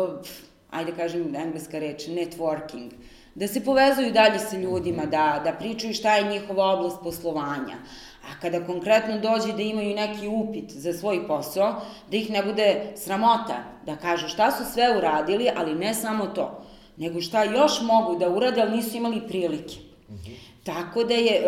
ajde 0.71 0.93
kažem 0.97 1.35
engleska 1.35 1.79
reč, 1.79 2.07
networking. 2.07 2.91
Da 3.35 3.49
se 3.49 3.65
povezuju 3.65 4.13
dalje 4.13 4.39
sa 4.39 4.57
ljudima, 4.57 5.07
da, 5.07 5.41
da 5.45 5.53
pričaju 5.53 5.95
šta 5.95 6.17
je 6.17 6.31
njihova 6.31 6.67
oblast 6.73 6.99
poslovanja. 7.03 7.77
A 8.23 8.41
kada 8.41 8.67
konkretno 8.67 9.19
dođe 9.19 9.53
da 9.53 9.63
imaju 9.63 9.95
neki 9.95 10.29
upit 10.29 10.71
za 10.71 10.93
svoj 10.93 11.27
posao, 11.27 11.81
da 12.11 12.17
ih 12.17 12.31
ne 12.31 12.43
bude 12.43 12.93
sramota, 12.97 13.65
da 13.87 13.97
kažu 13.97 14.29
šta 14.29 14.51
su 14.51 14.73
sve 14.73 14.97
uradili, 14.99 15.51
ali 15.57 15.75
ne 15.75 15.95
samo 15.95 16.27
to, 16.27 16.63
nego 16.97 17.21
šta 17.21 17.45
još 17.45 17.81
mogu 17.83 18.19
da 18.19 18.29
urade, 18.29 18.61
ali 18.61 18.77
nisu 18.77 18.97
imali 18.97 19.29
prilike. 19.29 19.77
Mm 20.09 20.15
-hmm. 20.15 20.53
Tako 20.65 21.05
da 21.05 21.15
je, 21.15 21.43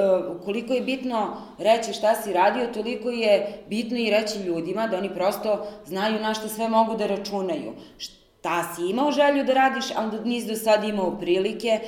koliko 0.44 0.72
je 0.72 0.80
bitno 0.80 1.36
reći 1.58 1.92
šta 1.92 2.14
si 2.14 2.32
radio, 2.32 2.66
toliko 2.66 3.10
je 3.10 3.64
bitno 3.68 3.98
i 3.98 4.10
reći 4.10 4.38
ljudima 4.38 4.86
da 4.86 4.98
oni 4.98 5.14
prosto 5.14 5.66
znaju 5.86 6.20
na 6.20 6.34
šta 6.34 6.48
sve 6.48 6.68
mogu 6.68 6.96
da 6.96 7.06
računaju. 7.06 7.72
Šta 7.98 8.74
si 8.74 8.82
imao 8.90 9.12
želju 9.12 9.44
da 9.44 9.54
radiš, 9.54 9.84
ali 9.96 10.10
da 10.10 10.24
nisi 10.24 10.46
do 10.46 10.56
sada 10.56 10.86
imao 10.86 11.18
prilike, 11.18 11.80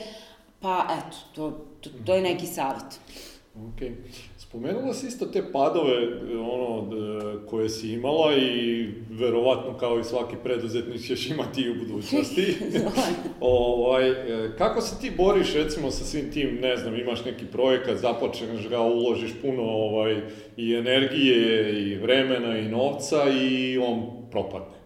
pa 0.61 0.87
eto, 0.99 1.17
to, 1.35 1.51
to, 1.81 1.91
to 2.07 2.15
je 2.15 2.23
neki 2.23 2.47
savjet. 2.47 3.01
Okay 3.57 3.93
Spomenula 4.57 4.95
si 4.95 5.07
isto 5.07 5.27
te 5.27 5.53
padove 5.53 5.93
ono, 6.41 6.91
koje 7.51 7.69
si 7.69 7.93
imala 7.93 8.37
i 8.37 8.89
verovatno 9.11 9.79
kao 9.79 9.99
i 9.99 10.05
svaki 10.05 10.37
preduzetnik 10.45 11.03
ćeš 11.03 11.31
imati 11.31 11.61
i 11.61 11.71
u 11.71 11.75
budućnosti. 11.75 12.57
ovaj, 13.41 14.11
e, 14.11 14.57
kako 14.59 14.81
se 14.81 15.01
ti 15.01 15.13
boriš 15.17 15.55
recimo 15.55 15.91
sa 15.91 16.05
svim 16.05 16.33
tim, 16.33 16.59
ne 16.63 16.77
znam, 16.77 16.97
imaš 16.97 17.25
neki 17.25 17.47
projekat, 17.47 17.99
započneš 17.99 18.69
ga, 18.69 18.81
uložiš 18.81 19.31
puno 19.43 19.63
ovaj, 19.63 20.21
i 20.57 20.75
energije 20.75 21.73
i 21.83 21.97
vremena 21.99 22.59
i 22.59 22.69
novca 22.69 23.17
i 23.41 23.79
on 23.79 24.27
propadne? 24.31 24.77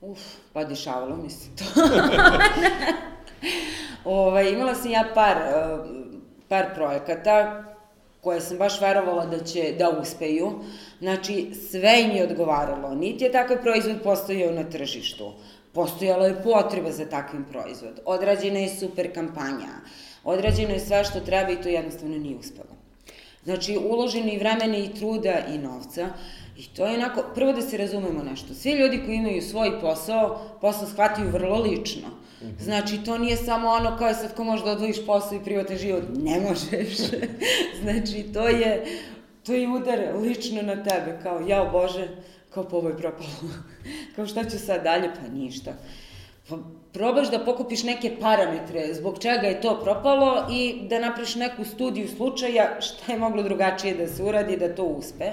Uf, 0.00 0.20
pa 0.52 0.64
dešavalo 0.64 1.16
mi 1.16 1.30
se 1.30 1.48
to. 1.56 1.64
ovaj, 4.04 4.52
imala 4.52 4.74
sam 4.74 4.90
ja 4.90 5.04
par, 5.14 5.36
e, 5.36 5.78
par 6.48 6.64
projekata 6.74 7.64
koje 8.26 8.40
sam 8.40 8.58
baš 8.58 8.80
verovala 8.80 9.26
da 9.26 9.38
će 9.44 9.74
da 9.78 9.90
uspeju. 10.02 10.48
Znači, 10.98 11.54
sve 11.70 12.00
im 12.02 12.10
je 12.10 12.24
odgovaralo. 12.24 12.94
Niti 12.94 13.24
je 13.24 13.32
takav 13.32 13.60
proizvod 13.62 14.00
postojao 14.02 14.52
na 14.52 14.64
tržištu. 14.70 15.32
Postojala 15.72 16.26
je 16.26 16.42
potreba 16.42 16.90
za 16.92 17.06
takvim 17.06 17.44
proizvod. 17.44 18.00
Odrađena 18.04 18.58
je 18.58 18.72
super 18.80 19.12
kampanja. 19.14 19.70
Odrađeno 20.24 20.74
je 20.74 20.80
sve 20.80 21.04
što 21.04 21.20
treba 21.20 21.52
i 21.52 21.60
to 21.62 21.68
jednostavno 21.68 22.18
nije 22.18 22.36
uspelo. 22.36 22.74
Znači, 23.44 23.78
uloženo 23.78 24.32
i 24.32 24.38
vremena 24.38 24.76
i 24.76 24.94
truda 24.98 25.38
i 25.54 25.58
novca. 25.58 26.08
I 26.58 26.66
to 26.66 26.86
je 26.86 26.94
onako, 26.94 27.24
prvo 27.34 27.52
da 27.52 27.62
se 27.62 27.76
razumemo 27.76 28.22
nešto. 28.22 28.54
Svi 28.54 28.72
ljudi 28.72 29.02
koji 29.06 29.16
imaju 29.16 29.42
svoj 29.42 29.80
posao, 29.80 30.40
posao 30.60 30.88
shvataju 30.88 31.30
vrlo 31.30 31.62
lično. 31.62 32.08
Mhm. 32.42 32.64
Znači, 32.64 33.04
to 33.04 33.18
nije 33.18 33.36
samo 33.36 33.68
ono 33.68 33.96
kao 33.98 34.14
sad 34.14 34.34
ko 34.34 34.44
može 34.44 34.64
da 34.64 34.70
odvojiš 34.70 35.06
posao 35.06 35.36
i 35.36 35.44
privatan 35.44 35.76
život. 35.76 36.02
Ne 36.16 36.40
možeš. 36.40 36.98
znači, 37.82 38.22
to 38.32 38.48
je, 38.48 38.84
to 39.46 39.52
je 39.52 39.68
udar 39.68 39.98
lično 40.22 40.62
na 40.62 40.74
tebe, 40.74 41.18
kao, 41.22 41.40
jao 41.46 41.70
Bože, 41.70 42.08
kao 42.50 42.64
po 42.64 42.76
ovoj 42.76 42.96
propalo. 42.96 43.30
kao 44.16 44.26
šta 44.26 44.44
ću 44.44 44.58
sad 44.58 44.82
dalje? 44.82 45.10
Pa 45.20 45.28
ništa. 45.34 45.72
Pa 46.48 46.56
probaš 46.92 47.30
da 47.30 47.44
pokupiš 47.44 47.82
neke 47.82 48.16
parametre 48.20 48.94
zbog 48.94 49.18
čega 49.18 49.46
je 49.46 49.60
to 49.60 49.80
propalo 49.82 50.46
i 50.50 50.88
da 50.88 50.98
napraviš 50.98 51.34
neku 51.34 51.64
studiju 51.64 52.08
slučaja 52.08 52.80
šta 52.80 53.12
je 53.12 53.18
moglo 53.18 53.42
drugačije 53.42 53.94
da 53.94 54.06
se 54.06 54.22
uradi 54.22 54.56
da 54.56 54.74
to 54.74 54.84
uspe. 54.84 55.32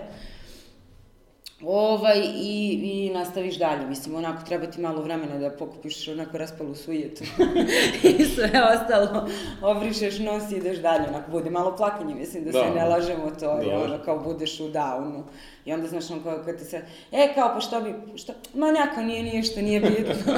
Ovaj, 1.66 2.20
i, 2.36 2.80
i 2.84 3.09
nastaviš 3.14 3.57
dalje. 3.57 3.86
Mislim, 3.88 4.16
onako, 4.16 4.45
treba 4.45 4.66
ti 4.66 4.82
malo 4.82 5.01
vremena 5.01 5.38
da 5.38 5.49
pokupiš 5.49 6.07
onako 6.07 6.38
raspalu 6.38 6.76
sujetu. 6.76 7.24
I 8.20 8.24
sve 8.24 8.51
ostalo 8.74 9.28
obrišeš 9.61 10.20
nos 10.20 10.51
i 10.51 10.55
ideš 10.55 10.78
dalje. 10.78 11.07
Onako, 11.09 11.32
bude 11.32 11.49
malo 11.49 11.76
plakanje, 11.78 12.16
mislim, 12.16 12.43
da, 12.43 12.51
da. 12.51 12.59
se 12.59 12.70
ne 12.76 12.86
lažemo 12.86 13.32
to. 13.39 13.57
Da. 13.57 13.64
I 13.64 13.70
ono, 13.70 13.97
kao 14.05 14.20
budeš 14.20 14.59
u 14.59 14.70
downu. 14.70 15.24
I 15.66 15.74
onda, 15.74 15.88
znaš, 15.88 16.11
on 16.11 16.24
kao, 16.24 16.41
kad 16.45 16.59
ti 16.59 16.66
se, 16.66 16.82
e, 17.11 17.34
kao, 17.36 17.51
pa 17.53 17.59
što 17.59 17.82
bi, 17.82 17.93
što, 18.16 18.34
ma 18.53 18.72
njako 18.72 19.01
nije 19.01 19.24
ništa, 19.24 19.61
nije 19.61 19.80
bitno. 19.80 20.34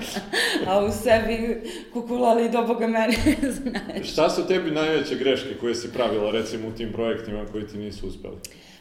A 0.68 0.84
u 0.84 0.92
sebi 0.92 1.62
kukulali 1.92 2.50
do 2.50 2.62
boga 2.62 2.86
mene, 2.86 3.16
znaš. 3.62 4.12
Šta 4.12 4.30
su 4.30 4.46
tebi 4.46 4.70
najveće 4.70 5.14
greške 5.14 5.54
koje 5.60 5.74
si 5.74 5.92
pravila, 5.92 6.30
recimo, 6.30 6.68
u 6.68 6.72
tim 6.72 6.92
projektima 6.92 7.46
koji 7.52 7.66
ti 7.66 7.78
nisu 7.78 8.08
uspeli? 8.08 8.36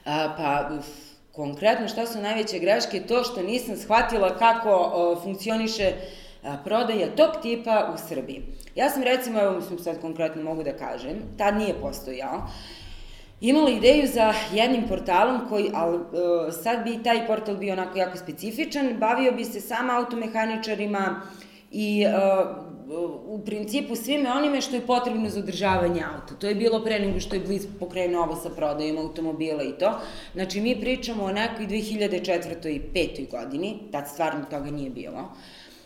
A, 0.05 0.33
pa, 0.37 0.69
Konkretno 1.35 1.87
šta 1.87 2.05
su 2.05 2.21
najveće 2.21 2.59
greške? 2.59 3.01
To 3.07 3.23
što 3.23 3.41
nisam 3.43 3.77
shvatila 3.77 4.37
kako 4.37 4.69
o, 4.93 5.19
funkcioniše 5.23 5.91
a, 6.43 6.57
prodaja 6.63 7.15
tog 7.15 7.29
tipa 7.41 7.93
u 7.93 8.07
Srbiji. 8.07 8.41
Ja 8.75 8.89
sam 8.89 9.03
recimo, 9.03 9.39
evo 9.39 9.55
mislim 9.55 9.79
sad 9.79 10.01
konkretno 10.01 10.43
mogu 10.43 10.63
da 10.63 10.77
kažem, 10.77 11.21
tad 11.37 11.57
nije 11.57 11.73
postojao, 11.81 12.47
imala 13.41 13.69
ideju 13.69 14.07
za 14.07 14.33
jednim 14.53 14.87
portalom 14.87 15.49
koji, 15.49 15.71
ali 15.73 15.95
uh, 15.97 16.03
sad 16.63 16.83
bi 16.83 17.03
taj 17.03 17.27
portal 17.27 17.55
bio 17.55 17.73
onako 17.73 17.97
jako 17.97 18.17
specifičan, 18.17 18.97
bavio 18.99 19.31
bi 19.31 19.45
se 19.45 19.61
sama 19.61 19.97
automehaničarima 19.97 21.21
i 21.71 22.05
uh, 22.05 22.64
u 23.25 23.41
principu 23.45 23.95
svime 23.95 24.31
onime 24.31 24.61
što 24.61 24.75
je 24.75 24.87
potrebno 24.87 25.29
za 25.29 25.39
održavanje 25.39 26.03
auta. 26.03 26.35
To 26.39 26.47
je 26.47 26.55
bilo 26.55 26.83
pre 26.83 26.99
nego 26.99 27.19
što 27.19 27.35
je 27.35 27.41
Blitz 27.41 27.65
pokrenuo 27.79 28.23
ovo 28.23 28.35
sa 28.35 28.49
prodajom 28.49 28.97
automobila 28.97 29.63
i 29.63 29.71
to. 29.79 29.91
Znači, 30.33 30.61
mi 30.61 30.81
pričamo 30.81 31.23
o 31.23 31.31
nekoj 31.31 31.67
2004. 31.67 32.69
i 32.69 32.81
5. 32.93 33.31
godini, 33.31 33.79
tad 33.91 34.07
stvarno 34.07 34.45
toga 34.49 34.71
nije 34.71 34.89
bilo. 34.89 35.31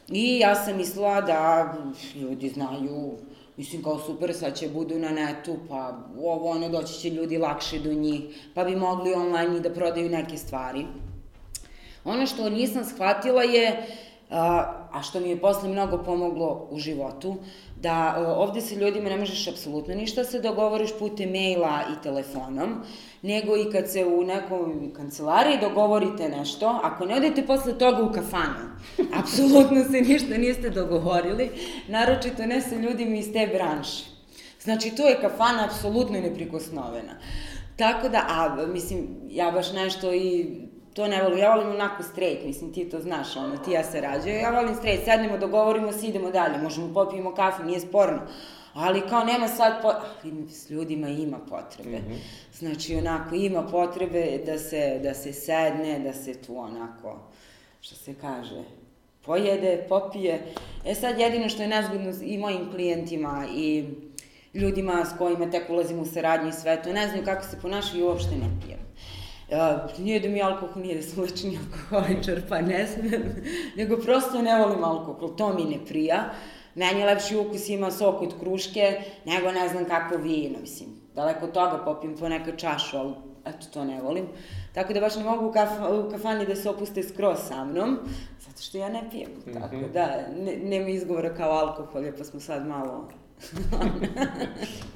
I 0.07 0.39
ja 0.39 0.55
sam 0.55 0.77
mislila 0.77 1.21
da 1.21 1.73
ljudi 2.15 2.49
znaju, 2.49 3.11
mislim 3.57 3.83
kao 3.83 3.99
super, 3.99 4.33
sad 4.33 4.57
će 4.57 4.69
budu 4.69 4.99
na 4.99 5.09
netu, 5.09 5.57
pa 5.69 5.97
ovo 6.23 6.49
ono 6.49 6.69
doći 6.69 6.93
će 6.93 7.09
ljudi 7.09 7.37
lakše 7.37 7.79
do 7.79 7.93
njih, 7.93 8.21
pa 8.53 8.63
bi 8.63 8.75
mogli 8.75 9.13
online 9.13 9.59
da 9.59 9.69
prodaju 9.69 10.09
neke 10.09 10.37
stvari. 10.37 10.85
Ono 12.05 12.25
što 12.25 12.49
nisam 12.49 12.85
shvatila 12.85 13.43
je 13.43 13.87
a 14.29 15.01
što 15.03 15.19
mi 15.19 15.29
je 15.29 15.41
posle 15.41 15.69
mnogo 15.69 15.97
pomoglo 15.97 16.67
u 16.71 16.79
životu, 16.79 17.35
da 17.81 18.15
e, 18.17 18.27
ovde 18.27 18.61
sa 18.61 18.75
ljudima 18.75 19.09
ne 19.09 19.17
možeš 19.17 19.47
apsolutno 19.47 19.95
ništa 19.95 20.23
se 20.23 20.39
dogovoriš 20.39 20.89
putem 20.99 21.29
maila 21.29 21.79
i 21.91 22.03
telefonom, 22.03 22.83
nego 23.21 23.57
i 23.57 23.71
kad 23.71 23.91
se 23.91 24.05
u 24.05 24.23
nekoj 24.23 24.93
kancelariji 24.95 25.57
dogovorite 25.61 26.29
nešto, 26.29 26.79
ako 26.83 27.05
ne 27.05 27.15
odete 27.15 27.45
posle 27.45 27.77
toga 27.77 28.03
u 28.03 28.11
kafanu, 28.11 28.69
apsolutno 29.19 29.83
se 29.83 30.01
ništa 30.01 30.37
niste 30.37 30.69
dogovorili, 30.69 31.49
naročito 31.87 32.45
ne 32.45 32.61
sa 32.61 32.75
ljudima 32.75 33.15
iz 33.15 33.33
te 33.33 33.49
branše. 33.53 34.05
Znači, 34.61 34.95
tu 34.95 35.01
je 35.01 35.21
kafana 35.21 35.65
apsolutno 35.65 36.19
neprikosnovena. 36.19 37.13
Tako 37.75 38.09
da, 38.09 38.25
a, 38.29 38.65
mislim, 38.73 39.07
ja 39.29 39.51
baš 39.51 39.73
nešto 39.73 40.13
i 40.13 40.45
to 40.99 41.07
ne 41.07 41.21
volim. 41.23 41.39
Ja 41.39 41.53
volim 41.55 41.69
onako 41.69 42.03
straight, 42.03 42.45
mislim, 42.45 42.73
ti 42.73 42.89
to 42.89 42.99
znaš, 42.99 43.35
ono, 43.35 43.57
ti 43.57 43.71
ja 43.71 43.83
se 43.83 44.01
rađaju. 44.01 44.35
Ja 44.35 44.49
volim 44.49 44.75
straight, 44.75 45.05
sednemo, 45.05 45.37
dogovorimo 45.37 45.91
se, 45.91 46.07
idemo 46.07 46.31
dalje. 46.31 46.57
Možemo 46.57 46.93
popijemo 46.93 47.35
kafu, 47.35 47.63
nije 47.63 47.79
sporno. 47.79 48.21
Ali 48.73 49.01
kao 49.09 49.23
nema 49.23 49.47
sad 49.47 49.81
po... 49.81 49.87
Ali 49.87 50.49
s 50.49 50.69
ljudima 50.69 51.09
ima 51.09 51.37
potrebe. 51.49 51.97
Mm 51.97 52.11
-hmm. 52.11 52.17
Znači, 52.53 52.95
onako, 52.95 53.35
ima 53.35 53.63
potrebe 53.63 54.39
da 54.45 54.57
se, 54.57 54.99
da 55.03 55.13
se 55.13 55.33
sedne, 55.33 55.99
da 55.99 56.13
se 56.13 56.33
tu 56.41 56.57
onako, 56.57 57.19
što 57.81 57.95
se 57.95 58.13
kaže, 58.21 58.63
pojede, 59.25 59.85
popije. 59.89 60.41
E 60.85 60.95
sad, 60.95 61.19
jedino 61.19 61.49
što 61.49 61.61
je 61.61 61.67
nezgodno 61.67 62.13
i 62.21 62.37
mojim 62.37 62.71
klijentima 62.71 63.45
i 63.55 63.85
ljudima 64.53 65.05
s 65.05 65.17
kojima 65.17 65.51
tek 65.51 65.69
ulazim 65.69 65.99
u 65.99 66.05
saradnju 66.05 66.49
i 66.49 66.53
sve 66.53 66.81
to, 66.83 66.93
ne 66.93 67.07
znaju 67.07 67.25
kako 67.25 67.45
se 67.45 67.61
ponašaju 67.61 67.99
i 67.99 68.07
uopšte 68.07 68.35
ne 68.35 68.49
pijem. 68.65 68.79
Uh, 69.51 69.99
nije 69.99 70.19
da 70.19 70.29
mi 70.29 70.41
alkohol, 70.41 70.81
nije 70.81 70.95
da 70.95 71.01
sam 71.01 71.23
lečeni 71.23 71.57
alkoholičar, 71.57 72.41
pa 72.49 72.61
ne 72.61 72.87
smem, 72.87 73.23
nego 73.77 73.97
prosto 73.97 74.41
ne 74.41 74.59
volim 74.59 74.83
alkohol, 74.83 75.35
to 75.35 75.53
mi 75.53 75.63
ne 75.63 75.85
prija. 75.85 76.29
Meni 76.75 77.03
lepši 77.03 77.37
ukus 77.37 77.69
ima 77.69 77.91
sok 77.91 78.21
od 78.21 78.39
kruške, 78.39 79.01
nego 79.25 79.51
ne 79.51 79.69
znam 79.69 79.85
kako 79.85 80.17
vino, 80.17 80.59
mislim. 80.61 80.89
Daleko 81.15 81.45
od 81.45 81.51
toga 81.51 81.81
popijem 81.85 82.17
po 82.17 82.29
neka 82.29 82.55
čašu, 82.57 82.97
ali 82.97 83.13
eto, 83.45 83.67
to 83.73 83.83
ne 83.83 84.01
volim. 84.01 84.27
Tako 84.73 84.93
da 84.93 84.99
baš 84.99 85.15
ne 85.15 85.23
mogu 85.23 85.47
u, 85.47 85.51
kaf, 85.51 85.69
u 86.05 86.11
kafani 86.11 86.45
da 86.45 86.55
se 86.55 86.69
opuste 86.69 87.03
skroz 87.03 87.37
sa 87.47 87.65
mnom, 87.65 87.97
zato 88.39 88.61
što 88.61 88.77
ja 88.77 88.89
ne 88.89 89.01
pijem. 89.11 89.31
Mm 89.31 89.49
-hmm. 89.49 89.61
Tako 89.61 89.75
da, 89.93 90.07
ne, 90.37 90.57
nema 90.57 90.89
izgovora 90.89 91.35
kao 91.35 91.51
alkohol, 91.51 92.03
pa 92.17 92.23
smo 92.23 92.39
sad 92.39 92.67
malo 92.67 93.07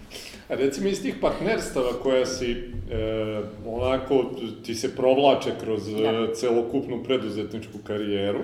recimo 0.55 0.89
iz 0.89 1.01
tih 1.01 1.15
partnerstava 1.21 1.93
koja 2.03 2.25
si, 2.25 2.51
e, 2.51 3.41
onako, 3.65 4.25
ti 4.65 4.75
se 4.75 4.95
provlače 4.95 5.51
kroz 5.63 5.91
da. 5.91 6.09
E, 6.09 6.33
celokupnu 6.33 7.03
preduzetničku 7.03 7.77
karijeru, 7.83 8.39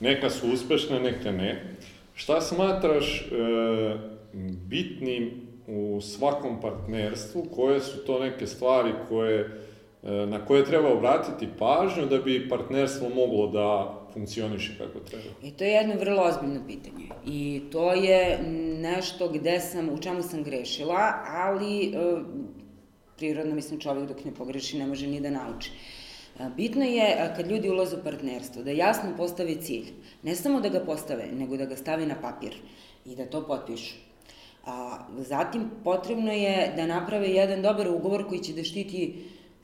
neka 0.00 0.30
su 0.30 0.52
uspešne, 0.52 1.00
neka 1.00 1.32
ne. 1.32 1.76
Šta 2.14 2.40
smatraš 2.40 3.20
e, 3.20 3.26
bitnim 4.68 5.30
u 5.66 6.00
svakom 6.00 6.60
partnerstvu, 6.60 7.46
koje 7.54 7.80
su 7.80 8.04
to 8.04 8.18
neke 8.18 8.46
stvari 8.46 8.90
koje, 9.08 9.40
e, 10.02 10.10
na 10.26 10.46
koje 10.46 10.64
treba 10.64 10.92
obratiti 10.92 11.48
pažnju 11.58 12.06
da 12.06 12.18
bi 12.18 12.48
partnerstvo 12.48 13.08
moglo 13.08 13.46
da 13.46 14.00
funkcioniše 14.16 14.78
kako 14.78 15.00
treba? 15.00 15.24
I 15.42 15.50
to 15.50 15.64
je 15.64 15.70
jedno 15.70 15.94
vrlo 15.94 16.22
ozbiljno 16.22 16.60
pitanje. 16.66 17.08
I 17.26 17.62
to 17.72 17.92
je 17.92 18.38
nešto 18.80 19.28
gde 19.28 19.60
sam, 19.60 19.88
u 19.88 19.98
čemu 19.98 20.22
sam 20.22 20.42
grešila, 20.42 21.12
ali 21.26 21.84
e, 21.84 21.92
prirodno 23.16 23.54
mislim 23.54 23.80
čovjek 23.80 24.08
dok 24.08 24.24
ne 24.24 24.34
pogreši 24.34 24.78
ne 24.78 24.86
može 24.86 25.06
ni 25.06 25.20
da 25.20 25.30
nauči. 25.30 25.70
E, 26.40 26.48
bitno 26.56 26.84
je 26.84 27.04
e, 27.04 27.32
kad 27.36 27.50
ljudi 27.50 27.70
ulaze 27.70 27.96
u 27.96 28.04
partnerstvo 28.04 28.62
da 28.62 28.70
jasno 28.70 29.12
postave 29.16 29.60
cilj. 29.60 29.92
Ne 30.22 30.34
samo 30.34 30.60
da 30.60 30.68
ga 30.68 30.80
postave, 30.80 31.28
nego 31.32 31.56
da 31.56 31.66
ga 31.66 31.76
stave 31.76 32.06
na 32.06 32.16
papir 32.20 32.56
i 33.04 33.16
da 33.16 33.26
to 33.26 33.46
potpišu. 33.46 33.94
A, 34.66 34.98
zatim 35.18 35.70
potrebno 35.84 36.32
je 36.32 36.72
da 36.76 36.86
naprave 36.86 37.28
jedan 37.28 37.62
dobar 37.62 37.88
ugovor 37.88 38.28
koji 38.28 38.40
će 38.40 38.52
da 38.52 38.64
štiti 38.64 39.14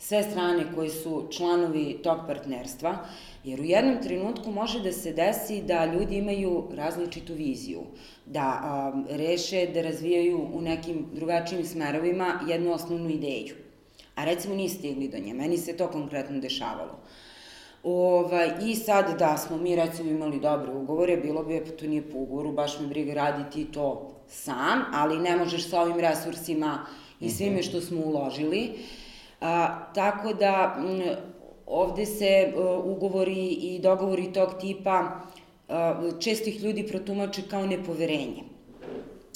sve 0.03 0.23
strane 0.23 0.65
koji 0.75 0.91
su 0.91 1.29
članovi 1.31 1.99
tog 2.03 2.19
partnerstva 2.27 2.99
Jer 3.45 3.61
u 3.61 3.65
jednom 3.65 4.03
trenutku 4.03 4.51
može 4.51 4.81
da 4.81 4.93
se 4.93 5.13
desi 5.13 5.63
da 5.63 5.85
ljudi 5.87 6.17
imaju 6.17 6.69
različitu 6.77 7.35
viziju, 7.35 7.81
da 8.27 8.41
a, 8.41 8.93
reše 9.11 9.67
da 9.75 9.83
razvijaju 9.83 10.49
u 10.55 10.61
nekim 10.61 11.07
drugačijim 11.13 11.65
smerovima 11.65 12.41
jednu 12.49 12.73
osnovnu 12.73 13.11
ideju. 13.11 13.55
a 14.15 14.25
recimo 14.25 14.55
niste 14.55 14.79
stigli 14.79 15.09
do 15.09 15.19
nje. 15.19 15.35
Meni 15.35 15.57
se 15.59 15.77
to 15.77 15.87
konkretno 15.89 16.41
dešavalo. 16.41 16.99
Ovaj, 17.83 18.51
I 18.63 18.75
sad 18.77 19.19
da 19.19 19.37
smo 19.39 19.57
mi 19.57 19.77
recimo 19.77 20.11
imali 20.11 20.41
dobre 20.41 20.73
ugovore, 20.73 21.17
bilo 21.17 21.43
bi, 21.45 21.61
pa 21.65 21.71
to 21.71 21.87
nije 21.87 22.03
po 22.11 22.19
ugovoru, 22.19 22.53
baš 22.53 22.81
me 22.81 22.87
briga 22.87 23.15
raditi 23.15 23.65
to 23.65 24.13
sam, 24.29 24.85
ali 24.93 25.19
ne 25.19 25.37
možeš 25.37 25.71
sa 25.71 25.81
ovim 25.81 26.01
resursima 26.01 26.87
i 27.21 27.31
svime 27.31 27.61
mhm. 27.61 27.63
što 27.63 27.81
smo 27.81 28.01
uložili. 28.01 28.71
A, 29.43 29.79
tako 29.95 30.33
da 30.33 30.77
m, 30.79 31.01
ovde 31.67 32.07
se 32.07 32.53
uh, 32.57 32.85
ugovori 32.85 33.49
i 33.49 33.79
dogovori 33.83 34.33
tog 34.33 34.49
tipa 34.61 35.01
uh, 35.69 35.75
čestih 36.21 36.63
ljudi 36.63 36.87
protumače 36.87 37.43
kao 37.51 37.67
nepoverenje. 37.67 38.43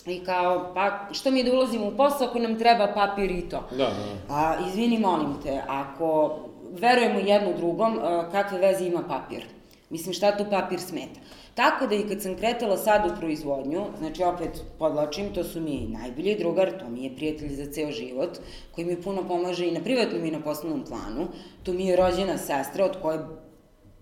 I 0.07 0.25
kao, 0.25 0.73
pa 0.75 1.09
što 1.13 1.31
mi 1.31 1.45
da 1.45 1.53
ulazimo 1.53 1.87
u 1.87 1.97
posao 1.97 2.29
ako 2.29 2.39
nam 2.39 2.59
treba 2.59 2.87
papir 2.95 3.31
i 3.31 3.49
to? 3.49 3.69
Da, 3.71 3.77
da. 3.77 4.35
A, 4.35 4.55
izvini, 4.69 4.99
molim 4.99 5.35
te, 5.43 5.63
ako 5.69 6.39
verujemo 6.73 7.19
jedno 7.19 7.53
drugom, 7.57 7.99
uh, 7.99 8.33
kakve 8.33 8.59
veze 8.59 8.85
ima 8.85 9.03
papir? 9.09 9.45
Mislim, 9.91 10.15
šta 10.15 10.37
tu 10.37 10.45
papir 10.51 10.81
smeta? 10.81 11.21
Tako 11.57 11.87
da 11.87 11.95
i 11.95 12.09
kad 12.09 12.23
sam 12.23 12.37
kretala 12.37 12.77
sad 12.77 13.11
u 13.11 13.21
proizvodnju, 13.21 13.85
znači 13.99 14.23
opet 14.23 14.63
podlačim, 14.79 15.35
to 15.35 15.45
su 15.45 15.61
mi 15.61 15.89
najbolji 15.89 16.37
drugar, 16.39 16.79
to 16.79 16.89
mi 16.89 17.05
je 17.05 17.17
prijatelj 17.17 17.55
za 17.55 17.73
ceo 17.73 17.91
život, 17.91 18.39
koji 18.75 18.85
mi 18.85 19.03
puno 19.03 19.29
pomaže 19.29 19.69
i 19.69 19.73
na 19.73 19.81
privatnom 19.81 20.25
i 20.25 20.31
na 20.31 20.41
poslovnom 20.41 20.85
planu, 20.85 21.29
to 21.63 21.73
mi 21.73 21.87
je 21.87 21.97
rođena 21.97 22.39
sestra 22.39 22.85
od 22.85 22.97
koje 23.03 23.19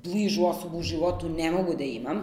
bližu 0.05 0.45
osobu 0.45 0.79
u 0.79 0.83
životu 0.83 1.29
ne 1.29 1.51
mogu 1.51 1.75
da 1.75 1.85
imam. 1.85 2.23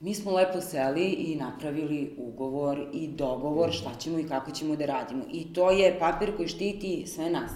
Mi 0.00 0.14
smo 0.14 0.32
lepo 0.32 0.60
seli 0.60 1.08
i 1.08 1.36
napravili 1.36 2.14
ugovor 2.18 2.86
i 2.92 3.08
dogovor 3.08 3.72
šta 3.72 3.90
ćemo 3.98 4.18
i 4.18 4.28
kako 4.28 4.50
ćemo 4.50 4.76
da 4.76 4.86
radimo. 4.86 5.24
I 5.32 5.52
to 5.52 5.70
je 5.70 5.98
papir 5.98 6.36
koji 6.36 6.48
štiti 6.48 7.06
sve 7.06 7.30
nas. 7.30 7.50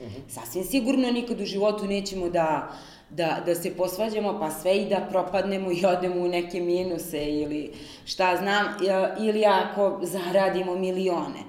Uh 0.00 0.06
mhm. 0.06 0.20
Sasvim 0.28 0.64
sigurno 0.64 1.10
nikad 1.10 1.40
u 1.40 1.44
životu 1.44 1.86
nećemo 1.86 2.28
da 2.28 2.72
da, 3.10 3.42
da 3.46 3.54
se 3.54 3.76
posvađamo 3.76 4.38
pa 4.40 4.50
sve 4.50 4.76
i 4.76 4.88
da 4.88 5.06
propadnemo 5.10 5.72
i 5.72 5.84
odemo 5.86 6.20
u 6.20 6.28
neke 6.28 6.60
minuse 6.60 7.26
ili 7.26 7.72
šta 8.04 8.36
znam, 8.36 8.66
ili 9.20 9.44
ako 9.44 10.00
zaradimo 10.02 10.76
milione. 10.76 11.42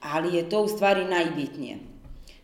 Ali 0.00 0.36
je 0.36 0.48
to 0.48 0.62
u 0.62 0.68
stvari 0.68 1.04
najbitnije. 1.04 1.76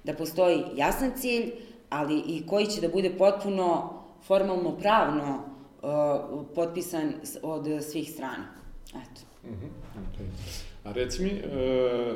Da 0.04 0.14
postoji 0.14 0.62
jasan 0.76 1.12
cilj, 1.16 1.52
ali 1.90 2.22
i 2.26 2.46
koji 2.46 2.66
će 2.66 2.80
da 2.80 2.88
bude 2.88 3.10
potpuno 3.10 3.94
formalno 4.26 4.78
pravno 4.78 5.42
uh, 5.82 6.46
potpisan 6.54 7.12
od 7.42 7.84
svih 7.90 8.10
strana. 8.10 8.46
Eto. 8.88 9.20
Mm 9.44 9.50
-hmm. 9.50 9.98
okay. 9.98 10.26
A 10.84 10.92
reci 10.92 11.22
mi, 11.22 11.30
e, 11.30 12.14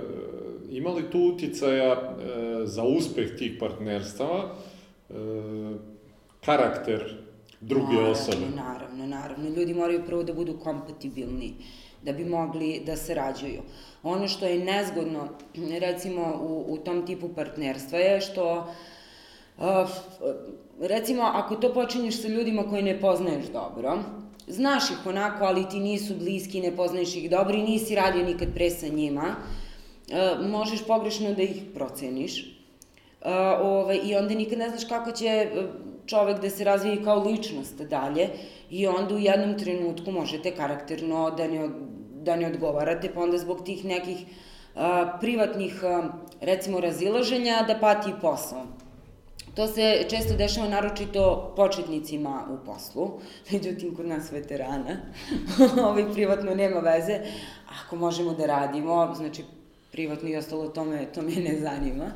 ima 0.70 0.90
li 0.90 1.10
tu 1.10 1.18
uticaja 1.18 1.92
e, 1.92 2.66
za 2.66 2.82
uspeh 2.82 3.36
tih 3.38 3.56
partnerstava 3.60 4.54
e, 5.10 5.14
karakter 6.44 7.16
druge 7.60 7.92
naravno, 7.92 8.10
osobe. 8.10 8.46
Naravno, 8.56 9.06
naravno. 9.06 9.48
Ljudi 9.48 9.74
moraju 9.74 10.06
prvo 10.06 10.22
da 10.22 10.32
budu 10.32 10.58
kompatibilni 10.58 11.54
da 12.02 12.12
bi 12.12 12.24
mogli 12.24 12.82
da 12.86 12.96
sarađuju. 12.96 13.62
Ono 14.02 14.28
što 14.28 14.46
je 14.46 14.64
nezgodno, 14.64 15.28
recimo, 15.80 16.38
u, 16.42 16.64
u 16.68 16.78
tom 16.78 17.06
tipu 17.06 17.28
partnerstva 17.28 17.98
je 17.98 18.20
što 18.20 18.74
Uh, 19.58 19.88
recimo, 20.80 21.22
ako 21.22 21.56
to 21.56 21.74
počinješ 21.74 22.22
sa 22.22 22.28
ljudima 22.28 22.62
koji 22.62 22.82
ne 22.82 23.00
poznaješ 23.00 23.44
dobro, 23.52 23.98
znaš 24.46 24.90
ih 24.90 25.06
onako, 25.06 25.44
ali 25.44 25.68
ti 25.68 25.80
nisu 25.80 26.14
bliski, 26.18 26.60
ne 26.60 26.76
poznaješ 26.76 27.16
ih 27.16 27.30
dobro 27.30 27.54
i 27.56 27.62
nisi 27.62 27.94
radio 27.94 28.24
nikad 28.24 28.48
pre 28.54 28.70
sa 28.70 28.88
njima, 28.88 29.24
uh, 29.28 30.46
možeš 30.46 30.86
pogrešno 30.86 31.34
da 31.34 31.42
ih 31.42 31.62
proceniš. 31.74 32.58
Uh, 33.20 33.28
ovaj, 33.60 34.00
I 34.04 34.14
onda 34.16 34.34
nikad 34.34 34.58
ne 34.58 34.68
znaš 34.68 34.84
kako 34.84 35.12
će 35.12 35.50
čovek 36.12 36.40
da 36.40 36.50
se 36.50 36.64
razvije 36.64 37.04
kao 37.04 37.24
ličnost 37.24 37.82
dalje 37.82 38.28
i 38.70 38.86
onda 38.86 39.14
u 39.14 39.18
jednom 39.18 39.58
trenutku 39.58 40.12
možete 40.12 40.54
karakterno 40.56 41.30
da 41.30 41.48
ne, 41.48 41.68
da 42.22 42.36
ne 42.36 42.46
odgovarate, 42.46 43.10
pa 43.14 43.20
onda 43.20 43.38
zbog 43.38 43.64
tih 43.64 43.84
nekih 43.84 44.24
a, 44.74 45.18
privatnih, 45.20 45.84
a, 45.84 46.02
recimo, 46.40 46.80
razilaženja 46.80 47.64
da 47.66 47.78
pati 47.80 48.10
i 48.10 48.20
posao. 48.20 48.66
To 49.54 49.66
se 49.66 50.04
često 50.10 50.36
dešava 50.36 50.68
naročito 50.68 51.52
početnicima 51.56 52.46
u 52.50 52.64
poslu, 52.66 53.10
međutim 53.52 53.96
kod 53.96 54.06
nas 54.06 54.32
veterana, 54.32 54.96
ovaj 55.88 56.12
privatno 56.12 56.54
nema 56.54 56.80
veze, 56.80 57.20
ako 57.82 57.96
možemo 57.96 58.32
da 58.34 58.46
radimo, 58.46 59.14
znači 59.16 59.44
privatno 59.92 60.28
i 60.28 60.36
ostalo 60.36 60.68
to 60.68 60.84
me, 60.84 61.06
to 61.14 61.22
me 61.22 61.32
ne 61.32 61.58
zanima. 61.60 62.12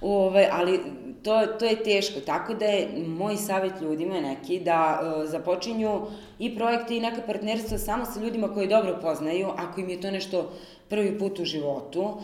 Ove, 0.00 0.26
ovaj, 0.26 0.48
ali 0.52 0.80
to, 1.22 1.46
to 1.58 1.64
je 1.64 1.82
teško, 1.82 2.20
tako 2.20 2.54
da 2.54 2.64
je 2.64 2.88
moj 3.06 3.36
savjet 3.36 3.72
ljudima 3.80 4.20
neki 4.20 4.60
da 4.60 5.00
uh, 5.02 5.30
započinju 5.30 6.00
i 6.38 6.56
projekte 6.56 6.96
i 6.96 7.00
neka 7.00 7.22
partnerstva 7.26 7.78
samo 7.78 8.04
sa 8.04 8.20
ljudima 8.20 8.54
koji 8.54 8.68
dobro 8.68 8.98
poznaju, 9.02 9.48
ako 9.56 9.80
im 9.80 9.88
je 9.88 10.00
to 10.00 10.10
nešto 10.10 10.52
prvi 10.88 11.18
put 11.18 11.38
u 11.38 11.44
životu, 11.44 12.14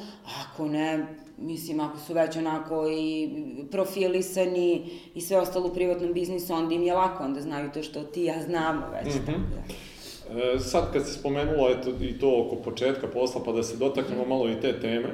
ako 0.43 0.69
ne, 0.69 1.07
mislim, 1.39 1.81
ako 1.81 1.99
su 1.99 2.15
već 2.15 2.37
onako 2.37 2.89
i 2.91 3.31
profilisani 3.71 4.91
i 5.15 5.21
sve 5.21 5.39
ostalo 5.39 5.69
u 5.69 5.75
privatnom 5.75 6.13
biznisu, 6.13 6.55
onda 6.55 6.75
im 6.75 6.83
je 6.83 6.95
lako, 6.95 7.25
onda 7.25 7.41
znaju 7.41 7.71
to 7.75 7.83
što 7.83 8.03
ti 8.03 8.25
ja 8.25 8.43
znamo 8.43 8.87
već. 8.93 9.15
Mm 9.15 9.19
-hmm. 9.19 9.27
tako 9.27 9.39
da. 9.39 9.93
E, 10.41 10.59
sad 10.59 10.93
kad 10.93 11.07
si 11.07 11.13
spomenula 11.13 11.71
eto, 11.71 11.91
i 12.01 12.19
to 12.19 12.45
oko 12.47 12.57
početka 12.57 13.07
posla, 13.07 13.41
pa 13.45 13.53
da 13.53 13.63
se 13.63 13.77
dotaknemo 13.77 14.25
malo 14.25 14.49
i 14.49 14.61
te 14.61 14.81
teme, 14.81 15.09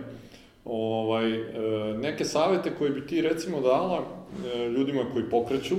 ovaj, 0.69 1.35
e, 1.35 1.43
neke 1.95 2.25
savete 2.25 2.71
koje 2.79 2.91
bi 2.91 3.07
ti 3.07 3.21
recimo 3.21 3.61
dala 3.61 4.03
e, 4.03 4.69
ljudima 4.69 5.03
koji 5.13 5.31
pokreću 5.31 5.75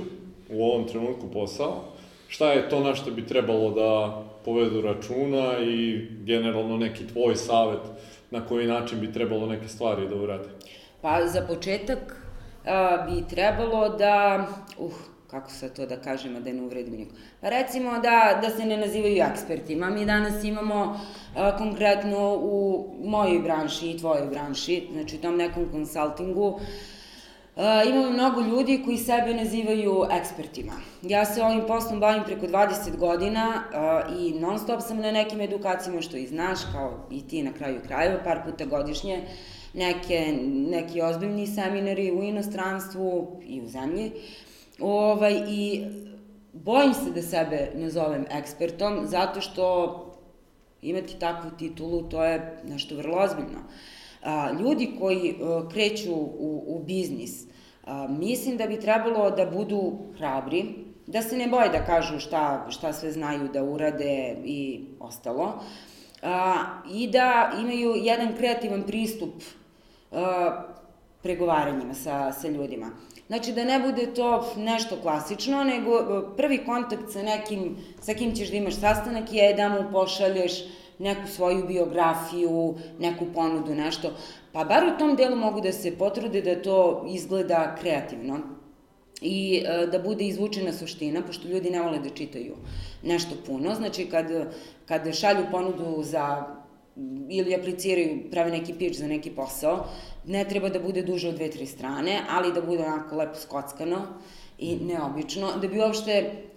u 0.50 0.64
ovom 0.64 0.88
trenutku 0.88 1.30
posao, 1.32 1.84
šta 2.28 2.52
je 2.52 2.68
to 2.68 2.80
na 2.80 2.94
što 2.94 3.10
bi 3.10 3.26
trebalo 3.26 3.70
da 3.70 4.22
povedu 4.44 4.80
računa 4.80 5.58
i 5.62 6.06
generalno 6.24 6.76
neki 6.76 7.06
tvoj 7.06 7.36
savet 7.36 7.80
na 8.30 8.46
koji 8.46 8.66
način 8.66 9.00
bi 9.00 9.12
trebalo 9.12 9.46
neke 9.46 9.68
stvari 9.68 10.08
da 10.08 10.16
urade? 10.16 10.48
Pa 11.00 11.26
za 11.26 11.40
početak 11.48 12.16
a, 12.64 13.06
bi 13.10 13.28
trebalo 13.28 13.88
da, 13.88 14.46
uh, 14.78 14.92
kako 15.30 15.50
se 15.50 15.68
to 15.74 15.86
da 15.86 15.96
kažemo, 15.96 16.40
da 16.40 16.52
ne 16.52 16.62
uvredim 16.62 16.94
nikog. 16.94 17.16
Pa 17.40 17.48
recimo 17.48 17.98
da, 17.98 18.38
da 18.42 18.50
se 18.50 18.64
ne 18.64 18.76
nazivaju 18.76 19.24
ekspertima. 19.32 19.90
Mi 19.90 20.06
danas 20.06 20.44
imamo 20.44 21.00
a, 21.36 21.56
konkretno 21.56 22.34
u 22.34 22.86
mojoj 23.04 23.38
branši 23.38 23.90
i 23.90 23.98
tvojoj 23.98 24.26
branši, 24.26 24.88
znači 24.92 25.16
u 25.16 25.20
tom 25.20 25.36
nekom 25.36 25.68
konsultingu, 25.72 26.60
a, 27.56 27.82
imamo 27.84 28.10
mnogo 28.10 28.40
ljudi 28.40 28.82
koji 28.84 28.96
sebe 28.96 29.34
nazivaju 29.34 30.04
ekspertima. 30.20 30.72
Ja 31.02 31.24
se 31.24 31.42
ovim 31.42 31.62
poslom 31.66 32.00
bavim 32.00 32.24
preko 32.24 32.46
20 32.46 32.96
godina 32.96 33.62
a, 33.74 34.02
i 34.18 34.40
non 34.40 34.58
stop 34.58 34.80
sam 34.80 35.00
na 35.00 35.12
nekim 35.12 35.40
edukacijama 35.40 36.02
što 36.02 36.16
i 36.16 36.26
znaš, 36.26 36.58
kao 36.72 37.06
i 37.10 37.28
ti 37.28 37.42
na 37.42 37.52
kraju 37.52 37.80
krajeva, 37.86 38.18
par 38.24 38.42
puta 38.44 38.64
godišnje, 38.64 39.22
neke, 39.74 40.34
neki 40.70 41.02
ozbiljni 41.02 41.46
seminari 41.46 42.12
u 42.12 42.22
inostranstvu 42.22 43.40
i 43.46 43.60
u 43.60 43.68
zemlji. 43.68 44.12
Ovaj, 44.80 45.42
I 45.48 45.86
bojim 46.52 46.94
se 46.94 47.10
da 47.10 47.22
sebe 47.22 47.70
nazovem 47.74 48.24
ekspertom, 48.30 49.06
zato 49.06 49.40
što 49.40 50.06
imati 50.82 51.18
takvu 51.18 51.50
titulu, 51.58 52.02
to 52.02 52.24
je 52.24 52.62
nešto 52.64 52.96
vrlo 52.96 53.18
ozbiljno. 53.18 53.58
A, 54.22 54.52
ljudi 54.52 54.90
koji 55.00 55.36
a, 55.40 55.62
e, 55.66 55.70
kreću 55.72 56.12
u, 56.14 56.64
u 56.66 56.82
biznis, 56.86 57.44
a, 57.84 58.06
mislim 58.08 58.56
da 58.56 58.66
bi 58.66 58.80
trebalo 58.80 59.30
da 59.30 59.46
budu 59.46 59.92
hrabri, 60.16 60.64
da 61.06 61.22
se 61.22 61.36
ne 61.36 61.48
boje 61.48 61.68
da 61.68 61.84
kažu 61.84 62.18
šta, 62.18 62.66
šta 62.70 62.92
sve 62.92 63.12
znaju 63.12 63.48
da 63.52 63.64
urade 63.64 64.36
i 64.44 64.84
ostalo, 65.00 65.62
a, 66.22 66.54
i 66.92 67.08
da 67.08 67.52
imaju 67.60 67.94
jedan 67.96 68.36
kreativan 68.36 68.82
pristup 68.82 69.34
a, 70.12 70.62
pregovaranjima 71.22 71.94
sa, 71.94 72.32
sa 72.32 72.48
ljudima. 72.48 72.90
Znači 73.30 73.52
da 73.52 73.64
ne 73.64 73.78
bude 73.78 74.14
to 74.14 74.54
nešto 74.56 74.96
klasično, 75.02 75.64
nego 75.64 75.90
e, 75.98 76.36
prvi 76.36 76.58
kontakt 76.64 77.12
sa 77.12 77.22
nekim, 77.22 77.76
sa 78.00 78.14
kim 78.14 78.34
ćeš 78.34 78.50
da 78.50 78.56
imaš 78.56 78.74
sastanak 78.74 79.32
je 79.32 79.54
da 79.54 79.68
mu 79.68 79.92
pošalješ 79.92 80.52
neku 80.98 81.28
svoju 81.28 81.66
biografiju, 81.66 82.74
neku 82.98 83.26
ponudu, 83.34 83.74
nešto. 83.74 84.10
Pa 84.52 84.64
bar 84.64 84.84
u 84.84 84.98
tom 84.98 85.16
delu 85.16 85.36
mogu 85.36 85.60
da 85.60 85.72
se 85.72 85.94
potrude 85.98 86.42
da 86.42 86.62
to 86.62 87.06
izgleda 87.08 87.76
kreativno 87.80 88.40
i 89.20 89.62
e, 89.66 89.86
da 89.86 89.98
bude 89.98 90.24
izvučena 90.24 90.72
suština, 90.72 91.22
pošto 91.26 91.48
ljudi 91.48 91.70
ne 91.70 91.82
vole 91.82 91.98
da 91.98 92.10
čitaju 92.10 92.56
nešto 93.02 93.34
puno. 93.46 93.74
Znači, 93.74 94.06
kad, 94.06 94.26
kad 94.86 95.14
šalju 95.14 95.46
ponudu 95.50 96.02
za 96.02 96.46
ili 97.28 97.54
apliciraju, 97.54 98.30
prave 98.30 98.50
neki 98.50 98.74
pitch 98.74 98.98
za 98.98 99.06
neki 99.06 99.30
posao, 99.30 99.86
ne 100.26 100.44
treba 100.44 100.68
da 100.68 100.78
bude 100.78 101.02
duže 101.02 101.28
od 101.28 101.34
dve, 101.34 101.50
tri 101.50 101.66
strane, 101.66 102.20
ali 102.30 102.52
da 102.52 102.62
bude 102.62 102.84
onako 102.84 103.16
lepo 103.16 103.38
skockano 103.38 104.02
i 104.58 104.76
neobično, 104.76 105.52
da 105.60 105.68
bi 105.68 105.78
uopšte 105.78 106.12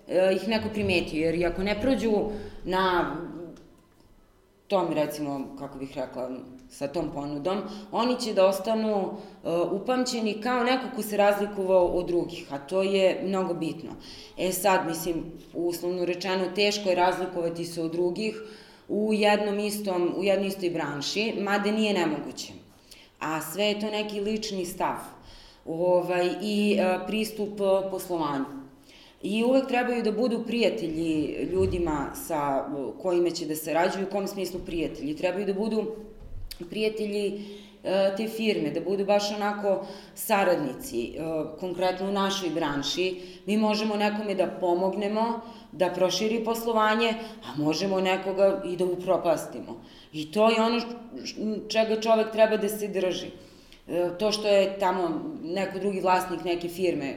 e, 0.08 0.34
ih 0.36 0.48
neko 0.48 0.70
primetio, 0.74 1.30
jer 1.30 1.46
ako 1.52 1.64
ne 1.64 1.82
prođu 1.82 2.12
na 2.66 3.16
tom, 4.68 4.94
recimo, 4.94 5.56
kako 5.60 5.78
bih 5.78 5.92
rekla, 5.96 6.30
sa 6.74 6.88
tom 6.88 7.12
ponudom, 7.14 7.62
oni 7.92 8.16
će 8.22 8.34
da 8.34 8.48
ostanu 8.48 8.96
uh, 8.98 9.72
upamćeni 9.72 10.42
kao 10.42 10.64
neko 10.64 10.88
ko 10.96 11.02
se 11.02 11.18
razlikovao 11.18 11.86
od 11.86 12.08
drugih, 12.08 12.48
a 12.54 12.58
to 12.58 12.82
je 12.84 13.22
mnogo 13.24 13.54
bitno. 13.54 13.92
E 14.38 14.52
sad, 14.52 14.88
mislim, 14.88 15.24
uslovno 15.54 16.06
rečeno, 16.06 16.46
teško 16.56 16.90
je 16.90 16.96
razlikovati 16.96 17.66
se 17.66 17.82
od 17.82 17.92
drugih 17.92 18.42
u 18.88 19.14
jednom 19.14 19.60
istom, 19.60 20.14
u 20.18 20.24
jednoj 20.24 20.48
istoj 20.48 20.70
branši, 20.70 21.34
mada 21.42 21.72
nije 21.72 21.94
nemoguće. 21.94 22.63
A 23.24 23.42
sve 23.42 23.66
je 23.66 23.80
to 23.80 23.92
neki 23.92 24.20
lični 24.20 24.66
stav 24.66 24.96
ovaj, 25.66 26.30
i 26.42 26.80
uh, 26.80 27.08
pristup 27.08 27.60
uh, 27.60 27.92
poslovanju. 27.92 28.46
I 29.24 29.44
uvek 29.44 29.68
trebaju 29.68 30.04
da 30.04 30.12
budu 30.12 30.44
prijatelji 30.48 31.48
ljudima 31.52 32.08
sa 32.28 32.66
kojima 33.02 33.30
će 33.30 33.46
da 33.46 33.56
sarađuju, 33.56 34.08
u 34.08 34.12
kom 34.12 34.28
smislu 34.28 34.60
prijatelji. 34.66 35.16
Trebaju 35.16 35.46
da 35.46 35.54
budu 35.54 35.86
prijatelji 36.70 37.42
e, 37.84 38.14
te 38.18 38.28
firme, 38.28 38.72
da 38.72 38.82
budu 38.82 39.06
baš 39.06 39.32
onako 39.32 39.86
saradnici, 40.16 41.06
e, 41.06 41.20
konkretno 41.60 42.10
u 42.10 42.12
našoj 42.12 42.50
branši, 42.50 43.22
mi 43.46 43.58
možemo 43.58 43.96
nekome 43.96 44.36
da 44.36 44.48
pomognemo, 44.48 45.42
da 45.72 45.90
proširi 45.90 46.44
poslovanje, 46.44 47.14
a 47.44 47.56
možemo 47.58 48.02
nekoga 48.02 48.62
i 48.66 48.78
da 48.78 48.86
upropastimo. 48.86 49.82
I 50.14 50.32
to 50.32 50.50
je 50.50 50.62
ono 50.62 50.82
čega 51.68 52.02
čovek 52.02 52.32
treba 52.32 52.58
da 52.58 52.70
se 52.70 52.88
drži. 52.88 53.28
E, 53.88 54.10
to 54.20 54.32
što 54.32 54.48
je 54.48 54.80
tamo 54.80 55.22
neko 55.44 55.80
drugi 55.80 56.00
vlasnik 56.00 56.44
neke 56.44 56.70
firme 56.70 57.14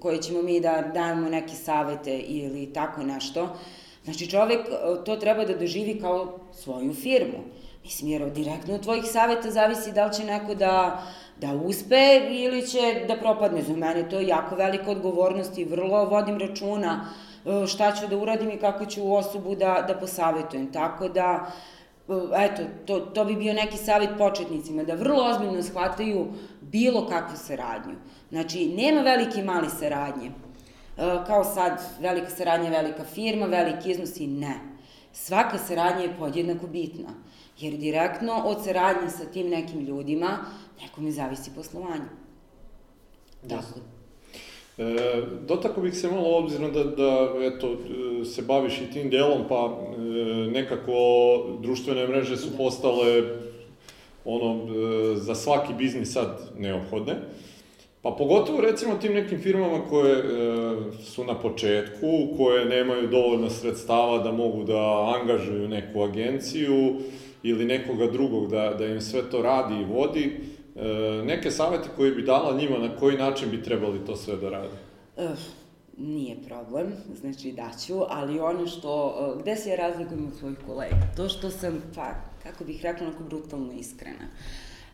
koje 0.00 0.22
ćemo 0.22 0.42
mi 0.42 0.60
da 0.60 0.90
dajemo 0.94 1.28
neke 1.28 1.54
savete 1.54 2.18
ili 2.18 2.72
tako 2.72 3.02
nešto, 3.02 3.56
znači 4.04 4.30
čovek 4.30 4.60
e, 4.60 5.04
to 5.04 5.16
treba 5.16 5.44
da 5.44 5.56
doživi 5.56 6.00
kao 6.00 6.38
svoju 6.52 6.94
firmu. 6.94 7.38
Mislim, 7.84 8.10
jer 8.10 8.30
direktno 8.30 8.74
od 8.74 8.82
tvojih 8.82 9.04
saveta 9.04 9.50
zavisi 9.50 9.92
da 9.92 10.06
li 10.06 10.14
će 10.14 10.24
neko 10.24 10.54
da, 10.54 11.02
da 11.40 11.52
uspe 11.52 12.20
ili 12.30 12.66
će 12.66 13.04
da 13.08 13.16
propadne. 13.16 13.62
Za 13.62 13.76
mene 13.76 14.08
to 14.08 14.18
je 14.18 14.26
jako 14.26 14.54
velika 14.54 14.90
odgovornost 14.90 15.58
i 15.58 15.64
vrlo 15.64 16.04
vodim 16.04 16.38
računa 16.38 17.08
e, 17.46 17.66
šta 17.66 17.92
ću 17.92 18.06
da 18.06 18.16
uradim 18.16 18.50
i 18.50 18.58
kako 18.58 18.86
ću 18.86 19.14
osobu 19.14 19.54
da, 19.54 19.84
da 19.88 19.94
posavetujem. 19.94 20.72
Tako 20.72 21.08
da, 21.08 21.52
eto, 22.36 22.62
to, 22.86 23.00
to 23.00 23.24
bi 23.24 23.36
bio 23.36 23.52
neki 23.52 23.76
savjet 23.76 24.10
početnicima, 24.18 24.82
da 24.82 24.94
vrlo 24.94 25.24
ozbiljno 25.30 25.62
shvataju 25.62 26.26
bilo 26.60 27.08
kakvu 27.08 27.36
saradnju. 27.36 27.94
Znači, 28.30 28.66
nema 28.68 29.00
velike 29.00 29.40
i 29.40 29.44
male 29.44 29.68
saradnje. 29.70 30.26
E, 30.26 30.32
kao 31.26 31.44
sad, 31.44 31.82
velika 32.00 32.30
saradnja 32.30 32.64
je 32.66 32.82
velika 32.82 33.04
firma, 33.04 33.46
veliki 33.46 33.90
iznos 33.90 34.20
i 34.20 34.26
ne. 34.26 34.54
Svaka 35.12 35.58
saradnja 35.58 36.02
je 36.02 36.16
podjednako 36.18 36.66
bitna, 36.66 37.08
jer 37.58 37.76
direktno 37.76 38.42
od 38.44 38.64
saradnje 38.64 39.10
sa 39.10 39.24
tim 39.24 39.48
nekim 39.48 39.80
ljudima 39.80 40.38
nekome 40.82 41.10
zavisi 41.10 41.50
poslovanje. 41.54 42.08
Tako. 43.48 43.93
E, 44.78 45.22
dotako 45.48 45.80
bih 45.80 45.94
se 45.94 46.10
malo 46.10 46.38
obzirom 46.38 46.72
da, 46.72 46.84
da 46.84 47.28
eto, 47.42 47.76
se 48.24 48.42
baviš 48.42 48.80
i 48.80 48.92
tim 48.92 49.10
delom, 49.10 49.42
pa 49.48 49.78
e, 49.96 50.00
nekako 50.50 50.92
društvene 51.60 52.08
mreže 52.08 52.36
su 52.36 52.56
postale 52.56 53.22
ono, 54.24 54.60
e, 54.62 55.16
za 55.16 55.34
svaki 55.34 55.74
biznis 55.74 56.12
sad 56.12 56.50
neophodne. 56.58 57.14
Pa 58.02 58.10
pogotovo 58.10 58.60
recimo 58.60 58.94
tim 58.94 59.14
nekim 59.14 59.40
firmama 59.40 59.78
koje 59.88 60.18
e, 60.18 60.22
su 61.02 61.24
na 61.24 61.34
početku, 61.34 62.36
koje 62.36 62.64
nemaju 62.64 63.08
dovoljno 63.08 63.50
sredstava 63.50 64.18
da 64.18 64.32
mogu 64.32 64.64
da 64.64 65.14
angažuju 65.20 65.68
neku 65.68 66.02
agenciju 66.02 66.94
ili 67.42 67.64
nekoga 67.64 68.06
drugog 68.06 68.50
da, 68.50 68.74
da 68.78 68.86
im 68.86 69.00
sve 69.00 69.30
to 69.30 69.42
radi 69.42 69.74
i 69.74 69.84
vodi, 69.94 70.32
neke 71.24 71.50
savete 71.50 71.88
koje 71.96 72.12
bi 72.12 72.22
dala 72.22 72.58
njima 72.58 72.78
na 72.78 72.96
koji 72.96 73.16
način 73.16 73.50
bi 73.50 73.62
trebali 73.62 74.04
to 74.06 74.16
sve 74.16 74.36
da 74.36 74.50
rade? 74.50 74.76
Uh, 75.16 75.24
nije 75.98 76.36
problem, 76.48 76.92
znači 77.20 77.52
daću, 77.52 78.02
ali 78.08 78.40
ono 78.40 78.66
što, 78.66 79.06
uh, 79.06 79.42
gde 79.42 79.56
se 79.56 79.70
ja 79.70 79.76
razlikujem 79.76 80.26
od 80.26 80.38
svojih 80.38 80.58
kolega? 80.66 80.96
To 81.16 81.28
što 81.28 81.50
sam, 81.50 81.82
pa, 81.94 82.14
kako 82.42 82.64
bih 82.64 82.82
rekla, 82.82 83.06
onako 83.06 83.24
brutalno 83.24 83.72
iskrena. 83.72 84.26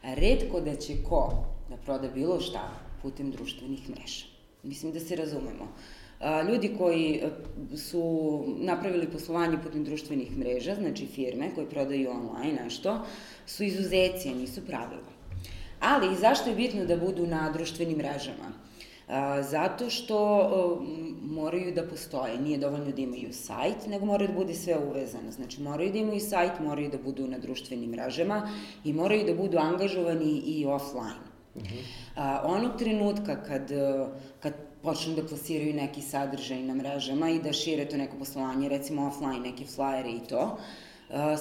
Redko 0.02 0.60
da 0.60 0.74
će 0.74 0.92
ko 1.08 1.44
da 1.70 1.76
proda 1.76 2.08
bilo 2.08 2.40
šta 2.40 2.70
putem 3.02 3.30
društvenih 3.30 3.90
mreža. 3.90 4.24
Mislim 4.62 4.92
da 4.92 5.00
se 5.00 5.16
razumemo. 5.16 5.68
Ljudi 6.50 6.74
koji 6.78 7.22
su 7.76 8.44
napravili 8.58 9.06
poslovanje 9.06 9.58
putem 9.62 9.84
društvenih 9.84 10.36
mreža, 10.38 10.74
znači 10.74 11.06
firme 11.06 11.50
koje 11.54 11.70
prodaju 11.70 12.10
online 12.10 12.62
nešto, 12.64 12.98
su 13.46 13.64
izuzeci, 13.64 14.34
nisu 14.34 14.60
pravila. 14.66 15.09
Ali 15.80 16.16
zašto 16.16 16.50
je 16.50 16.56
bitno 16.56 16.84
da 16.84 16.96
budu 16.96 17.26
na 17.26 17.50
društvenim 17.50 17.98
mrežama? 17.98 18.52
Zato 19.42 19.90
što 19.90 20.18
moraju 21.22 21.74
da 21.74 21.86
postoje, 21.86 22.40
nije 22.40 22.58
dovoljno 22.58 22.92
da 22.92 23.02
imaju 23.02 23.32
sajt, 23.32 23.86
nego 23.86 24.06
moraju 24.06 24.28
da 24.28 24.34
bude 24.34 24.54
sve 24.54 24.76
uvezano. 24.90 25.32
Znači 25.32 25.62
moraju 25.62 25.92
da 25.92 25.98
imaju 25.98 26.20
sajt, 26.20 26.60
moraju 26.60 26.90
da 26.90 26.98
budu 26.98 27.26
na 27.26 27.38
društvenim 27.38 27.90
mrežama 27.90 28.50
i 28.84 28.92
moraju 28.92 29.24
da 29.26 29.34
budu 29.34 29.58
angažovani 29.58 30.42
i 30.46 30.66
offline. 30.66 31.30
Uh 31.54 31.62
-huh. 31.62 31.82
A, 32.16 32.42
onog 32.44 32.78
trenutka 32.78 33.42
kad, 33.42 33.70
kad 34.40 34.54
počnu 34.82 35.14
da 35.14 35.24
plasiraju 35.26 35.74
neki 35.74 36.02
sadržaj 36.02 36.62
na 36.62 36.74
mrežama 36.74 37.30
i 37.30 37.38
da 37.38 37.52
šire 37.52 37.84
to 37.88 37.96
neko 37.96 38.16
poslovanje, 38.18 38.68
recimo 38.68 39.06
offline, 39.06 39.40
neke 39.40 39.64
flyere 39.64 40.16
i 40.16 40.28
to, 40.28 40.58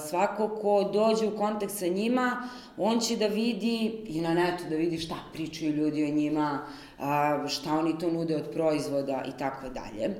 svako 0.09 0.47
ko 0.61 0.89
dođe 0.93 1.27
u 1.27 1.37
kontakt 1.37 1.73
sa 1.73 1.87
njima, 1.87 2.49
on 2.77 2.99
će 2.99 3.15
da 3.15 3.27
vidi 3.27 4.03
i 4.07 4.21
na 4.21 4.33
netu 4.33 4.63
da 4.69 4.75
vidi 4.75 4.97
šta 4.97 5.15
pričaju 5.33 5.73
ljudi 5.73 6.03
o 6.03 6.15
njima, 6.15 6.59
šta 7.47 7.79
oni 7.79 7.97
to 7.99 8.11
nude 8.11 8.35
od 8.35 8.49
proizvoda 8.53 9.23
i 9.27 9.39
tako 9.39 9.69
dalje. 9.69 10.15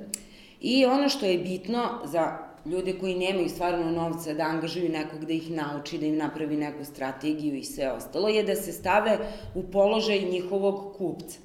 I 0.60 0.86
ono 0.86 1.08
što 1.08 1.26
je 1.26 1.38
bitno 1.38 1.88
za 2.04 2.38
ljude 2.66 2.98
koji 2.98 3.18
nemaju 3.18 3.48
stvarno 3.48 3.90
novca 3.90 4.34
da 4.34 4.42
angažuju 4.42 4.88
nekog 4.88 5.24
da 5.24 5.32
ih 5.32 5.50
nauči, 5.50 5.98
da 5.98 6.06
im 6.06 6.16
napravi 6.16 6.56
neku 6.56 6.84
strategiju 6.84 7.56
i 7.56 7.64
sve 7.64 7.92
ostalo, 7.92 8.28
je 8.28 8.42
da 8.42 8.54
se 8.56 8.72
stave 8.72 9.18
u 9.54 9.62
položaj 9.62 10.20
njihovog 10.20 10.94
kupca. 10.98 11.38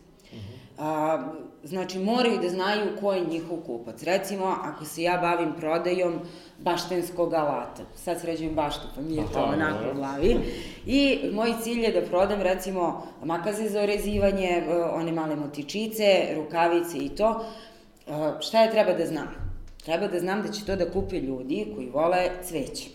A, 0.77 1.33
znači, 1.65 1.99
moraju 1.99 2.39
da 2.39 2.49
znaju 2.49 2.81
ko 2.99 3.13
je 3.13 3.25
njihov 3.25 3.57
kupac. 3.57 4.03
Recimo, 4.03 4.45
ako 4.63 4.85
se 4.85 5.03
ja 5.03 5.17
bavim 5.17 5.53
prodajom 5.57 6.19
baštenskog 6.59 7.33
alata, 7.33 7.83
sad 7.95 8.21
sređujem 8.21 8.55
baštu, 8.55 8.87
pa 8.95 9.01
mi 9.01 9.15
je 9.15 9.23
to 9.33 9.43
onako 9.43 9.91
u 9.91 9.95
glavi, 9.95 10.37
i 10.85 11.19
moj 11.33 11.53
cilj 11.63 11.83
je 11.83 11.91
da 11.91 12.07
prodam, 12.07 12.41
recimo, 12.41 13.07
makaze 13.23 13.69
za 13.69 13.81
orezivanje, 13.81 14.47
e, 14.47 14.83
one 14.83 15.11
male 15.11 15.35
motičice, 15.35 16.27
rukavice 16.35 16.97
i 16.97 17.09
to, 17.09 17.45
e, 18.07 18.11
šta 18.39 18.61
je 18.61 18.71
treba 18.71 18.93
da 18.93 19.05
znam? 19.05 19.27
Treba 19.85 20.07
da 20.07 20.19
znam 20.19 20.41
da 20.41 20.51
će 20.51 20.65
to 20.65 20.75
da 20.75 20.91
kupe 20.91 21.19
ljudi 21.19 21.67
koji 21.75 21.89
vole 21.89 22.29
cveće. 22.43 22.89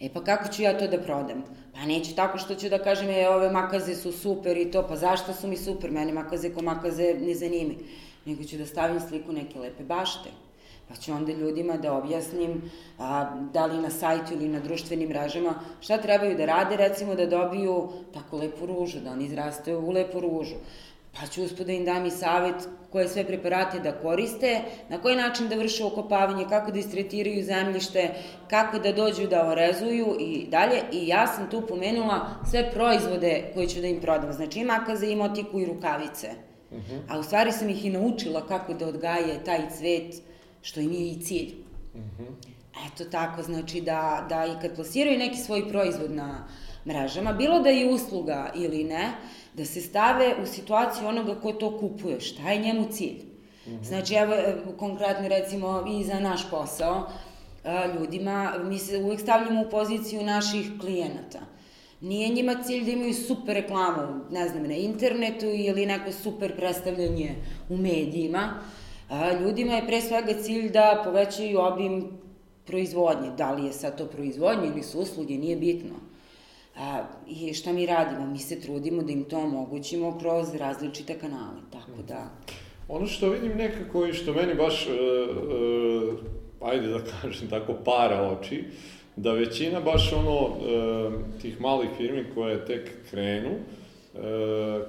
E 0.00 0.08
pa 0.14 0.24
kako 0.24 0.52
ću 0.52 0.62
ja 0.62 0.78
to 0.78 0.86
da 0.86 0.98
prodam? 0.98 1.42
Pa 1.78 1.86
neću 1.86 2.14
tako 2.14 2.38
što 2.38 2.54
ću 2.54 2.68
da 2.68 2.78
kažem, 2.78 3.10
je, 3.10 3.28
ove 3.30 3.50
makaze 3.50 3.94
su 3.94 4.12
super 4.12 4.56
i 4.56 4.70
to, 4.70 4.82
pa 4.88 4.96
zašto 4.96 5.32
su 5.32 5.48
mi 5.48 5.56
super, 5.56 5.90
mene 5.90 6.12
makaze 6.12 6.50
ko 6.54 6.62
makaze 6.62 7.14
ne 7.20 7.34
zanime. 7.34 7.74
Nego 8.24 8.44
ću 8.44 8.56
da 8.58 8.66
stavim 8.66 9.00
sliku 9.00 9.32
neke 9.32 9.58
lepe 9.58 9.84
bašte. 9.84 10.30
Pa 10.88 10.96
ću 10.96 11.12
onda 11.12 11.32
ljudima 11.32 11.76
da 11.76 11.92
objasnim, 11.94 12.70
a, 12.98 13.36
da 13.52 13.66
li 13.66 13.82
na 13.82 13.90
sajtu 13.90 14.34
ili 14.34 14.48
na 14.48 14.60
društvenim 14.60 15.08
mrežama, 15.08 15.54
šta 15.80 15.98
trebaju 15.98 16.36
da 16.36 16.46
rade, 16.46 16.76
recimo 16.76 17.14
da 17.14 17.26
dobiju 17.26 17.88
tako 18.14 18.36
lepu 18.36 18.66
ružu, 18.66 19.00
da 19.00 19.12
oni 19.12 19.24
izrastaju 19.24 19.78
u 19.78 19.90
lepu 19.90 20.20
ružu 20.20 20.56
pa 21.20 21.26
ću 21.26 21.44
uspod 21.44 21.66
da 21.66 21.72
im 21.72 21.84
dam 21.84 22.06
i 22.06 22.10
savet 22.10 22.68
koje 22.92 23.08
sve 23.08 23.24
preparate 23.24 23.80
da 23.80 23.92
koriste, 23.92 24.60
na 24.88 24.98
koji 24.98 25.16
način 25.16 25.48
da 25.48 25.56
vrše 25.56 25.84
okopavanje, 25.84 26.44
kako 26.48 26.70
da 26.70 26.78
istretiraju 26.78 27.44
zemljište, 27.44 28.14
kako 28.50 28.78
da 28.78 28.92
dođu 28.92 29.26
da 29.26 29.48
orezuju 29.48 30.16
i 30.20 30.46
dalje. 30.50 30.82
I 30.92 31.08
ja 31.08 31.26
sam 31.26 31.50
tu 31.50 31.66
pomenula 31.66 32.26
sve 32.50 32.70
proizvode 32.70 33.50
koje 33.54 33.68
ću 33.68 33.80
da 33.80 33.86
im 33.86 34.00
prodam. 34.00 34.32
Znači 34.32 34.60
i 34.60 34.64
makaze, 34.64 35.06
i 35.06 35.16
motiku, 35.16 35.60
i 35.60 35.66
rukavice. 35.66 36.30
Uh 36.70 36.78
mhm. 36.78 36.92
-huh. 36.92 37.00
A 37.08 37.18
u 37.18 37.22
stvari 37.22 37.52
sam 37.52 37.68
ih 37.68 37.84
i 37.84 37.90
naučila 37.90 38.46
kako 38.46 38.74
da 38.74 38.86
odgaje 38.86 39.44
taj 39.44 39.70
cvet, 39.70 40.14
što 40.62 40.80
im 40.80 40.92
je 40.92 41.10
i 41.10 41.20
cilj. 41.20 41.54
Uh 41.94 42.00
mhm. 42.00 42.22
-huh. 42.22 42.48
Eto 42.86 43.04
tako, 43.10 43.42
znači 43.42 43.80
da, 43.80 44.26
da 44.28 44.46
i 44.46 44.62
kad 44.62 44.74
plasiraju 44.74 45.18
neki 45.18 45.36
svoj 45.36 45.68
proizvod 45.68 46.10
na 46.10 46.48
mrežama, 46.86 47.32
bilo 47.32 47.60
da 47.60 47.68
je 47.68 47.90
usluga 47.90 48.52
ili 48.54 48.84
ne, 48.84 49.12
da 49.58 49.64
se 49.64 49.80
stave 49.80 50.34
u 50.42 50.46
situaciju 50.46 51.08
onoga 51.08 51.34
ko 51.40 51.52
to 51.52 51.78
kupuje, 51.78 52.20
šta 52.20 52.50
je 52.50 52.58
njemu 52.58 52.84
cilj. 52.90 53.22
Mm 53.66 53.70
-hmm. 53.70 53.84
Znači, 53.84 54.14
evo, 54.14 54.34
konkretno 54.78 55.28
recimo 55.28 55.84
i 55.88 56.04
za 56.04 56.20
naš 56.20 56.50
posao, 56.50 57.08
ljudima, 58.00 58.54
mi 58.64 58.78
se 58.78 58.98
uvek 58.98 59.20
stavljamo 59.20 59.62
u 59.62 59.70
poziciju 59.70 60.22
naših 60.22 60.70
klijenata. 60.80 61.40
Nije 62.00 62.28
njima 62.28 62.62
cilj 62.62 62.84
da 62.84 62.90
imaju 62.90 63.14
super 63.14 63.54
reklamu, 63.54 64.24
ne 64.30 64.48
znam, 64.48 64.62
na 64.62 64.74
internetu 64.74 65.46
ili 65.46 65.86
neko 65.86 66.12
super 66.12 66.56
predstavljanje 66.56 67.34
u 67.68 67.76
medijima. 67.76 68.60
Ljudima 69.40 69.72
je 69.72 69.86
pre 69.86 70.00
svega 70.00 70.42
cilj 70.42 70.70
da 70.70 71.02
povećaju 71.04 71.60
obim 71.60 72.18
proizvodnje. 72.66 73.30
Da 73.36 73.52
li 73.52 73.66
je 73.66 73.72
sad 73.72 73.98
to 73.98 74.06
proizvodnje 74.06 74.66
ili 74.66 74.82
su 74.82 75.00
usluge, 75.00 75.34
nije 75.34 75.56
bitno 75.56 76.07
A, 76.78 77.04
I 77.26 77.54
šta 77.54 77.72
mi 77.72 77.86
radimo? 77.86 78.26
Mi 78.26 78.38
se 78.38 78.60
trudimo 78.60 79.02
da 79.02 79.12
im 79.12 79.24
to 79.24 79.38
omogućimo 79.38 80.18
kroz 80.18 80.54
različite 80.54 81.18
kanale, 81.18 81.60
tako 81.72 82.02
da... 82.08 82.30
Ono 82.88 83.06
što 83.06 83.28
vidim 83.28 83.56
nekako 83.56 84.06
i 84.06 84.12
što 84.12 84.32
meni 84.32 84.54
baš, 84.54 84.86
e, 84.86 84.90
e, 84.90 84.96
ajde 86.60 86.86
da 86.86 86.98
kažem 87.22 87.48
tako, 87.50 87.74
para 87.84 88.38
oči, 88.38 88.64
da 89.16 89.32
većina 89.32 89.80
baš 89.80 90.12
ono, 90.12 90.38
e, 90.38 91.40
tih 91.42 91.60
malih 91.60 91.88
firmi 91.96 92.24
koje 92.34 92.66
tek 92.66 93.10
krenu, 93.10 93.50
e, 93.50 93.87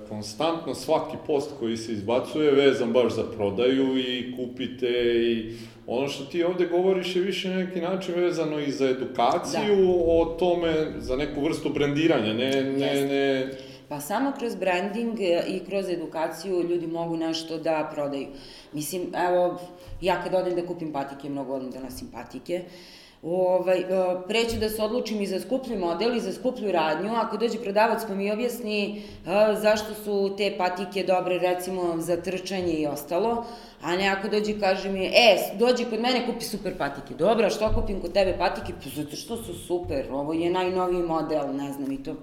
konstantno 0.10 0.76
svaki 0.76 1.18
post 1.28 1.52
koji 1.60 1.78
se 1.78 1.92
izbacuje 1.92 2.52
vezan 2.52 2.94
baš 2.94 3.16
za 3.16 3.24
prodaju 3.24 3.98
i 3.98 4.34
kupite 4.38 4.88
i 5.16 5.54
ono 5.88 6.08
što 6.08 6.26
ti 6.26 6.44
ovde 6.44 6.66
govoriš 6.66 7.16
je 7.16 7.22
više 7.22 7.50
na 7.50 7.56
neki 7.56 7.82
način 7.82 8.16
vezano 8.16 8.60
i 8.60 8.72
za 8.72 8.90
edukaciju 8.90 9.76
da. 9.76 9.94
o 9.94 10.36
tome, 10.40 10.74
za 10.98 11.16
neku 11.16 11.42
vrstu 11.42 11.70
brendiranja, 11.70 12.34
ne, 12.34 12.64
ne, 12.64 13.06
ne... 13.06 13.52
Pa 13.90 14.00
samo 14.00 14.32
kroz 14.40 14.56
branding 14.56 15.20
e, 15.20 15.44
i 15.48 15.60
kroz 15.60 15.90
edukaciju 15.90 16.64
ljudi 16.70 16.88
mogu 16.88 17.18
nešto 17.18 17.58
da 17.58 17.92
prodaju. 17.94 18.28
Mislim, 18.74 19.02
evo, 19.30 19.60
ja 20.02 20.24
kad 20.24 20.34
odem 20.34 20.56
da 20.56 20.66
kupim 20.66 20.94
patike, 20.94 21.30
mnogo 21.30 21.52
volim 21.52 21.72
da 21.72 21.80
nosim 21.80 22.08
patike, 22.14 22.62
uh, 22.66 22.99
ovaj, 23.24 23.80
e, 23.80 23.86
preću 24.28 24.58
da 24.60 24.70
se 24.70 24.84
odlučim 24.84 25.22
i 25.22 25.28
za 25.28 25.40
skuplji 25.40 25.78
model 25.78 26.16
i 26.16 26.20
za 26.20 26.34
skuplju 26.34 26.72
radnju, 26.72 27.12
ako 27.16 27.38
dođe 27.38 27.58
prodavac 27.58 28.02
pa 28.08 28.16
mi 28.16 28.32
objasni 28.32 29.02
e, 29.26 29.56
zašto 29.62 29.94
su 29.94 30.36
te 30.38 30.56
patike 30.58 31.04
dobre 31.04 31.40
recimo 31.40 31.98
za 31.98 32.22
trčanje 32.22 32.74
i 32.74 32.88
ostalo, 32.88 33.46
a 33.82 33.96
ne 33.96 34.08
ako 34.08 34.28
dođe 34.28 34.52
i 34.52 34.60
kaže 34.60 34.90
mi, 34.90 35.06
e, 35.06 35.38
dođi 35.58 35.86
kod 35.86 36.00
mene 36.00 36.26
kupi 36.26 36.46
super 36.46 36.78
patike. 36.78 37.14
Dobro, 37.14 37.50
što 37.50 37.74
kupim 37.76 38.02
kod 38.02 38.14
tebe 38.14 38.38
patike? 38.38 38.74
Pa 38.84 38.90
zato 39.02 39.16
što 39.16 39.38
su 39.38 39.54
super, 39.54 40.06
ovo 40.12 40.34
je 40.34 40.50
najnoviji 40.50 41.04
model, 41.04 41.56
ne 41.56 41.74
znam 41.74 41.92
i 41.92 42.04
to. 42.04 42.16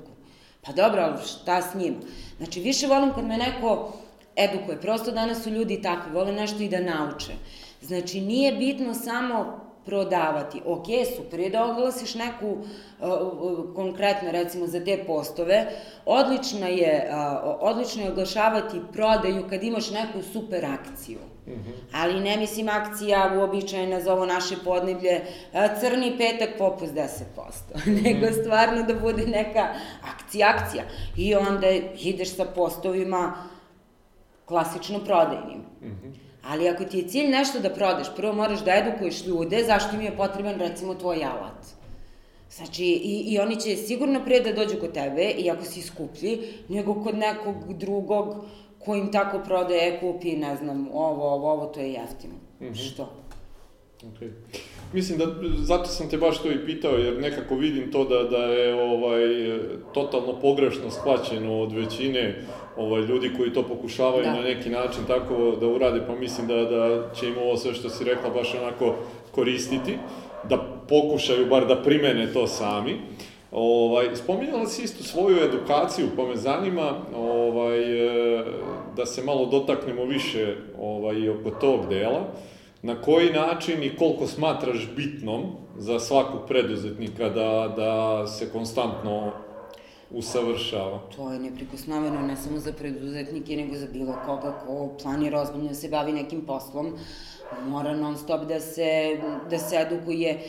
Pa 0.66 0.72
dobro, 0.72 1.02
ali 1.02 1.26
šta 1.26 1.62
s 1.62 1.74
njim? 1.74 1.94
Znači, 2.36 2.60
više 2.60 2.86
volim 2.86 3.12
kad 3.14 3.24
me 3.24 3.36
neko 3.36 3.92
edukuje. 4.36 4.80
Prosto 4.80 5.10
danas 5.10 5.42
su 5.42 5.50
ljudi 5.50 5.82
takvi, 5.82 6.12
vole 6.12 6.32
nešto 6.32 6.62
i 6.62 6.68
da 6.68 6.80
nauče. 6.80 7.32
Znači, 7.82 8.20
nije 8.20 8.52
bitno 8.52 8.94
samo 8.94 9.65
prodavati. 9.86 10.62
Ok, 10.66 10.86
super 11.16 11.40
je 11.40 11.50
da 11.50 11.64
oglasiš 11.64 12.14
neku, 12.14 12.46
uh, 12.46 12.58
uh, 13.00 13.74
konkretno 13.74 14.30
recimo 14.30 14.66
za 14.66 14.84
te 14.84 15.04
postove, 15.06 15.66
odlično 16.06 16.66
je, 16.66 17.10
uh, 17.10 17.56
odlično 17.60 18.02
je 18.02 18.10
oglašavati 18.12 18.80
prodaju 18.92 19.44
kad 19.50 19.62
imaš 19.62 19.90
neku 19.90 20.22
super 20.32 20.64
akciju. 20.64 21.18
Mm 21.46 21.52
-hmm. 21.52 21.72
Ali 21.92 22.20
ne 22.20 22.36
mislim 22.36 22.68
akcija 22.68 23.32
uobičajena 23.38 24.00
za 24.00 24.12
ovo 24.12 24.26
naše 24.26 24.56
podneblje, 24.64 25.20
crni 25.80 26.18
petak 26.18 26.58
popust 26.58 26.92
10%, 26.94 27.06
mm 27.06 27.90
-hmm. 27.90 28.02
nego 28.02 28.32
stvarno 28.32 28.82
da 28.82 28.94
bude 28.94 29.26
neka 29.26 29.68
akcija, 30.14 30.48
akcija. 30.48 30.84
I 31.16 31.34
onda 31.34 31.66
ideš 31.98 32.36
sa 32.36 32.44
postovima 32.44 33.34
klasično 34.44 34.98
prodajnim. 35.04 35.58
Mm 35.82 35.86
-hmm. 35.86 36.25
Ali 36.46 36.68
ako 36.68 36.84
ti 36.84 36.98
je 36.98 37.08
cilj 37.08 37.28
nešto 37.28 37.60
da 37.60 37.70
prodaš, 37.70 38.16
prvo 38.16 38.32
moraš 38.32 38.64
da 38.64 38.76
edukuješ 38.76 39.24
ljude 39.26 39.64
zašto 39.64 39.96
im 39.96 40.02
je 40.02 40.16
potreban 40.16 40.58
recimo 40.58 40.94
tvoj 40.94 41.24
alat. 41.24 41.66
Znači, 42.50 42.84
i, 42.84 43.24
i 43.26 43.38
oni 43.38 43.60
će 43.60 43.76
sigurno 43.76 44.24
pre 44.24 44.40
da 44.40 44.52
dođu 44.52 44.80
kod 44.80 44.92
tebe, 44.92 45.22
i 45.22 45.50
ako 45.50 45.64
si 45.64 45.82
skuplji, 45.82 46.38
nego 46.68 47.02
kod 47.02 47.18
nekog 47.18 47.74
drugog 47.74 48.34
ko 48.78 48.94
im 48.94 49.12
tako 49.12 49.40
prodaje, 49.44 50.00
kupi, 50.00 50.36
ne 50.36 50.56
znam, 50.56 50.88
ovo, 50.92 51.32
ovo, 51.32 51.52
ovo, 51.52 51.66
to 51.66 51.80
je 51.80 51.92
jeftino. 51.92 52.34
Mm 52.60 52.64
-hmm. 52.64 52.92
Što? 52.92 53.12
Okay. 54.02 54.30
Mislim 54.92 55.18
da, 55.18 55.26
zato 55.58 55.86
sam 55.86 56.10
te 56.10 56.16
baš 56.16 56.38
to 56.42 56.50
i 56.50 56.66
pitao, 56.66 56.92
jer 56.92 57.20
nekako 57.20 57.54
vidim 57.54 57.92
to 57.92 58.04
da, 58.04 58.22
da 58.22 58.44
je 58.44 58.74
ovaj, 58.74 59.20
totalno 59.94 60.40
pogrešno 60.40 60.90
shvaćeno 60.90 61.60
od 61.60 61.72
većine 61.72 62.42
ovaj, 62.76 63.02
ljudi 63.02 63.30
koji 63.36 63.52
to 63.52 63.62
pokušavaju 63.62 64.24
da. 64.24 64.32
na 64.32 64.40
neki 64.40 64.70
način 64.70 65.04
tako 65.06 65.56
da 65.60 65.66
urade, 65.66 66.00
pa 66.06 66.14
mislim 66.14 66.46
da, 66.46 66.54
da 66.54 67.10
će 67.14 67.28
im 67.28 67.38
ovo 67.38 67.56
sve 67.56 67.74
što 67.74 67.88
si 67.88 68.04
rekla 68.04 68.30
baš 68.30 68.54
onako 68.54 68.94
koristiti, 69.30 69.98
da 70.48 70.58
pokušaju 70.88 71.46
bar 71.46 71.66
da 71.66 71.82
primene 71.82 72.32
to 72.32 72.46
sami. 72.46 72.96
Ovaj, 73.52 74.16
spominjala 74.16 74.66
si 74.66 74.82
isto 74.82 75.04
svoju 75.04 75.36
edukaciju, 75.36 76.06
pa 76.16 76.26
me 76.26 76.36
zanima 76.36 76.92
ovaj, 77.16 77.78
da 78.96 79.06
se 79.06 79.22
malo 79.24 79.46
dotaknemo 79.46 80.04
više 80.04 80.56
ovaj, 80.80 81.28
oko 81.28 81.50
tog 81.50 81.88
dela 81.88 82.24
na 82.82 83.02
koji 83.02 83.32
način 83.32 83.82
i 83.82 83.96
koliko 83.96 84.26
smatraš 84.26 84.88
bitnom 84.96 85.42
za 85.78 86.00
svakog 86.00 86.40
preduzetnika 86.48 87.28
da, 87.28 87.74
da 87.76 88.26
se 88.26 88.50
konstantno 88.52 89.32
usavršava? 90.10 91.00
To 91.16 91.32
je 91.32 91.38
neprikosnoveno 91.38 92.20
ne 92.22 92.36
samo 92.36 92.58
za 92.58 92.72
preduzetnike, 92.72 93.56
nego 93.56 93.76
za 93.76 93.86
bilo 93.92 94.14
koga 94.26 94.52
ko 94.66 94.96
planira 95.02 95.40
ozbiljno 95.40 95.68
da 95.68 95.74
se 95.74 95.88
bavi 95.88 96.12
nekim 96.12 96.46
poslom. 96.46 96.92
Mora 97.66 97.94
non 97.94 98.16
stop 98.16 98.44
da 98.44 98.60
se, 98.60 99.18
da 99.50 99.58
se 99.58 99.76
edukuje. 99.76 100.40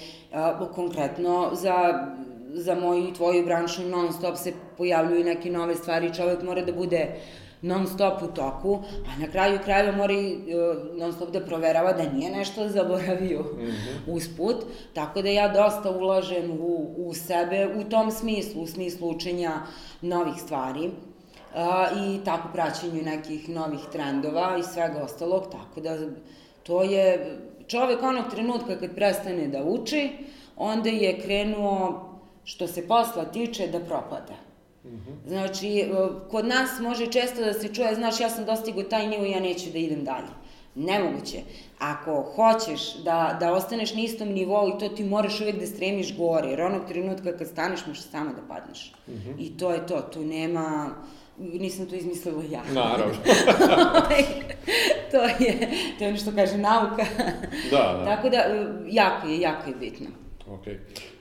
Konkretno 0.76 1.50
za 1.54 2.08
za 2.54 2.76
moju 2.76 3.08
i 3.08 3.14
tvoju 3.14 3.46
branšu 3.46 3.82
non 3.82 4.14
stop 4.14 4.38
se 4.38 4.54
pojavljuju 4.78 5.24
neke 5.24 5.52
nove 5.52 5.76
stvari, 5.76 6.14
čovek 6.14 6.44
mora 6.44 6.62
da 6.62 6.72
bude 6.74 7.08
uh, 7.08 7.47
non 7.62 7.88
stop 7.88 8.22
u 8.22 8.28
toku, 8.28 8.80
a 9.08 9.20
na 9.20 9.28
kraju 9.32 9.60
krajeva 9.64 9.98
mora 9.98 10.14
i 10.14 10.36
uh, 10.36 10.98
non 11.00 11.14
stop 11.14 11.32
da 11.32 11.40
proverava 11.40 11.94
da 11.94 12.10
nije 12.10 12.32
nešto 12.32 12.68
zaboravio 12.78 13.40
mm 13.40 13.66
-hmm. 13.66 13.98
usput, 14.08 14.66
tako 14.94 15.22
da 15.22 15.30
ja 15.30 15.48
dosta 15.48 15.92
ulažem 15.92 16.52
u, 16.52 16.94
u 16.98 17.14
sebe 17.14 17.68
u 17.76 17.90
tom 17.90 18.12
smislu, 18.12 18.62
u 18.62 18.68
smislu 18.68 19.10
učenja 19.10 19.62
novih 20.02 20.42
stvari 20.42 20.88
uh, 20.88 20.94
i 22.04 22.26
tako 22.26 22.48
praćenju 22.54 23.02
nekih 23.04 23.50
novih 23.50 23.80
trendova 23.92 24.58
i 24.60 24.64
svega 24.64 25.04
ostalog, 25.04 25.44
tako 25.52 25.82
da 25.82 25.98
to 26.64 26.84
je 26.84 27.38
čovek 27.68 28.04
onog 28.04 28.26
trenutka 28.32 28.80
kad 28.80 28.96
prestane 28.96 29.48
da 29.48 29.64
uči, 29.64 30.10
onda 30.58 30.90
je 30.90 31.22
krenuo 31.22 32.04
što 32.44 32.68
se 32.68 32.88
posla 32.88 33.26
tiče 33.26 33.68
da 33.68 33.80
propada. 33.80 34.47
Znači, 35.28 35.80
e, 35.80 35.90
kod 36.32 36.46
nas 36.46 36.80
može 36.82 37.12
često 37.12 37.42
da 37.42 37.54
se 37.54 37.74
čuje, 37.74 37.96
znaš, 37.96 38.20
ja 38.20 38.30
sam 38.30 38.46
dostigo 38.46 38.84
taj 38.84 39.08
nivo 39.08 39.26
i 39.26 39.32
ja 39.32 39.40
neću 39.40 39.70
da 39.72 39.78
idem 39.78 40.04
dalje. 40.04 40.28
Nemoguće. 40.76 41.38
Ako 41.80 42.32
hoćeš 42.36 42.96
da, 43.04 43.38
da 43.40 43.54
ostaneš 43.54 43.94
na 43.94 44.02
istom 44.02 44.28
nivou 44.28 44.70
i 44.70 44.80
to 44.80 44.90
ti 44.90 45.04
moraš 45.04 45.42
uvek 45.42 45.60
da 45.60 45.66
stremiš 45.66 46.18
gore, 46.18 46.50
jer 46.50 46.62
onog 46.62 46.82
trenutka 46.88 47.38
kad 47.38 47.48
staneš 47.48 47.80
možeš 47.88 48.04
samo 48.04 48.30
da 48.34 48.56
padneš. 48.56 48.94
Mm 49.08 49.14
-hmm. 49.14 49.34
I 49.40 49.58
to 49.58 49.72
je 49.72 49.88
to, 49.88 50.02
tu 50.02 50.26
nema, 50.26 50.90
nisam 51.38 51.86
to 51.86 51.96
izmislila 51.96 52.44
ja. 52.52 52.64
Naravno. 52.74 53.16
to 55.12 55.24
je, 55.24 55.70
to 55.98 56.04
je 56.04 56.10
ono 56.10 56.18
što 56.18 56.32
kaže 56.32 56.58
nauka. 56.58 57.06
da, 57.72 57.78
da. 57.78 58.06
Tako 58.06 58.30
da, 58.30 58.38
e, 58.38 58.68
jako 58.88 59.28
je, 59.28 59.40
jako 59.40 59.70
je 59.70 59.76
bitno. 59.76 60.08
Okay. 60.48 60.78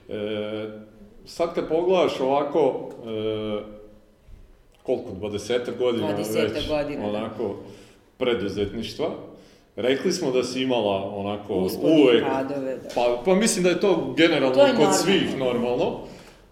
E, 0.09 0.86
sad 1.27 1.55
kad 1.55 1.67
pogledaš 1.67 2.19
ovako, 2.19 2.89
e, 3.05 3.61
koliko, 4.83 5.09
20 5.21 5.77
godina 5.77 6.17
20 6.17 6.53
već, 6.53 6.67
godina, 6.67 7.11
da. 7.11 7.17
onako, 7.17 7.55
preduzetništva, 8.17 9.09
Rekli 9.77 10.13
smo 10.13 10.31
da 10.31 10.43
si 10.43 10.61
imala 10.61 11.15
onako 11.15 11.55
Usponi 11.55 12.01
uvek... 12.01 12.23
Padove, 12.25 12.77
da. 12.77 12.89
Pa, 12.95 13.21
pa 13.25 13.35
mislim 13.35 13.63
da 13.63 13.69
je 13.69 13.79
to 13.79 14.13
generalno 14.17 14.55
to 14.55 14.61
je 14.61 14.67
kod 14.67 14.79
normalno. 14.79 15.03
svih 15.03 15.37
normalno. 15.37 15.99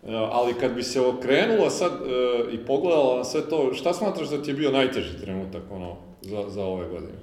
E, 0.08 0.14
ali 0.32 0.54
kad 0.54 0.74
bi 0.74 0.84
se 0.84 1.02
okrenula 1.02 1.70
sad 1.70 1.92
e, 1.92 2.54
i 2.54 2.58
pogledala 2.58 3.24
sve 3.24 3.50
to, 3.50 3.74
šta 3.74 3.94
smatraš 3.94 4.30
da 4.30 4.42
ti 4.42 4.50
je 4.50 4.54
bio 4.54 4.72
najteži 4.72 5.22
trenutak 5.22 5.62
ono, 5.72 5.96
za, 6.22 6.50
za 6.50 6.64
ove 6.64 6.88
godine? 6.88 7.14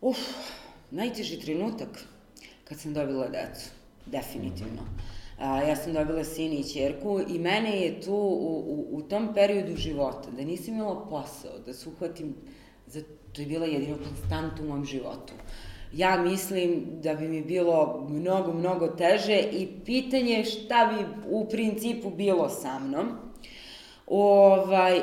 Uf, 0.00 0.18
najteži 0.90 1.40
trenutak 1.40 2.04
kad 2.64 2.80
sam 2.80 2.94
dobila 2.94 3.28
decu, 3.28 3.70
definitivno. 4.06 4.82
Mm 4.82 4.98
-hmm. 4.98 5.13
A, 5.44 5.62
ja 5.62 5.76
sam 5.76 5.92
dobila 5.92 6.24
sina 6.24 6.54
i 6.54 6.72
čerku 6.72 7.20
i 7.28 7.38
mene 7.38 7.80
je 7.80 8.00
tu 8.00 8.14
u, 8.14 8.64
u, 8.66 8.96
u 8.96 9.02
tom 9.02 9.34
periodu 9.34 9.76
života, 9.76 10.30
da 10.30 10.44
nisam 10.44 10.74
imala 10.74 11.06
posao, 11.10 11.58
da 11.66 11.72
se 11.72 11.88
uhvatim, 11.88 12.34
za, 12.86 13.00
to 13.32 13.40
je 13.40 13.46
bila 13.46 13.66
jedina 13.66 13.96
konstanta 13.96 14.62
u 14.62 14.66
mom 14.66 14.84
životu. 14.84 15.32
Ja 15.92 16.22
mislim 16.22 16.86
da 17.02 17.14
bi 17.14 17.28
mi 17.28 17.42
bilo 17.42 18.06
mnogo, 18.10 18.52
mnogo 18.52 18.88
teže 18.88 19.40
i 19.52 19.68
pitanje 19.84 20.44
šta 20.44 20.92
bi 20.92 21.04
u 21.30 21.48
principu 21.48 22.10
bilo 22.10 22.48
sa 22.48 22.78
mnom. 22.78 23.08
Ovaj, 24.06 25.00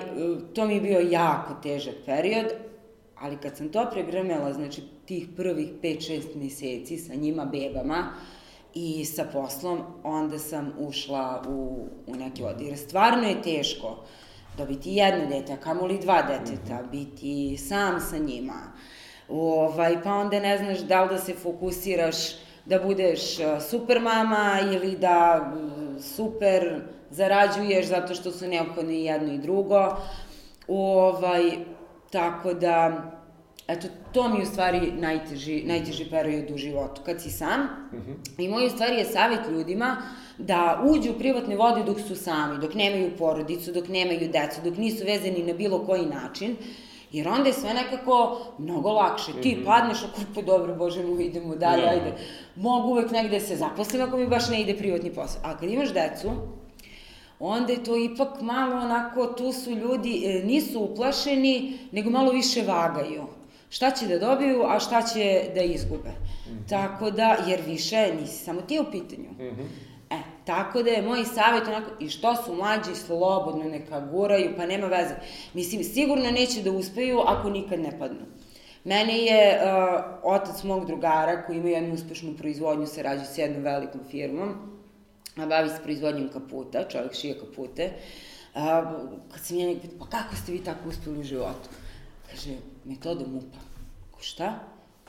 to 0.54 0.66
mi 0.66 0.74
je 0.74 0.82
bio 0.82 1.00
jako 1.00 1.54
težak 1.64 1.96
period, 2.06 2.46
ali 3.16 3.38
kad 3.38 3.58
sam 3.58 3.70
to 3.70 3.90
pregrmela, 3.92 4.54
znači 4.54 4.82
tih 5.06 5.28
prvih 5.36 5.68
5-6 5.84 6.36
meseci 6.36 6.98
sa 6.98 7.16
njima 7.16 7.46
bebama, 7.46 8.14
i 8.74 9.06
sa 9.06 9.26
poslom, 9.34 9.80
onda 10.04 10.40
sam 10.40 10.74
ušla 10.80 11.44
u, 11.48 11.88
u 12.08 12.16
neki 12.16 12.44
od. 12.44 12.62
Jer 12.62 12.78
stvarno 12.78 13.28
je 13.28 13.42
teško 13.42 13.98
dobiti 14.58 14.92
jedno 14.92 15.26
dete, 15.26 15.54
a 15.54 15.58
kamoli 15.58 16.00
dva 16.00 16.22
deteta, 16.22 16.76
mm 16.76 16.86
-hmm. 16.86 16.92
biti 16.92 17.58
sam 17.58 18.00
sa 18.02 18.18
njima. 18.18 18.72
Ovaj, 19.30 20.04
pa 20.04 20.14
onda 20.14 20.40
ne 20.40 20.58
znaš 20.58 20.80
da 20.80 21.04
li 21.04 21.10
da 21.10 21.18
se 21.18 21.34
fokusiraš 21.34 22.16
da 22.66 22.80
budeš 22.80 23.40
uh, 23.40 23.62
super 23.70 24.00
mama 24.00 24.60
ili 24.74 24.98
da 24.98 25.52
uh, 25.56 26.04
super 26.04 26.82
zarađuješ 27.10 27.86
zato 27.88 28.16
što 28.16 28.32
su 28.32 28.48
neophodne 28.48 28.94
i 28.94 29.04
jedno 29.04 29.34
i 29.34 29.38
drugo. 29.38 29.98
Ovaj, 30.68 31.52
tako 32.12 32.54
da, 32.54 33.02
eto, 33.72 33.88
to 34.12 34.30
mi 34.30 34.38
je 34.38 34.44
u 34.44 34.46
stvari 34.46 34.92
najteži, 34.92 35.64
najteži 35.66 36.10
period 36.10 36.52
u 36.52 36.58
životu, 36.58 37.02
kad 37.06 37.22
si 37.22 37.30
sam. 37.30 37.62
Mm 37.62 37.98
-hmm. 37.98 38.44
I 38.44 38.48
moj 38.48 38.66
u 38.66 38.70
stvari 38.70 38.96
je 38.96 39.06
savjet 39.06 39.40
ljudima 39.52 39.98
da 40.38 40.84
uđu 40.86 41.12
u 41.12 41.20
privatne 41.20 41.56
vode 41.56 41.84
dok 41.84 42.00
su 42.00 42.16
sami, 42.16 42.60
dok 42.62 42.74
nemaju 42.74 43.12
porodicu, 43.18 43.72
dok 43.72 43.88
nemaju 43.88 44.30
decu, 44.32 44.62
dok 44.64 44.78
nisu 44.78 45.06
vezani 45.06 45.44
na 45.44 45.54
bilo 45.54 45.86
koji 45.86 46.06
način. 46.06 46.56
Jer 47.12 47.28
onda 47.28 47.48
je 47.48 47.54
sve 47.54 47.74
nekako 47.74 48.42
mnogo 48.58 48.92
lakše. 48.92 49.32
Ti 49.42 49.56
mm 49.56 49.60
-hmm. 49.60 49.66
padneš, 49.66 50.04
ako 50.04 50.22
pa 50.36 50.42
dobro, 50.42 50.76
bože 50.76 51.04
mu, 51.04 51.20
idemo 51.20 51.56
dalje, 51.56 51.84
ja. 51.84 51.90
ajde. 51.90 52.14
Mogu 52.56 52.88
uvek 52.88 53.12
negde 53.12 53.40
se 53.40 53.56
zaposlim 53.56 54.02
ako 54.02 54.18
mi 54.18 54.28
baš 54.28 54.50
ne 54.50 54.62
ide 54.62 54.78
privatni 54.78 55.14
posao. 55.14 55.42
A 55.44 55.58
kad 55.58 55.70
imaš 55.70 55.94
decu, 55.94 56.32
onda 57.40 57.74
je 57.74 57.84
to 57.84 57.96
ipak 57.96 58.42
malo 58.42 58.76
onako, 58.76 59.26
tu 59.26 59.52
su 59.52 59.72
ljudi, 59.72 60.24
e, 60.26 60.46
nisu 60.46 60.80
uplašeni, 60.80 61.78
nego 61.92 62.10
malo 62.10 62.32
više 62.32 62.62
vagaju. 62.62 63.41
Šta 63.72 63.92
će 63.92 64.08
da 64.08 64.20
dobiju, 64.20 64.64
a 64.68 64.80
šta 64.80 65.02
će 65.02 65.52
da 65.56 65.62
izgube. 65.62 66.10
Mm 66.10 66.52
-hmm. 66.52 66.70
Tako 66.70 67.12
da, 67.12 67.38
jer 67.48 67.62
više 67.66 68.14
nisi 68.22 68.44
samo 68.44 68.62
ti 68.62 68.80
u 68.80 68.92
pitanju. 68.92 69.30
Mm 69.32 69.42
-hmm. 69.42 69.66
E, 70.10 70.20
tako 70.46 70.84
da 70.84 70.90
je 70.90 71.02
moj 71.02 71.26
savjet 71.26 71.68
onako, 71.68 71.92
i 72.00 72.10
što 72.10 72.36
su 72.36 72.56
mlađi, 72.56 72.96
slobodno 72.96 73.64
neka 73.64 74.00
guraju, 74.00 74.54
pa 74.58 74.66
nema 74.66 74.88
veze. 74.88 75.16
Mislim, 75.54 75.84
sigurno 75.84 76.32
neće 76.32 76.62
da 76.62 76.72
uspeju 76.72 77.20
ako 77.20 77.50
nikad 77.50 77.80
ne 77.80 78.00
padnu. 78.00 78.26
Mene 78.84 79.18
je 79.18 79.60
uh, 79.60 80.02
otac 80.24 80.64
mog 80.64 80.86
drugara 80.86 81.44
koji 81.44 81.58
ima 81.58 81.70
jednu 81.70 81.94
uspešnu 81.94 82.34
proizvodnju, 82.38 82.88
se 82.88 83.04
rađa 83.04 83.26
s 83.26 83.38
jednom 83.38 83.64
velikom 83.64 84.02
firmom, 84.12 84.50
a 85.36 85.46
bavi 85.46 85.70
se 85.70 85.84
proizvodnjom 85.84 86.30
kaputa, 86.34 86.88
čovjek 86.90 87.14
šije 87.14 87.40
kapute. 87.40 87.92
A, 88.56 88.94
kad 89.32 89.42
sam 89.46 89.58
njega 89.58 89.82
pitao, 89.82 89.98
pa 90.00 90.06
kako 90.06 90.36
ste 90.36 90.52
vi 90.52 90.64
tako 90.64 90.90
uspeli 90.90 91.20
u 91.20 91.24
životu? 91.24 91.70
Kaže, 92.32 92.52
metoda 92.86 93.26
MUPA. 93.28 93.58
Ko 94.12 94.22
šta? 94.22 94.60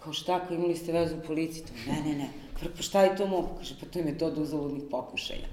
Kao 0.04 0.12
šta, 0.12 0.40
kao 0.40 0.56
imali 0.56 0.76
ste 0.76 0.92
vezu 0.92 1.16
u 1.16 1.26
policiji? 1.26 1.64
To, 1.64 1.72
ne, 1.86 2.00
ne, 2.00 2.18
ne. 2.18 2.28
Pa 2.76 2.82
šta 2.82 3.02
je 3.02 3.16
to 3.16 3.26
MUP? 3.26 3.46
Kaže, 3.58 3.74
pa 3.80 3.86
to 3.86 3.98
je 3.98 4.04
metoda 4.04 4.40
uzaludnih 4.40 4.82
pokušaja. 4.90 5.48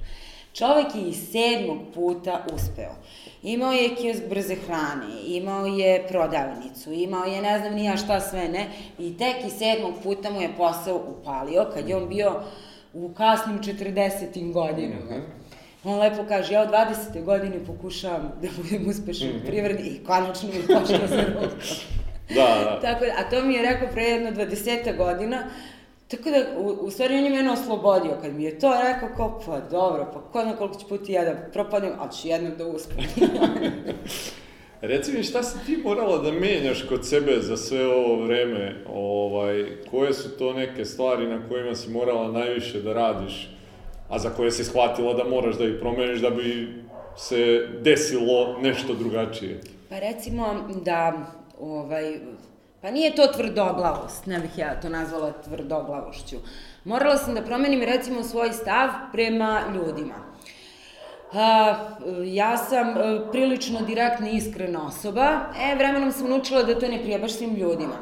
Čovek 0.54 0.96
je 0.96 1.02
iz 1.02 1.32
sedmog 1.32 1.78
puta 1.94 2.46
uspeo. 2.54 2.96
Imao 3.44 3.72
je 3.72 3.96
kiosk 3.96 4.24
brze 4.30 4.56
hrane, 4.56 5.06
imao 5.26 5.66
je 5.66 6.08
prodavnicu, 6.08 6.92
imao 6.92 7.26
je 7.26 7.42
ne 7.42 7.60
znam 7.60 7.74
nija 7.74 7.98
šta 7.98 8.20
sve 8.20 8.48
ne, 8.48 8.68
i 9.00 9.18
tek 9.18 9.36
iz 9.46 9.54
sedmog 9.54 9.94
puta 10.04 10.30
mu 10.30 10.42
je 10.42 10.56
posao 10.58 11.02
upalio, 11.08 11.66
kad 11.74 11.90
je 11.90 11.96
on 11.96 12.10
bio 12.10 12.42
u 12.94 13.10
kasnim 13.14 13.60
40. 13.60 14.52
godinama. 14.52 15.06
Mm 15.06 15.10
-hmm. 15.10 15.24
On 15.84 16.00
lepo 16.00 16.24
kaže, 16.28 16.54
ja 16.54 16.62
od 16.62 16.70
20. 16.70 17.24
godine 17.24 17.66
pokušavam 17.68 18.32
da 18.42 18.48
budem 18.58 18.90
uspešan 18.90 19.30
mm 19.30 19.32
-hmm. 19.32 19.46
privredni 19.46 19.88
i 19.88 20.04
konačno 20.04 20.50
mi 20.50 20.68
pošla 20.68 21.08
za 21.08 21.22
ruku. 21.22 21.56
Da, 22.30 22.36
da. 22.64 22.80
Tako 22.88 23.06
da, 23.06 23.12
a 23.18 23.30
to 23.30 23.46
mi 23.46 23.54
je 23.54 23.62
rekao 23.62 23.88
pre 23.88 24.04
jedno 24.04 24.32
20 24.32 24.98
godina, 24.98 25.44
Tako 26.10 26.30
da, 26.30 26.60
u, 26.60 26.68
u 26.68 26.92
stvari 26.92 27.18
on 27.18 27.24
je 27.24 27.30
mene 27.30 27.52
oslobodio 27.52 28.18
kad 28.22 28.34
mi 28.34 28.44
je 28.44 28.60
to 28.60 28.74
rekao, 28.84 29.10
kao, 29.18 29.42
pa 29.46 29.60
dobro, 29.60 30.12
pa 30.14 30.22
ko 30.22 30.42
zna 30.42 30.56
koliko 30.56 30.80
ću 30.80 30.88
puti 30.88 31.14
ja 31.14 31.26
da 31.26 31.36
propadnem, 31.54 31.92
ali 32.00 32.12
ću 32.12 32.28
jednom 32.28 32.52
da 32.58 32.66
uspem. 32.66 32.98
Reci 34.82 35.12
mi 35.12 35.24
šta 35.24 35.44
si 35.44 35.66
ti 35.66 35.82
morala 35.84 36.18
da 36.18 36.32
menjaš 36.32 36.86
kod 36.90 37.08
sebe 37.08 37.42
za 37.42 37.58
sve 37.58 37.88
ovo 37.88 38.26
vreme, 38.26 38.76
ovaj, 38.94 39.66
koje 39.92 40.14
su 40.14 40.38
to 40.38 40.54
neke 40.54 40.86
stvari 40.86 41.28
na 41.28 41.50
kojima 41.50 41.76
si 41.76 41.90
morala 41.90 42.32
najviše 42.32 42.82
da 42.82 42.94
radiš, 42.94 43.50
a 44.10 44.20
za 44.20 44.30
koje 44.30 44.52
si 44.52 44.64
shvatila 44.64 45.14
da 45.14 45.24
moraš 45.24 45.58
da 45.58 45.66
ih 45.66 45.76
promeniš 45.80 46.20
da 46.20 46.30
bi 46.30 46.74
se 47.18 47.68
desilo 47.82 48.58
nešto 48.62 48.94
drugačije? 48.94 49.62
Pa 49.90 50.00
recimo 50.00 50.68
da, 50.86 51.32
ovaj, 51.60 52.20
pa 52.82 52.92
nije 52.92 53.16
to 53.16 53.28
tvrdoglavost, 53.28 54.26
ne 54.26 54.40
bih 54.40 54.58
ja 54.58 54.82
to 54.82 54.90
nazvala 54.90 55.32
tvrdoglavošću. 55.46 56.38
Morala 56.84 57.18
sam 57.18 57.36
da 57.36 57.42
promenim 57.42 57.82
recimo 57.82 58.24
svoj 58.24 58.54
stav 58.54 58.90
prema 59.12 59.62
ljudima. 59.76 60.30
A, 61.34 61.76
ja 62.26 62.58
sam 62.58 62.88
e, 62.88 63.32
prilično 63.32 63.82
direktna 63.82 64.30
i 64.30 64.36
iskrena 64.36 64.88
osoba, 64.88 65.40
e, 65.72 65.76
vremenom 65.76 66.12
sam 66.12 66.30
naučila 66.30 66.64
da 66.64 66.80
to 66.80 66.88
ne 66.88 67.02
prije 67.02 67.20
baš 67.20 67.32
svim 67.32 67.56
ljudima. 67.56 67.96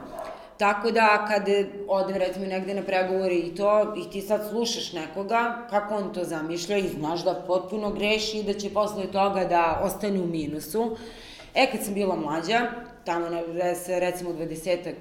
Tako 0.58 0.92
da, 0.92 1.26
kad 1.28 1.44
odem 1.88 2.16
recimo 2.18 2.46
negde 2.46 2.74
na 2.74 2.82
pregovori 2.82 3.40
i 3.40 3.56
to, 3.56 3.96
i 3.98 4.12
ti 4.12 4.22
sad 4.22 4.48
slušaš 4.50 4.94
nekoga, 4.94 5.68
kako 5.70 5.96
on 5.96 6.14
to 6.14 6.24
zamišlja 6.24 6.78
i 6.78 6.88
znaš 6.88 7.24
da 7.24 7.44
potpuno 7.48 7.92
greši 7.92 8.38
i 8.38 8.44
da 8.44 8.54
će 8.54 8.74
posle 8.74 9.08
toga 9.12 9.46
da 9.46 9.82
ostane 9.84 10.20
u 10.20 10.28
minusu. 10.28 10.98
E, 11.56 11.68
kad 11.72 11.84
sam 11.84 11.94
bila 11.94 12.16
mlađa, 12.16 12.62
tamo 13.08 13.30
na, 13.30 13.42
recimo 14.00 14.34
20 14.34 14.94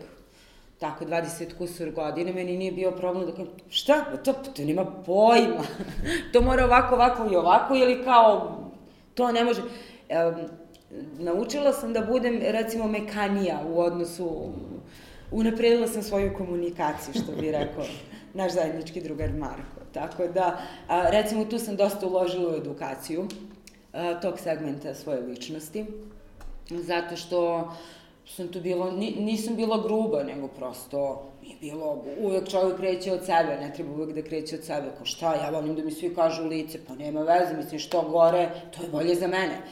tako 0.79 1.05
20 1.05 1.57
kusur 1.59 1.91
godine, 1.91 2.33
meni 2.33 2.57
nije 2.57 2.73
bio 2.73 2.91
problem 2.91 3.27
da 3.27 3.33
kažem, 3.33 3.53
šta, 3.71 4.05
to, 4.25 4.33
to 4.33 4.65
nema 4.65 4.85
pojma, 4.85 5.65
to 6.33 6.41
mora 6.41 6.65
ovako, 6.65 6.95
ovako 6.95 7.29
i 7.33 7.37
ovako, 7.37 7.75
ili 7.75 8.05
kao, 8.05 8.59
to 9.15 9.33
ne 9.33 9.45
može. 9.45 9.63
E, 10.09 10.33
naučila 11.19 11.73
sam 11.73 11.93
da 11.93 12.01
budem, 12.01 12.39
recimo, 12.43 12.89
mekanija 12.89 13.61
u 13.69 13.81
odnosu, 13.81 14.53
unapredila 15.31 15.87
sam 15.87 16.03
svoju 16.03 16.35
komunikaciju, 16.37 17.15
što 17.23 17.33
bi 17.41 17.51
rekao 17.51 17.85
naš 18.35 18.53
zajednički 18.53 19.01
drugar 19.01 19.33
Marko. 19.33 19.81
Tako 19.93 20.27
da, 20.27 20.59
a, 20.89 21.11
recimo, 21.11 21.45
tu 21.45 21.59
sam 21.59 21.77
dosta 21.77 22.07
uložila 22.07 22.53
u 22.53 22.57
edukaciju 22.57 23.29
a, 23.93 24.21
tog 24.21 24.39
segmenta 24.39 24.95
svoje 24.95 25.21
ličnosti, 25.21 25.87
zato 26.71 27.17
što 27.17 27.71
sam 28.27 28.49
tu 28.49 28.61
bilo, 28.61 28.91
nisam 29.19 29.57
bila 29.57 29.83
gruba, 29.83 30.23
nego 30.23 30.49
prosto 30.49 31.23
mi 31.43 31.49
je 31.49 31.57
bilo, 31.61 32.05
uvek 32.21 32.49
čovjek 32.49 32.77
kreće 32.77 33.13
od 33.13 33.21
sebe, 33.21 33.59
ne 33.61 33.73
treba 33.75 33.93
uvek 33.93 34.15
da 34.15 34.23
kreće 34.23 34.57
od 34.57 34.65
sebe, 34.65 34.87
ko 34.99 35.05
šta, 35.05 35.35
ja 35.35 35.51
volim 35.51 35.75
da 35.75 35.85
mi 35.85 35.91
svi 35.91 36.15
kažu 36.15 36.45
u 36.45 36.49
lice, 36.49 36.79
pa 36.89 36.95
nema 36.95 37.23
veze, 37.23 37.57
mislim 37.57 37.81
što 37.81 38.03
gore, 38.03 38.51
to 38.77 38.83
je 38.83 38.89
bolje 38.89 39.15
za 39.15 39.27
mene. 39.27 39.63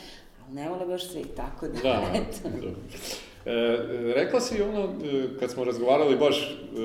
Ali 0.44 0.54
ne 0.54 0.68
vole 0.68 0.86
baš 0.86 1.08
svi, 1.08 1.24
tako 1.36 1.66
da, 1.66 1.82
da 1.82 2.02
eto. 2.14 2.48
Da. 2.62 2.68
E, 3.46 3.78
rekla 4.14 4.40
si 4.40 4.62
ono, 4.62 4.82
e, 4.82 5.38
kad 5.40 5.50
smo 5.50 5.64
razgovarali 5.64 6.16
baš 6.16 6.42
e, 6.42 6.80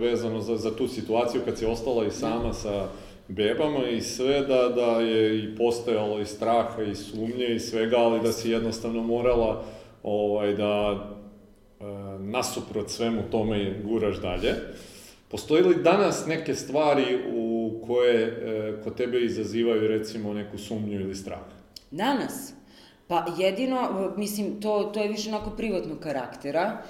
vezano 0.00 0.40
za, 0.40 0.56
za 0.56 0.76
tu 0.76 0.88
situaciju, 0.88 1.40
kad 1.44 1.58
si 1.58 1.66
ostala 1.66 2.06
i 2.06 2.10
sama 2.10 2.46
da. 2.46 2.52
sa 2.52 2.88
bebama 3.28 3.88
i 3.88 4.00
sve, 4.00 4.40
da, 4.40 4.68
da 4.68 5.00
je 5.00 5.38
i 5.38 5.56
postojalo 5.56 6.20
i 6.20 6.26
straha 6.26 6.82
i 6.82 6.94
sumnje 6.94 7.46
i 7.54 7.60
svega, 7.60 7.96
ali 7.96 8.20
da 8.20 8.32
si 8.32 8.50
jednostavno 8.50 9.02
morala 9.02 9.64
ovaj, 10.02 10.54
da 10.54 11.00
e, 11.80 11.84
nasuprot 12.18 12.90
svemu 12.90 13.22
tome 13.30 13.74
guraš 13.84 14.20
dalje. 14.20 14.54
Postoji 15.28 15.62
li 15.62 15.82
danas 15.82 16.26
neke 16.26 16.54
stvari 16.54 17.18
u 17.34 17.70
koje 17.86 18.22
e, 18.22 18.82
kod 18.84 18.96
tebe 18.96 19.20
izazivaju 19.20 19.88
recimo 19.88 20.34
neku 20.34 20.58
sumnju 20.58 21.00
ili 21.00 21.14
strah? 21.14 21.40
Danas? 21.90 22.52
Pa 23.06 23.26
jedino, 23.38 24.12
mislim, 24.16 24.60
to, 24.60 24.90
to 24.94 25.00
je 25.02 25.08
više 25.08 25.28
onako 25.28 25.50
privatnog 25.50 25.98
karaktera. 25.98 26.82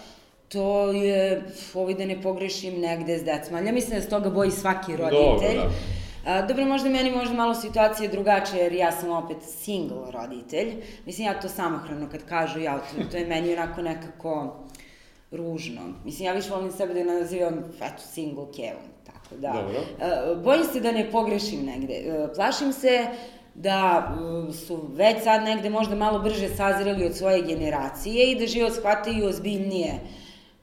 To 0.48 0.92
je, 0.92 1.42
ovaj 1.74 1.94
da 1.94 2.04
ne 2.04 2.22
pogrešim 2.22 2.80
negde 2.80 3.18
s 3.18 3.24
decima. 3.24 3.60
Ja 3.60 3.72
mislim 3.72 3.96
da 3.96 4.02
se 4.02 4.08
toga 4.08 4.30
boji 4.30 4.50
svaki 4.50 4.96
roditelj. 4.96 5.56
Dobro, 5.56 5.70
da 5.70 6.01
A, 6.26 6.42
dobro, 6.42 6.64
možda 6.64 6.88
meni 6.88 7.10
možda 7.10 7.34
malo 7.34 7.54
situacija 7.54 8.10
drugačija, 8.10 8.62
jer 8.62 8.72
ja 8.72 8.92
sam 8.92 9.10
opet 9.10 9.36
single 9.42 10.10
roditelj. 10.10 10.72
Mislim, 11.06 11.26
ja 11.26 11.40
to 11.40 11.48
samohrano 11.48 12.08
kad 12.10 12.24
kažu 12.24 12.60
ja, 12.60 12.78
to, 12.78 13.04
to 13.10 13.16
je 13.16 13.26
meni 13.26 13.52
onako 13.52 13.82
nekako 13.82 14.56
ružno. 15.30 15.80
Mislim, 16.04 16.26
ja 16.26 16.32
više 16.32 16.50
volim 16.50 16.72
sebe 16.72 16.94
da 16.94 17.04
nazivam, 17.04 17.58
eto, 17.76 18.02
single 18.12 18.46
kevom, 18.56 18.82
tako 19.06 19.34
da. 19.36 19.52
Dobro. 19.52 19.80
A, 20.00 20.34
bojim 20.44 20.64
se 20.64 20.80
da 20.80 20.92
ne 20.92 21.10
pogrešim 21.10 21.64
negde. 21.64 21.94
A, 21.94 22.28
plašim 22.34 22.72
se 22.72 23.06
da 23.54 24.08
su 24.66 24.80
već 24.94 25.22
sad 25.22 25.42
negde 25.42 25.70
možda 25.70 25.96
malo 25.96 26.18
brže 26.18 26.48
sazirali 26.48 27.06
od 27.06 27.16
svoje 27.16 27.42
generacije 27.42 28.30
i 28.30 28.38
da 28.38 28.46
život 28.46 28.72
shvataju 28.72 29.26
ozbiljnije 29.26 29.92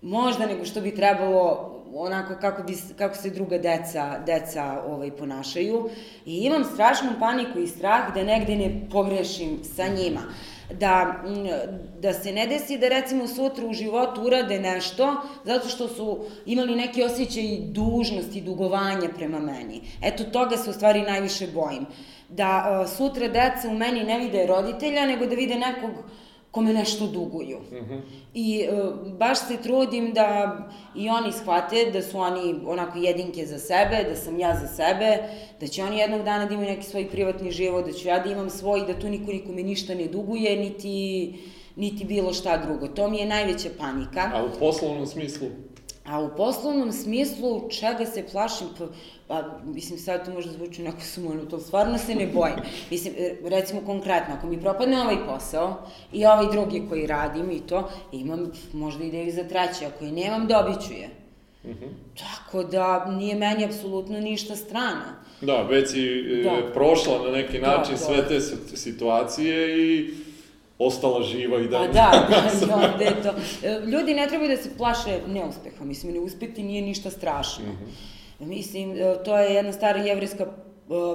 možda 0.02 0.46
nego 0.46 0.66
što 0.66 0.82
bi 0.82 0.96
trebalo 0.96 1.76
onako 1.96 2.36
kako, 2.42 2.64
bi, 2.64 2.78
kako 2.98 3.16
se 3.16 3.30
druga 3.30 3.58
deca, 3.58 4.20
deca 4.26 4.84
ovaj, 4.88 5.12
ponašaju. 5.12 5.90
I 6.26 6.38
imam 6.38 6.64
strašnu 6.64 7.10
paniku 7.20 7.60
i 7.60 7.68
strah 7.68 8.14
da 8.14 8.24
negde 8.24 8.56
ne 8.56 8.82
pogrešim 8.92 9.60
sa 9.76 9.88
njima. 9.88 10.22
Da, 10.80 11.24
da 12.00 12.14
se 12.14 12.32
ne 12.32 12.48
desi 12.48 12.78
da 12.78 12.88
recimo 12.88 13.28
sutra 13.28 13.66
u 13.66 13.74
životu 13.74 14.22
urade 14.22 14.60
nešto 14.60 15.16
zato 15.46 15.70
što 15.70 15.88
su 15.88 16.20
imali 16.46 16.76
neki 16.76 17.04
osjećaj 17.04 17.58
dužnosti 17.62 18.42
dugovanja 18.42 19.10
prema 19.18 19.40
meni. 19.40 19.82
Eto, 20.04 20.24
toga 20.24 20.58
se 20.58 20.70
u 20.70 20.74
stvari 20.74 21.02
najviše 21.02 21.48
bojim. 21.48 21.86
Da 22.30 22.82
uh, 22.82 22.90
sutra 22.98 23.28
deca 23.28 23.68
u 23.70 23.74
meni 23.74 24.04
ne 24.04 24.20
vide 24.20 24.46
roditelja, 24.46 25.06
nego 25.06 25.26
da 25.26 25.36
vide 25.36 25.56
nekog 25.56 25.92
kome 26.52 26.74
nešto 26.74 27.08
duguju. 27.08 27.60
Mm. 27.72 27.76
-hmm. 27.76 28.02
I 28.34 28.62
e, 28.62 28.68
baš 29.18 29.48
se 29.48 29.58
trudim 29.64 30.14
da 30.14 30.58
i 30.96 31.10
oni 31.10 31.32
shvate 31.32 31.92
da 31.94 32.02
su 32.02 32.18
oni 32.20 32.56
onako 32.66 32.98
jedinke 32.98 33.46
za 33.46 33.60
sebe, 33.60 34.06
da 34.10 34.16
sam 34.16 34.40
ja 34.40 34.56
za 34.56 34.68
sebe, 34.68 35.18
da 35.60 35.68
će 35.68 35.84
oni 35.84 35.98
jednog 35.98 36.24
dana 36.24 36.46
da 36.46 36.54
imaju 36.54 36.70
neki 36.70 36.86
svoj 36.86 37.10
privatni 37.10 37.52
život, 37.52 37.86
da 37.86 37.94
ću 37.94 38.08
ja 38.08 38.20
da 38.20 38.32
imam 38.32 38.50
svoj, 38.50 38.82
da 38.88 39.00
tu 39.00 39.10
niko 39.10 39.32
nikome 39.32 39.64
ništa 39.64 39.94
ne 39.94 40.08
duguje, 40.08 40.56
niti, 40.56 41.34
niti 41.76 42.06
bilo 42.06 42.34
šta 42.34 42.58
drugo. 42.58 42.88
To 42.88 43.10
mi 43.10 43.18
je 43.18 43.26
najveća 43.26 43.70
panika. 43.78 44.32
A 44.34 44.44
u 44.46 44.60
poslovnom 44.60 45.08
smislu? 45.08 45.48
A 46.10 46.20
u 46.20 46.30
poslovnom 46.38 46.92
smislu, 46.92 47.70
čega 47.70 48.06
se 48.06 48.26
plašim, 48.32 48.68
pa, 48.78 48.86
pa 49.28 49.44
mislim, 49.66 50.00
sad 50.00 50.26
to 50.26 50.32
možda 50.34 50.52
zvuči 50.52 50.82
onako 50.82 51.02
sumano, 51.02 51.46
to 51.46 51.60
stvarno 51.60 51.98
se 51.98 52.16
ne 52.16 52.28
bojim. 52.28 52.56
Mislim, 52.92 53.14
recimo 53.46 53.82
konkretno, 53.86 54.34
ako 54.38 54.48
mi 54.48 54.62
propadne 54.62 55.02
ovaj 55.02 55.18
posao 55.28 55.88
i 56.14 56.26
ovaj 56.26 56.46
drugi 56.52 56.84
koji 56.90 57.08
radim 57.08 57.52
i 57.52 57.60
to, 57.60 57.90
imam 58.12 58.52
možda 58.74 59.04
ideju 59.04 59.32
za 59.32 59.44
treći, 59.44 59.86
ako 59.86 60.06
je 60.06 60.12
nemam, 60.12 60.48
dobit 60.48 60.88
ću 60.88 60.94
je. 60.94 61.10
Mm 61.64 61.70
-hmm. 61.70 61.90
Tako 62.20 62.64
da 62.64 63.06
nije 63.06 63.36
meni 63.36 63.66
apsolutno 63.66 64.20
ništa 64.20 64.56
strano. 64.56 65.02
Da, 65.42 65.62
već 65.62 65.92
si 65.92 66.06
e, 66.06 66.44
Da. 66.44 66.74
prošla 66.74 67.24
na 67.26 67.32
neki 67.32 67.60
način 67.60 67.92
da. 67.94 67.98
sve 67.98 68.28
te 68.28 68.40
si- 68.42 68.78
situacije 68.78 69.78
i 69.88 70.10
ostala 70.80 71.24
živa 71.24 71.60
i 71.60 71.64
Pa 71.64 71.70
dalje. 71.70 71.94
da, 71.94 72.66
da, 72.68 72.76
onda 72.76 73.04
je 73.04 73.24
to. 73.24 73.34
E, 73.64 73.80
Ljudi 73.86 74.14
ne 74.14 74.28
trebaju 74.28 74.50
da 74.50 74.58
se 74.58 74.78
plaše 74.78 75.20
neuspeha, 75.28 75.86
mislim, 75.86 76.14
neuspeti 76.14 76.64
nije 76.64 76.82
ništa 76.82 77.10
strašno. 77.10 77.66
Mislim, 78.40 78.92
e, 78.92 79.24
to 79.26 79.38
je 79.38 79.54
jedna 79.54 79.74
stara 79.74 80.00
jevrijska 80.00 80.44
e, 80.44 80.50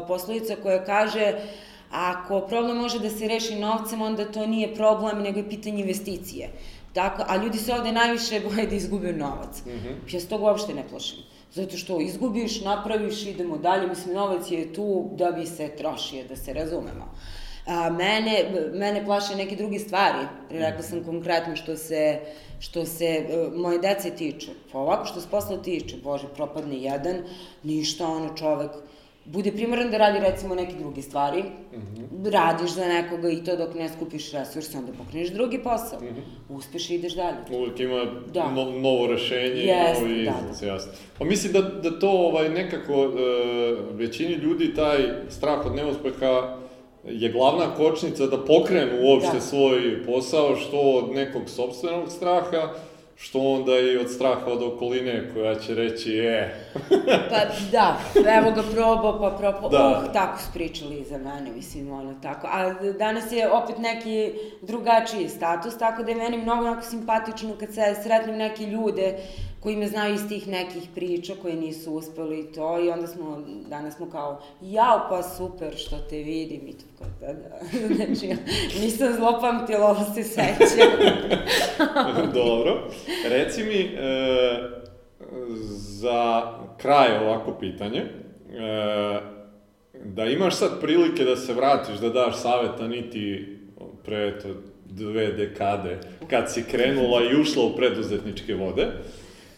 poslovica 0.09 0.57
koja 0.63 0.85
kaže 0.85 1.35
ako 1.91 2.41
problem 2.41 2.77
može 2.77 2.99
da 2.99 3.11
se 3.11 3.29
reši 3.29 3.55
novcem, 3.55 4.03
onda 4.03 4.25
to 4.25 4.47
nije 4.47 4.75
problem, 4.75 5.23
nego 5.23 5.39
je 5.39 5.49
pitanje 5.49 5.81
investicije. 5.81 6.51
Tako, 6.93 7.25
a 7.29 7.37
ljudi 7.37 7.59
se 7.59 7.75
ovde 7.75 7.93
najviše 7.93 8.41
boje 8.41 8.67
da 8.67 8.75
izgube 8.75 9.13
novac. 9.13 9.63
Ja 10.13 10.21
se 10.21 10.29
toga 10.29 10.45
uopšte 10.45 10.75
ne 10.75 10.85
plašim. 10.91 11.19
Zato 11.53 11.77
što 11.77 12.01
izgubiš, 12.01 12.61
napraviš, 12.61 13.27
idemo 13.27 13.59
dalje. 13.59 13.87
Mislim, 13.87 14.15
novac 14.15 14.51
je 14.51 14.73
tu 14.73 15.11
da 15.13 15.31
bi 15.31 15.47
se 15.47 15.69
trošio, 15.77 16.25
da 16.29 16.37
se 16.37 16.53
razumemo. 16.53 17.15
A, 17.67 17.91
mene, 17.91 18.45
mene 18.75 19.05
plaše 19.05 19.37
neke 19.37 19.57
druge 19.57 19.79
stvari. 19.79 20.27
Rekla 20.51 20.83
sam 20.83 21.05
konkretno 21.05 21.57
što 21.57 21.77
se, 21.77 22.19
što 22.61 22.85
se 22.85 23.05
e, 23.05 23.49
moje 23.57 23.79
dece 23.79 24.11
tiče. 24.11 24.51
Pa 24.73 24.79
ovako 24.79 25.07
što 25.07 25.21
se 25.21 25.29
posla 25.31 25.63
tiče, 25.63 25.97
bože, 26.05 26.27
propadne 26.37 26.77
jedan, 26.77 27.17
ništa, 27.63 28.07
ono 28.07 28.37
čovek 28.37 28.71
bude 29.25 29.53
primoran 29.53 29.91
da 29.91 29.99
radi 29.99 30.19
recimo 30.19 30.55
neke 30.55 30.75
druge 30.77 31.03
stvari, 31.03 31.45
radiš 32.25 32.71
za 32.71 32.87
nekoga 32.87 33.31
i 33.31 33.45
to 33.45 33.57
dok 33.57 33.75
ne 33.75 33.89
skupiš 33.89 34.33
resurse, 34.33 34.79
onda 34.79 34.93
pokreneš 34.93 35.31
drugi 35.31 35.63
posao. 35.63 35.99
Uspeš 36.49 36.91
i 36.91 36.95
ideš 36.95 37.15
dalje. 37.15 37.37
Uvijek 37.51 37.81
ima 37.81 38.05
Da. 38.33 38.51
no, 38.51 38.65
novo 38.65 39.07
rešenje 39.07 39.63
Jest, 39.63 40.01
i 40.01 40.05
novi 40.05 40.25
da, 40.25 40.33
izlaz, 40.41 40.63
jasno. 40.63 40.93
Pa 41.19 41.25
mislim 41.25 41.53
da, 41.53 41.61
da 41.61 41.99
to 41.99 42.11
ovaj, 42.11 42.49
nekako 42.49 42.93
e, 42.93 43.11
većini 43.93 44.35
ljudi 44.35 44.75
taj 44.75 44.99
strah 45.29 45.67
od 45.67 45.75
neuspeha 45.75 46.64
je 47.07 47.29
glavna 47.33 47.75
kočnica 47.77 48.27
da 48.27 48.45
pokrenu 48.45 48.93
uopšte 49.03 49.35
Da. 49.35 49.41
svoj 49.41 50.05
posao, 50.07 50.57
što 50.57 50.81
od 50.81 51.11
nekog 51.15 51.43
sobstvenog 51.47 52.11
straha, 52.11 52.69
što 53.17 53.39
onda 53.39 53.79
i 53.79 53.97
od 53.97 54.11
straha 54.11 54.47
od 54.47 54.63
okoline 54.63 55.31
koja 55.35 55.55
će 55.55 55.75
reći, 55.75 56.19
e, 56.19 56.55
Pa 57.31 57.37
da, 57.73 57.97
evo 58.39 58.51
ga 58.51 58.63
probao, 58.75 59.21
pa 59.21 59.37
probao, 59.39 59.69
Da. 59.71 60.03
uh, 60.07 60.13
tako 60.13 60.39
su 60.39 60.49
pričali 60.55 61.05
za 61.05 61.19
mene, 61.19 61.51
mislim, 61.57 61.93
ono, 61.93 62.15
tako. 62.23 62.47
A 62.51 62.75
danas 62.99 63.33
je 63.33 63.51
opet 63.53 63.79
neki 63.79 64.33
drugačiji 64.63 65.29
status, 65.29 65.79
tako 65.79 66.03
da 66.03 66.11
je 66.11 66.17
meni 66.17 66.37
mnogo 66.39 66.61
onako 66.61 66.83
simpatično 66.83 67.55
kad 67.61 67.75
se 67.75 67.81
sretnem 68.03 68.37
neke 68.37 68.65
ljude 68.67 69.17
koji 69.65 69.77
me 69.77 69.89
znaju 69.89 70.15
iz 70.15 70.29
tih 70.29 70.49
nekih 70.49 70.83
priča 70.95 71.33
koji 71.43 71.55
nisu 71.57 71.93
uspeli 71.93 72.41
i 72.41 72.53
to 72.53 72.85
i 72.85 72.91
onda 72.91 73.07
smo, 73.07 73.43
danas 73.69 73.97
smo 73.97 74.11
kao, 74.11 74.43
jao 74.63 75.07
pa 75.09 75.23
super 75.23 75.77
što 75.77 75.97
te 76.11 76.17
vidim 76.17 76.61
i 76.69 76.73
to 76.73 76.85
kao, 76.99 77.07
da, 77.21 77.33
da, 77.33 77.59
znači, 77.95 78.37
nisam 78.81 79.13
zlopamtila, 79.13 79.87
ovo 79.87 80.05
se 80.15 80.23
sećam. 80.23 80.89
Dobro. 82.35 82.89
Reci 83.29 83.65
mi, 83.65 83.81
e, 83.81 84.71
za 85.71 86.43
kraj 86.79 87.17
ovako 87.19 87.53
pitanje, 87.61 88.01
e, 88.01 88.09
da 90.05 90.25
imaš 90.25 90.57
sad 90.57 90.81
prilike 90.81 91.25
da 91.25 91.37
se 91.37 91.53
vratiš, 91.53 91.97
da 91.97 92.09
daš 92.09 92.37
saveta 92.37 92.89
niti 92.89 93.57
pre 94.05 94.29
eto, 94.37 94.49
dve 94.85 95.33
dekade, 95.33 96.01
kad 96.31 96.53
si 96.53 96.65
krenula 96.71 97.23
i 97.23 97.41
ušla 97.41 97.65
u 97.65 97.77
preduzetničke 97.77 98.55
vode, 98.55 98.93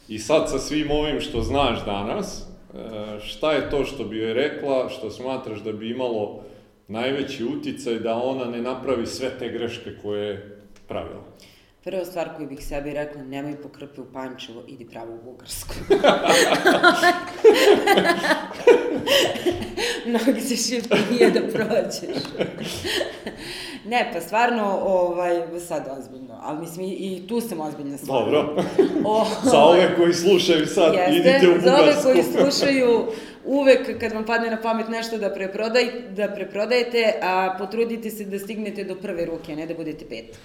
i 0.09 0.19
sad 0.19 0.51
sa 0.51 0.59
svim 0.59 0.91
ovim 0.91 1.21
što 1.21 1.41
znaš 1.41 1.85
danas, 1.85 2.47
e, 2.75 3.21
šta 3.21 3.53
je 3.53 3.71
to 3.71 3.85
što 3.85 4.05
bi 4.05 4.19
joj 4.19 4.35
rekla, 4.35 4.89
što 4.89 5.11
smatraš 5.11 5.61
da 5.61 5.73
bi 5.73 5.91
imalo 5.91 6.43
najveći 6.89 7.45
uticaj 7.45 7.99
da 7.99 8.15
ona 8.15 8.45
ne 8.45 8.63
napravi 8.63 9.07
sve 9.07 9.31
te 9.39 9.49
greške 9.49 9.91
koje 10.03 10.27
je 10.27 10.59
pravila? 10.89 11.23
Prva 11.87 12.05
stvar 12.05 12.29
koju 12.37 12.49
bih 12.49 12.67
sebi 12.67 12.93
rekla, 12.93 13.23
nemoj 13.23 13.57
po 13.63 13.69
krpe 13.69 14.01
u 14.01 14.05
Pančevo, 14.13 14.63
idi 14.69 14.85
pravo 14.85 15.15
u 15.15 15.19
Bugarsku. 15.25 15.75
Mnogi 20.07 20.41
se 20.41 20.57
šipnije 20.57 21.31
da 21.31 21.41
prođeš. 21.53 22.23
ne, 23.85 24.11
pa 24.13 24.21
stvarno, 24.21 24.79
ovaj, 24.83 25.61
sad 25.67 25.89
ozbiljno, 25.99 26.41
ali 26.43 26.61
mislim 26.61 26.87
i, 26.87 26.93
i 26.93 27.27
tu 27.29 27.41
sam 27.41 27.61
ozbiljna 27.61 27.99
stvarno. 27.99 28.31
Dobro. 28.31 28.65
O, 29.05 29.27
Za 29.43 29.59
ove 29.59 29.97
koji 29.97 30.15
slušaju 30.15 30.67
sad, 30.67 30.95
idite 31.11 31.49
u 31.49 31.61
za 31.61 31.75
ove 31.75 31.81
Bugarsku. 31.81 32.03
koji 32.03 32.23
slušaju, 32.23 33.07
uvek 33.45 34.01
kad 34.01 34.13
vam 34.13 34.25
padne 34.27 34.51
na 34.51 34.63
pamet 34.63 34.89
nešto 34.89 35.19
da, 35.19 35.31
preprodaj, 35.31 35.85
da 36.11 36.29
preprodajete, 36.29 37.15
a 37.23 37.57
potrudite 37.59 38.11
se 38.11 38.25
da 38.25 38.39
stignete 38.39 38.85
do 38.85 38.95
prve 38.95 39.25
ruke, 39.25 39.53
a 39.53 39.57
ne 39.57 39.67
da 39.67 39.75
budete 39.75 40.05
pet. 40.09 40.39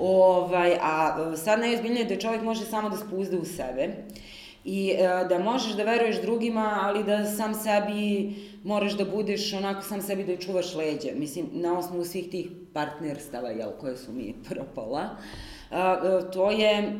Ovaj, 0.00 0.76
a 0.82 1.16
sad 1.36 1.60
najozbiljnije 1.60 2.02
je 2.02 2.08
da 2.08 2.20
čovjek 2.20 2.42
može 2.42 2.64
samo 2.64 2.88
da 2.88 2.96
spuzda 2.96 3.38
u 3.38 3.44
sebe 3.44 3.88
i 4.64 4.90
e, 4.90 5.26
da 5.28 5.38
možeš 5.38 5.72
da 5.72 5.84
veruješ 5.84 6.22
drugima, 6.22 6.78
ali 6.82 7.04
da 7.04 7.26
sam 7.26 7.54
sebi 7.54 8.32
moraš 8.64 8.92
da 8.92 9.04
budeš 9.04 9.52
onako 9.52 9.82
sam 9.82 10.02
sebi 10.02 10.24
da 10.24 10.36
čuvaš 10.36 10.74
leđa. 10.74 11.08
Mislim, 11.16 11.46
na 11.52 11.78
osnovu 11.78 12.04
svih 12.04 12.30
tih 12.30 12.48
partnerstava, 12.72 13.48
jel, 13.48 13.70
koje 13.80 13.96
su 13.96 14.12
mi 14.12 14.34
propala, 14.48 15.16
a, 15.70 16.00
e, 16.04 16.30
to 16.30 16.50
je, 16.50 16.78
e, 16.78 16.92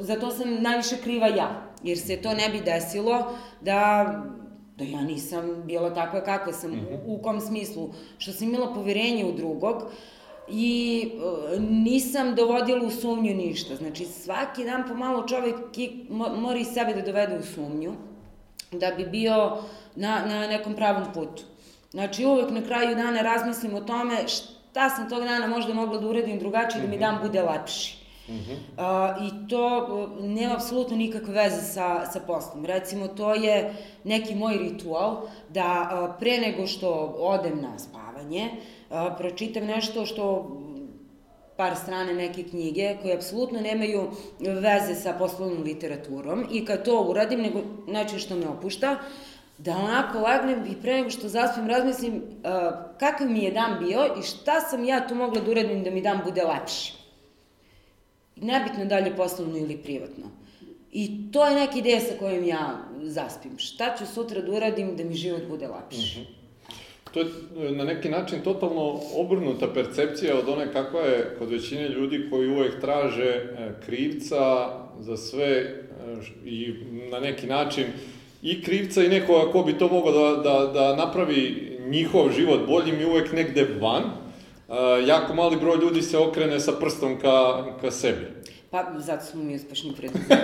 za 0.00 0.20
to 0.20 0.30
sam 0.30 0.62
najviše 0.62 0.96
kriva 1.02 1.26
ja, 1.26 1.62
jer 1.82 1.98
se 1.98 2.16
to 2.16 2.34
ne 2.34 2.48
bi 2.48 2.60
desilo 2.60 3.32
da 3.60 4.06
da 4.78 4.84
ja 4.84 5.00
nisam 5.00 5.62
bila 5.64 5.94
takva 5.94 6.20
kakva 6.24 6.52
sam, 6.52 6.72
u, 6.72 7.14
u 7.14 7.22
kom 7.22 7.40
smislu, 7.40 7.90
što 8.18 8.32
sam 8.32 8.48
imala 8.48 8.74
poverenje 8.74 9.24
u 9.24 9.32
drugog, 9.32 9.82
i 10.48 11.02
e, 11.54 11.60
nisam 11.60 12.34
dovodila 12.34 12.86
u 12.86 12.90
sumnju 12.90 13.34
ništa. 13.34 13.76
Znači, 13.76 14.04
svaki 14.04 14.64
dan 14.64 14.84
pomalo 14.88 15.28
čovek 15.28 15.54
ki- 15.72 16.06
mo- 16.10 16.40
mora 16.40 16.58
i 16.58 16.64
sebe 16.64 16.94
da 16.94 17.02
dovede 17.02 17.38
u 17.38 17.42
sumnju, 17.44 17.92
da 18.72 18.90
bi 18.90 19.04
bio 19.04 19.56
na, 19.96 20.22
na 20.26 20.46
nekom 20.46 20.74
pravom 20.74 21.04
putu. 21.14 21.42
Znači, 21.90 22.24
uvek 22.24 22.50
na 22.50 22.62
kraju 22.62 22.94
dana 22.96 23.20
razmislim 23.22 23.74
o 23.74 23.80
tome 23.80 24.28
šta 24.28 24.90
sam 24.90 25.08
tog 25.08 25.24
dana 25.24 25.46
možda 25.46 25.74
mogla 25.74 25.98
da 25.98 26.08
uradim 26.08 26.38
drugačije, 26.38 26.82
da 26.82 26.88
mi 26.88 26.98
dan 26.98 27.18
bude 27.22 27.42
lepši. 27.42 27.96
A, 28.76 29.14
I 29.20 29.48
to 29.48 29.86
uh, 30.18 30.24
nema 30.24 30.54
apsolutno 30.54 30.96
nikakve 30.96 31.34
veze 31.34 31.62
sa, 31.62 32.06
sa 32.06 32.20
poslom. 32.20 32.64
Recimo, 32.64 33.08
to 33.08 33.34
je 33.34 33.74
neki 34.04 34.34
moj 34.34 34.58
ritual 34.58 35.16
da 35.48 35.62
a, 35.62 36.16
pre 36.20 36.38
nego 36.38 36.66
što 36.66 36.88
odem 37.18 37.60
na 37.62 37.78
spavanje, 37.78 38.50
a, 38.50 38.56
pročitam 39.18 39.64
nešto 39.64 40.06
što 40.06 40.42
mm, 40.42 40.88
par 41.56 41.76
strane 41.76 42.14
neke 42.14 42.42
knjige 42.42 42.96
koje 43.02 43.14
apsolutno 43.14 43.60
nemaju 43.60 44.10
veze 44.38 44.94
sa 44.94 45.12
poslovnom 45.12 45.62
literaturom 45.62 46.46
i 46.52 46.64
kad 46.64 46.84
to 46.84 47.06
uradim, 47.08 47.40
nego 47.40 47.60
nečem 47.86 48.18
što 48.18 48.36
me 48.36 48.48
opušta, 48.48 48.98
da 49.58 49.76
onako 49.76 50.18
legnem 50.18 50.66
i 50.72 50.82
pre 50.82 50.94
nego 50.94 51.10
što 51.10 51.28
zaspim 51.28 51.66
razmislim 51.66 52.22
kakav 52.98 53.30
mi 53.30 53.44
je 53.44 53.50
dan 53.50 53.78
bio 53.78 54.06
i 54.18 54.22
šta 54.22 54.60
sam 54.60 54.84
ja 54.84 55.08
tu 55.08 55.14
mogla 55.14 55.40
da 55.40 55.50
uradim 55.50 55.84
da 55.84 55.90
mi 55.90 56.00
dan 56.00 56.20
bude 56.24 56.42
lepši 56.44 57.06
nebitno 58.36 58.84
da 58.84 58.98
li 58.98 59.10
je 59.10 59.16
poslovno 59.16 59.58
ili 59.58 59.76
privatno. 59.76 60.24
I 60.92 61.32
to 61.32 61.46
je 61.46 61.54
neka 61.54 61.78
ideja 61.78 62.00
sa 62.00 62.18
kojom 62.18 62.44
ja 62.44 62.78
zaspim. 63.02 63.58
Šta 63.58 63.96
ću 63.98 64.06
sutra 64.06 64.40
da 64.40 64.52
uradim 64.52 64.96
da 64.96 65.04
mi 65.04 65.14
život 65.14 65.42
bude 65.48 65.68
lepši? 65.68 66.26
To 67.16 67.20
je 67.20 67.72
na 67.72 67.84
neki 67.84 68.08
način 68.08 68.40
totalno 68.40 69.00
obrnuta 69.14 69.66
percepcija 69.74 70.38
od 70.38 70.48
one 70.48 70.72
kakva 70.72 71.00
je 71.00 71.36
kod 71.38 71.50
većine 71.50 71.88
ljudi 71.88 72.26
koji 72.30 72.48
uvek 72.48 72.80
traže 72.80 73.24
e, 73.24 73.72
krivca 73.86 74.68
za 75.00 75.16
sve 75.16 75.46
e, 75.46 75.76
i 76.44 76.74
na 77.10 77.20
neki 77.20 77.46
način 77.46 77.84
i 78.42 78.62
krivca 78.62 79.02
i 79.02 79.08
nekoga 79.08 79.52
ko 79.52 79.62
bi 79.62 79.78
to 79.78 79.88
mogao 79.88 80.12
da, 80.12 80.42
da, 80.42 80.72
da 80.72 80.96
napravi 80.96 81.72
njihov 81.88 82.32
život 82.32 82.66
boljim 82.66 83.00
i 83.00 83.04
uvek 83.04 83.32
negde 83.32 83.66
van, 83.80 84.02
jako 85.06 85.34
mali 85.34 85.56
broj 85.56 85.76
ljudi 85.76 86.02
se 86.02 86.18
okrene 86.18 86.60
sa 86.60 86.72
prstom 86.72 87.20
ka, 87.20 87.64
ka 87.80 87.90
sebi. 87.90 88.26
Pa, 88.70 88.84
zato 88.98 89.24
smo 89.24 89.42
mi 89.42 89.54
uspešni 89.54 89.92
preduzetnici. 89.92 90.38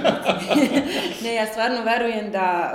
ne, 1.25 1.35
ja 1.35 1.47
stvarno 1.47 1.83
verujem 1.85 2.31
da 2.33 2.73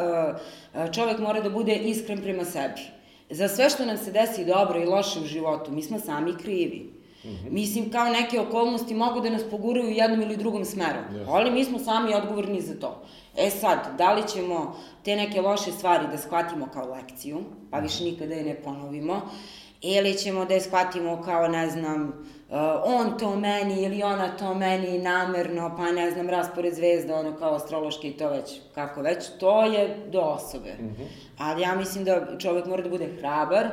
uh, 0.73 0.93
čovek 0.93 1.19
mora 1.19 1.41
da 1.41 1.49
bude 1.49 1.75
iskren 1.75 2.21
prema 2.21 2.45
sebi. 2.45 2.96
Za 3.29 3.47
sve 3.47 3.69
što 3.69 3.85
nam 3.85 3.97
se 3.97 4.11
desi 4.11 4.45
dobro 4.45 4.79
i 4.81 4.85
loše 4.85 5.19
u 5.19 5.25
životu, 5.25 5.71
mi 5.71 5.83
smo 5.83 5.99
sami 5.99 6.37
krivi. 6.37 6.93
Mm 7.23 7.29
-hmm. 7.29 7.51
Mislim, 7.51 7.91
kao 7.91 8.09
neke 8.09 8.39
okolnosti 8.39 8.93
mogu 8.93 9.21
da 9.21 9.29
nas 9.29 9.43
poguraju 9.51 9.87
u 9.87 9.91
jednom 9.91 10.21
ili 10.21 10.37
drugom 10.37 10.65
smeru, 10.65 10.99
yes. 11.11 11.25
ali 11.29 11.51
mi 11.51 11.65
smo 11.65 11.79
sami 11.79 12.13
odgovorni 12.13 12.61
za 12.61 12.79
to. 12.79 13.03
E 13.37 13.49
sad, 13.49 13.97
da 13.97 14.13
li 14.13 14.27
ćemo 14.27 14.75
te 15.03 15.15
neke 15.15 15.41
loše 15.41 15.71
stvari 15.71 16.07
da 16.11 16.17
shvatimo 16.17 16.67
kao 16.73 16.85
lekciju, 16.85 17.39
pa 17.71 17.79
više 17.79 18.03
nikada 18.03 18.35
je 18.35 18.43
ne 18.43 18.55
ponovimo, 18.55 19.21
ili 19.81 20.17
ćemo 20.17 20.45
da 20.45 20.53
je 20.53 20.61
shvatimo 20.61 21.21
kao, 21.25 21.47
ne 21.47 21.69
znam, 21.69 22.25
on 22.83 23.17
to 23.17 23.35
meni 23.35 23.83
ili 23.83 24.03
ona 24.03 24.37
to 24.37 24.53
meni 24.53 24.99
namerno, 24.99 25.75
pa 25.77 25.91
ne 25.91 26.11
znam, 26.11 26.29
raspored 26.29 26.73
zvezda, 26.73 27.15
ono 27.15 27.35
kao 27.35 27.55
astrološki 27.55 28.11
to 28.11 28.29
već, 28.29 28.59
kako 28.75 29.01
već, 29.01 29.25
to 29.39 29.63
je 29.63 29.97
do 30.11 30.19
osobe. 30.19 30.73
Mm 30.79 30.85
-hmm. 30.85 31.07
Ali 31.37 31.61
ja 31.61 31.75
mislim 31.75 32.03
da 32.03 32.37
čovek 32.39 32.65
mora 32.65 32.83
da 32.83 32.89
bude 32.89 33.07
hrabar 33.19 33.67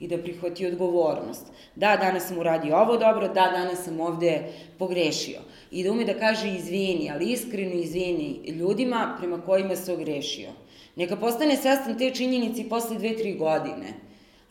i 0.00 0.08
da 0.08 0.18
prihvati 0.18 0.66
odgovornost. 0.66 1.46
Da, 1.74 1.96
danas 1.96 2.28
sam 2.28 2.38
uradio 2.38 2.76
ovo 2.76 2.96
dobro, 2.96 3.28
da, 3.28 3.50
danas 3.52 3.84
sam 3.84 4.00
ovde 4.00 4.42
pogrešio. 4.78 5.40
I 5.70 5.84
da 5.84 5.92
ume 5.92 6.04
da 6.04 6.18
kaže 6.18 6.48
izvini, 6.48 7.10
ali 7.14 7.24
iskreno 7.24 7.74
izvini 7.74 8.40
ljudima 8.46 9.16
prema 9.18 9.40
kojima 9.40 9.76
se 9.76 9.92
ogrešio. 9.92 10.48
Neka 10.96 11.16
postane 11.16 11.56
svestan 11.56 11.98
te 11.98 12.10
činjenici 12.10 12.68
posle 12.68 12.98
dve, 12.98 13.16
tri 13.16 13.34
godine 13.34 14.06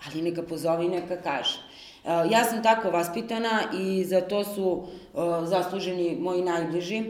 ali 0.08 0.22
neka 0.22 0.44
pozove 0.44 0.86
i 0.86 0.90
neka 0.90 1.18
kaže. 1.18 1.60
E, 2.06 2.10
ja 2.32 2.44
sam 2.44 2.64
tako 2.64 2.90
vaspitana 2.90 3.62
i 3.80 4.04
za 4.04 4.22
to 4.22 4.44
su 4.44 4.84
e, 4.84 5.18
zasluženi 5.46 6.18
moji 6.20 6.42
najbliži. 6.42 6.98
E, 6.98 7.06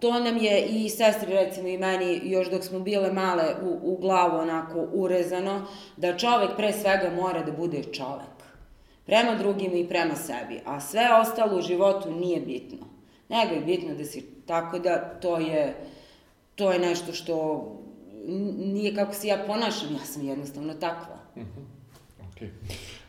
to 0.00 0.20
nam 0.20 0.36
je 0.36 0.66
i 0.66 0.88
sestri, 0.88 1.32
recimo 1.32 1.68
i 1.68 1.78
meni, 1.78 2.20
još 2.24 2.50
dok 2.50 2.64
smo 2.64 2.80
bile 2.80 3.12
male 3.12 3.54
u, 3.62 3.78
u 3.82 3.98
glavu 4.00 4.38
onako 4.38 4.86
urezano, 4.92 5.66
da 5.96 6.16
čovek 6.16 6.50
pre 6.56 6.72
svega 6.72 7.10
mora 7.16 7.42
da 7.42 7.52
bude 7.52 7.82
čovek. 7.82 8.36
Prema 9.06 9.34
drugim 9.34 9.76
i 9.76 9.88
prema 9.88 10.14
sebi. 10.14 10.60
A 10.64 10.80
sve 10.80 11.08
ostalo 11.20 11.58
u 11.58 11.62
životu 11.62 12.10
nije 12.10 12.40
bitno. 12.40 12.86
Nego 13.28 13.54
je 13.54 13.60
bitno 13.60 13.94
da 13.94 14.04
si, 14.04 14.26
tako 14.46 14.78
da 14.78 14.98
to 14.98 15.38
je, 15.38 15.74
to 16.54 16.72
je 16.72 16.78
nešto 16.78 17.12
što 17.12 17.66
nije 18.58 18.94
kako 18.94 19.14
se 19.14 19.28
ja 19.28 19.44
ponašam, 19.46 19.92
ja 19.92 20.04
sam 20.04 20.26
jednostavno 20.26 20.74
takva. 20.74 21.16
Mm 21.36 21.40
-hmm. 21.40 21.64
okay. 22.22 22.48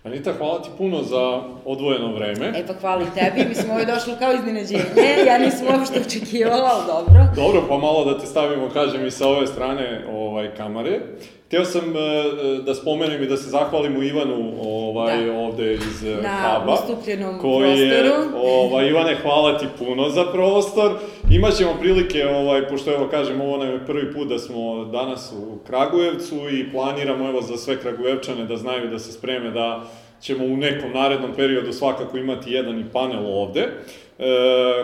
Anita, 0.04 0.34
hvala 0.34 0.62
ti 0.62 0.70
puno 0.78 1.04
za 1.04 1.42
odvojeno 1.66 2.14
vreme. 2.14 2.54
E 2.56 2.68
pa 2.68 2.74
hvala 2.74 3.02
i 3.02 3.20
tebi, 3.20 3.50
mislim 3.50 3.70
ovo 3.70 3.80
je 3.80 3.86
došlo 3.86 4.16
kao 4.20 4.34
iznenađenje, 4.34 4.84
ja 5.28 5.38
nisam 5.38 5.68
uopšte 5.68 6.00
očekivala, 6.00 6.70
ali 6.74 6.86
dobro. 6.88 7.24
Dobro, 7.36 7.66
pa 7.70 7.78
malo 7.78 8.06
da 8.06 8.20
te 8.20 8.26
stavimo, 8.26 8.70
kažem, 8.70 9.06
i 9.06 9.12
sa 9.12 9.28
ove 9.28 9.48
strane 9.48 10.06
ovaj, 10.12 10.56
kamere. 10.56 11.00
Htio 11.48 11.66
sam 11.66 11.84
uh, 11.90 12.66
da 12.66 12.76
spomenem 12.76 13.24
i 13.24 13.26
da 13.26 13.38
se 13.38 13.50
zahvalim 13.50 13.98
u 13.98 14.04
Ivanu 14.04 14.54
ovaj, 14.62 15.26
da. 15.26 15.34
ovde 15.34 15.74
iz 15.74 16.04
uh, 16.04 16.24
Na 16.24 16.30
Haba. 16.30 16.66
Na 16.66 16.74
ustupljenom 16.74 17.40
koji 17.40 17.90
prostoru. 17.90 18.22
Je, 18.22 18.64
ovaj, 18.64 18.88
Ivane, 18.88 19.16
hvala 19.16 19.58
ti 19.58 19.66
puno 19.80 20.10
za 20.10 20.24
prostor. 20.32 20.92
Imaćemo 21.32 21.76
prilike, 21.80 22.28
ovaj, 22.28 22.68
pošto 22.68 22.94
evo 22.94 23.08
kažem, 23.12 23.42
ovo 23.42 23.58
nam 23.58 23.68
je 23.68 23.86
prvi 23.86 24.14
put 24.14 24.28
da 24.28 24.40
smo 24.40 24.86
danas 24.86 25.34
u 25.38 25.58
Kragujevcu 25.68 26.36
i 26.36 26.72
planiramo 26.72 27.30
evo 27.30 27.42
za 27.42 27.58
sve 27.58 27.82
Kragujevčane 27.82 28.46
da 28.46 28.58
znaju 28.58 28.90
da 28.90 29.00
se 29.00 29.12
spreme 29.12 29.52
da 29.52 29.84
ćemo 30.22 30.46
u 30.46 30.58
nekom 30.58 30.92
narednom 30.94 31.32
periodu 31.36 31.74
svakako 31.74 32.18
imati 32.18 32.52
jedan 32.52 32.80
i 32.80 32.90
panel 32.94 33.26
ovde. 33.26 33.62
E, 33.62 33.70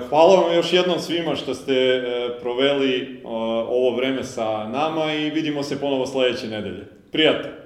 hvala 0.09 0.35
vam 0.35 0.55
još 0.55 0.73
jednom 0.73 0.99
svima 0.99 1.35
što 1.35 1.53
ste 1.53 1.73
e, 1.73 2.29
proveli 2.41 3.01
e, 3.01 3.27
ovo 3.67 3.95
vreme 3.95 4.23
sa 4.23 4.67
nama 4.69 5.13
i 5.13 5.29
vidimo 5.29 5.63
se 5.63 5.79
ponovo 5.79 6.05
sledeće 6.05 6.47
nedelje. 6.47 6.87
Prijatno! 7.11 7.62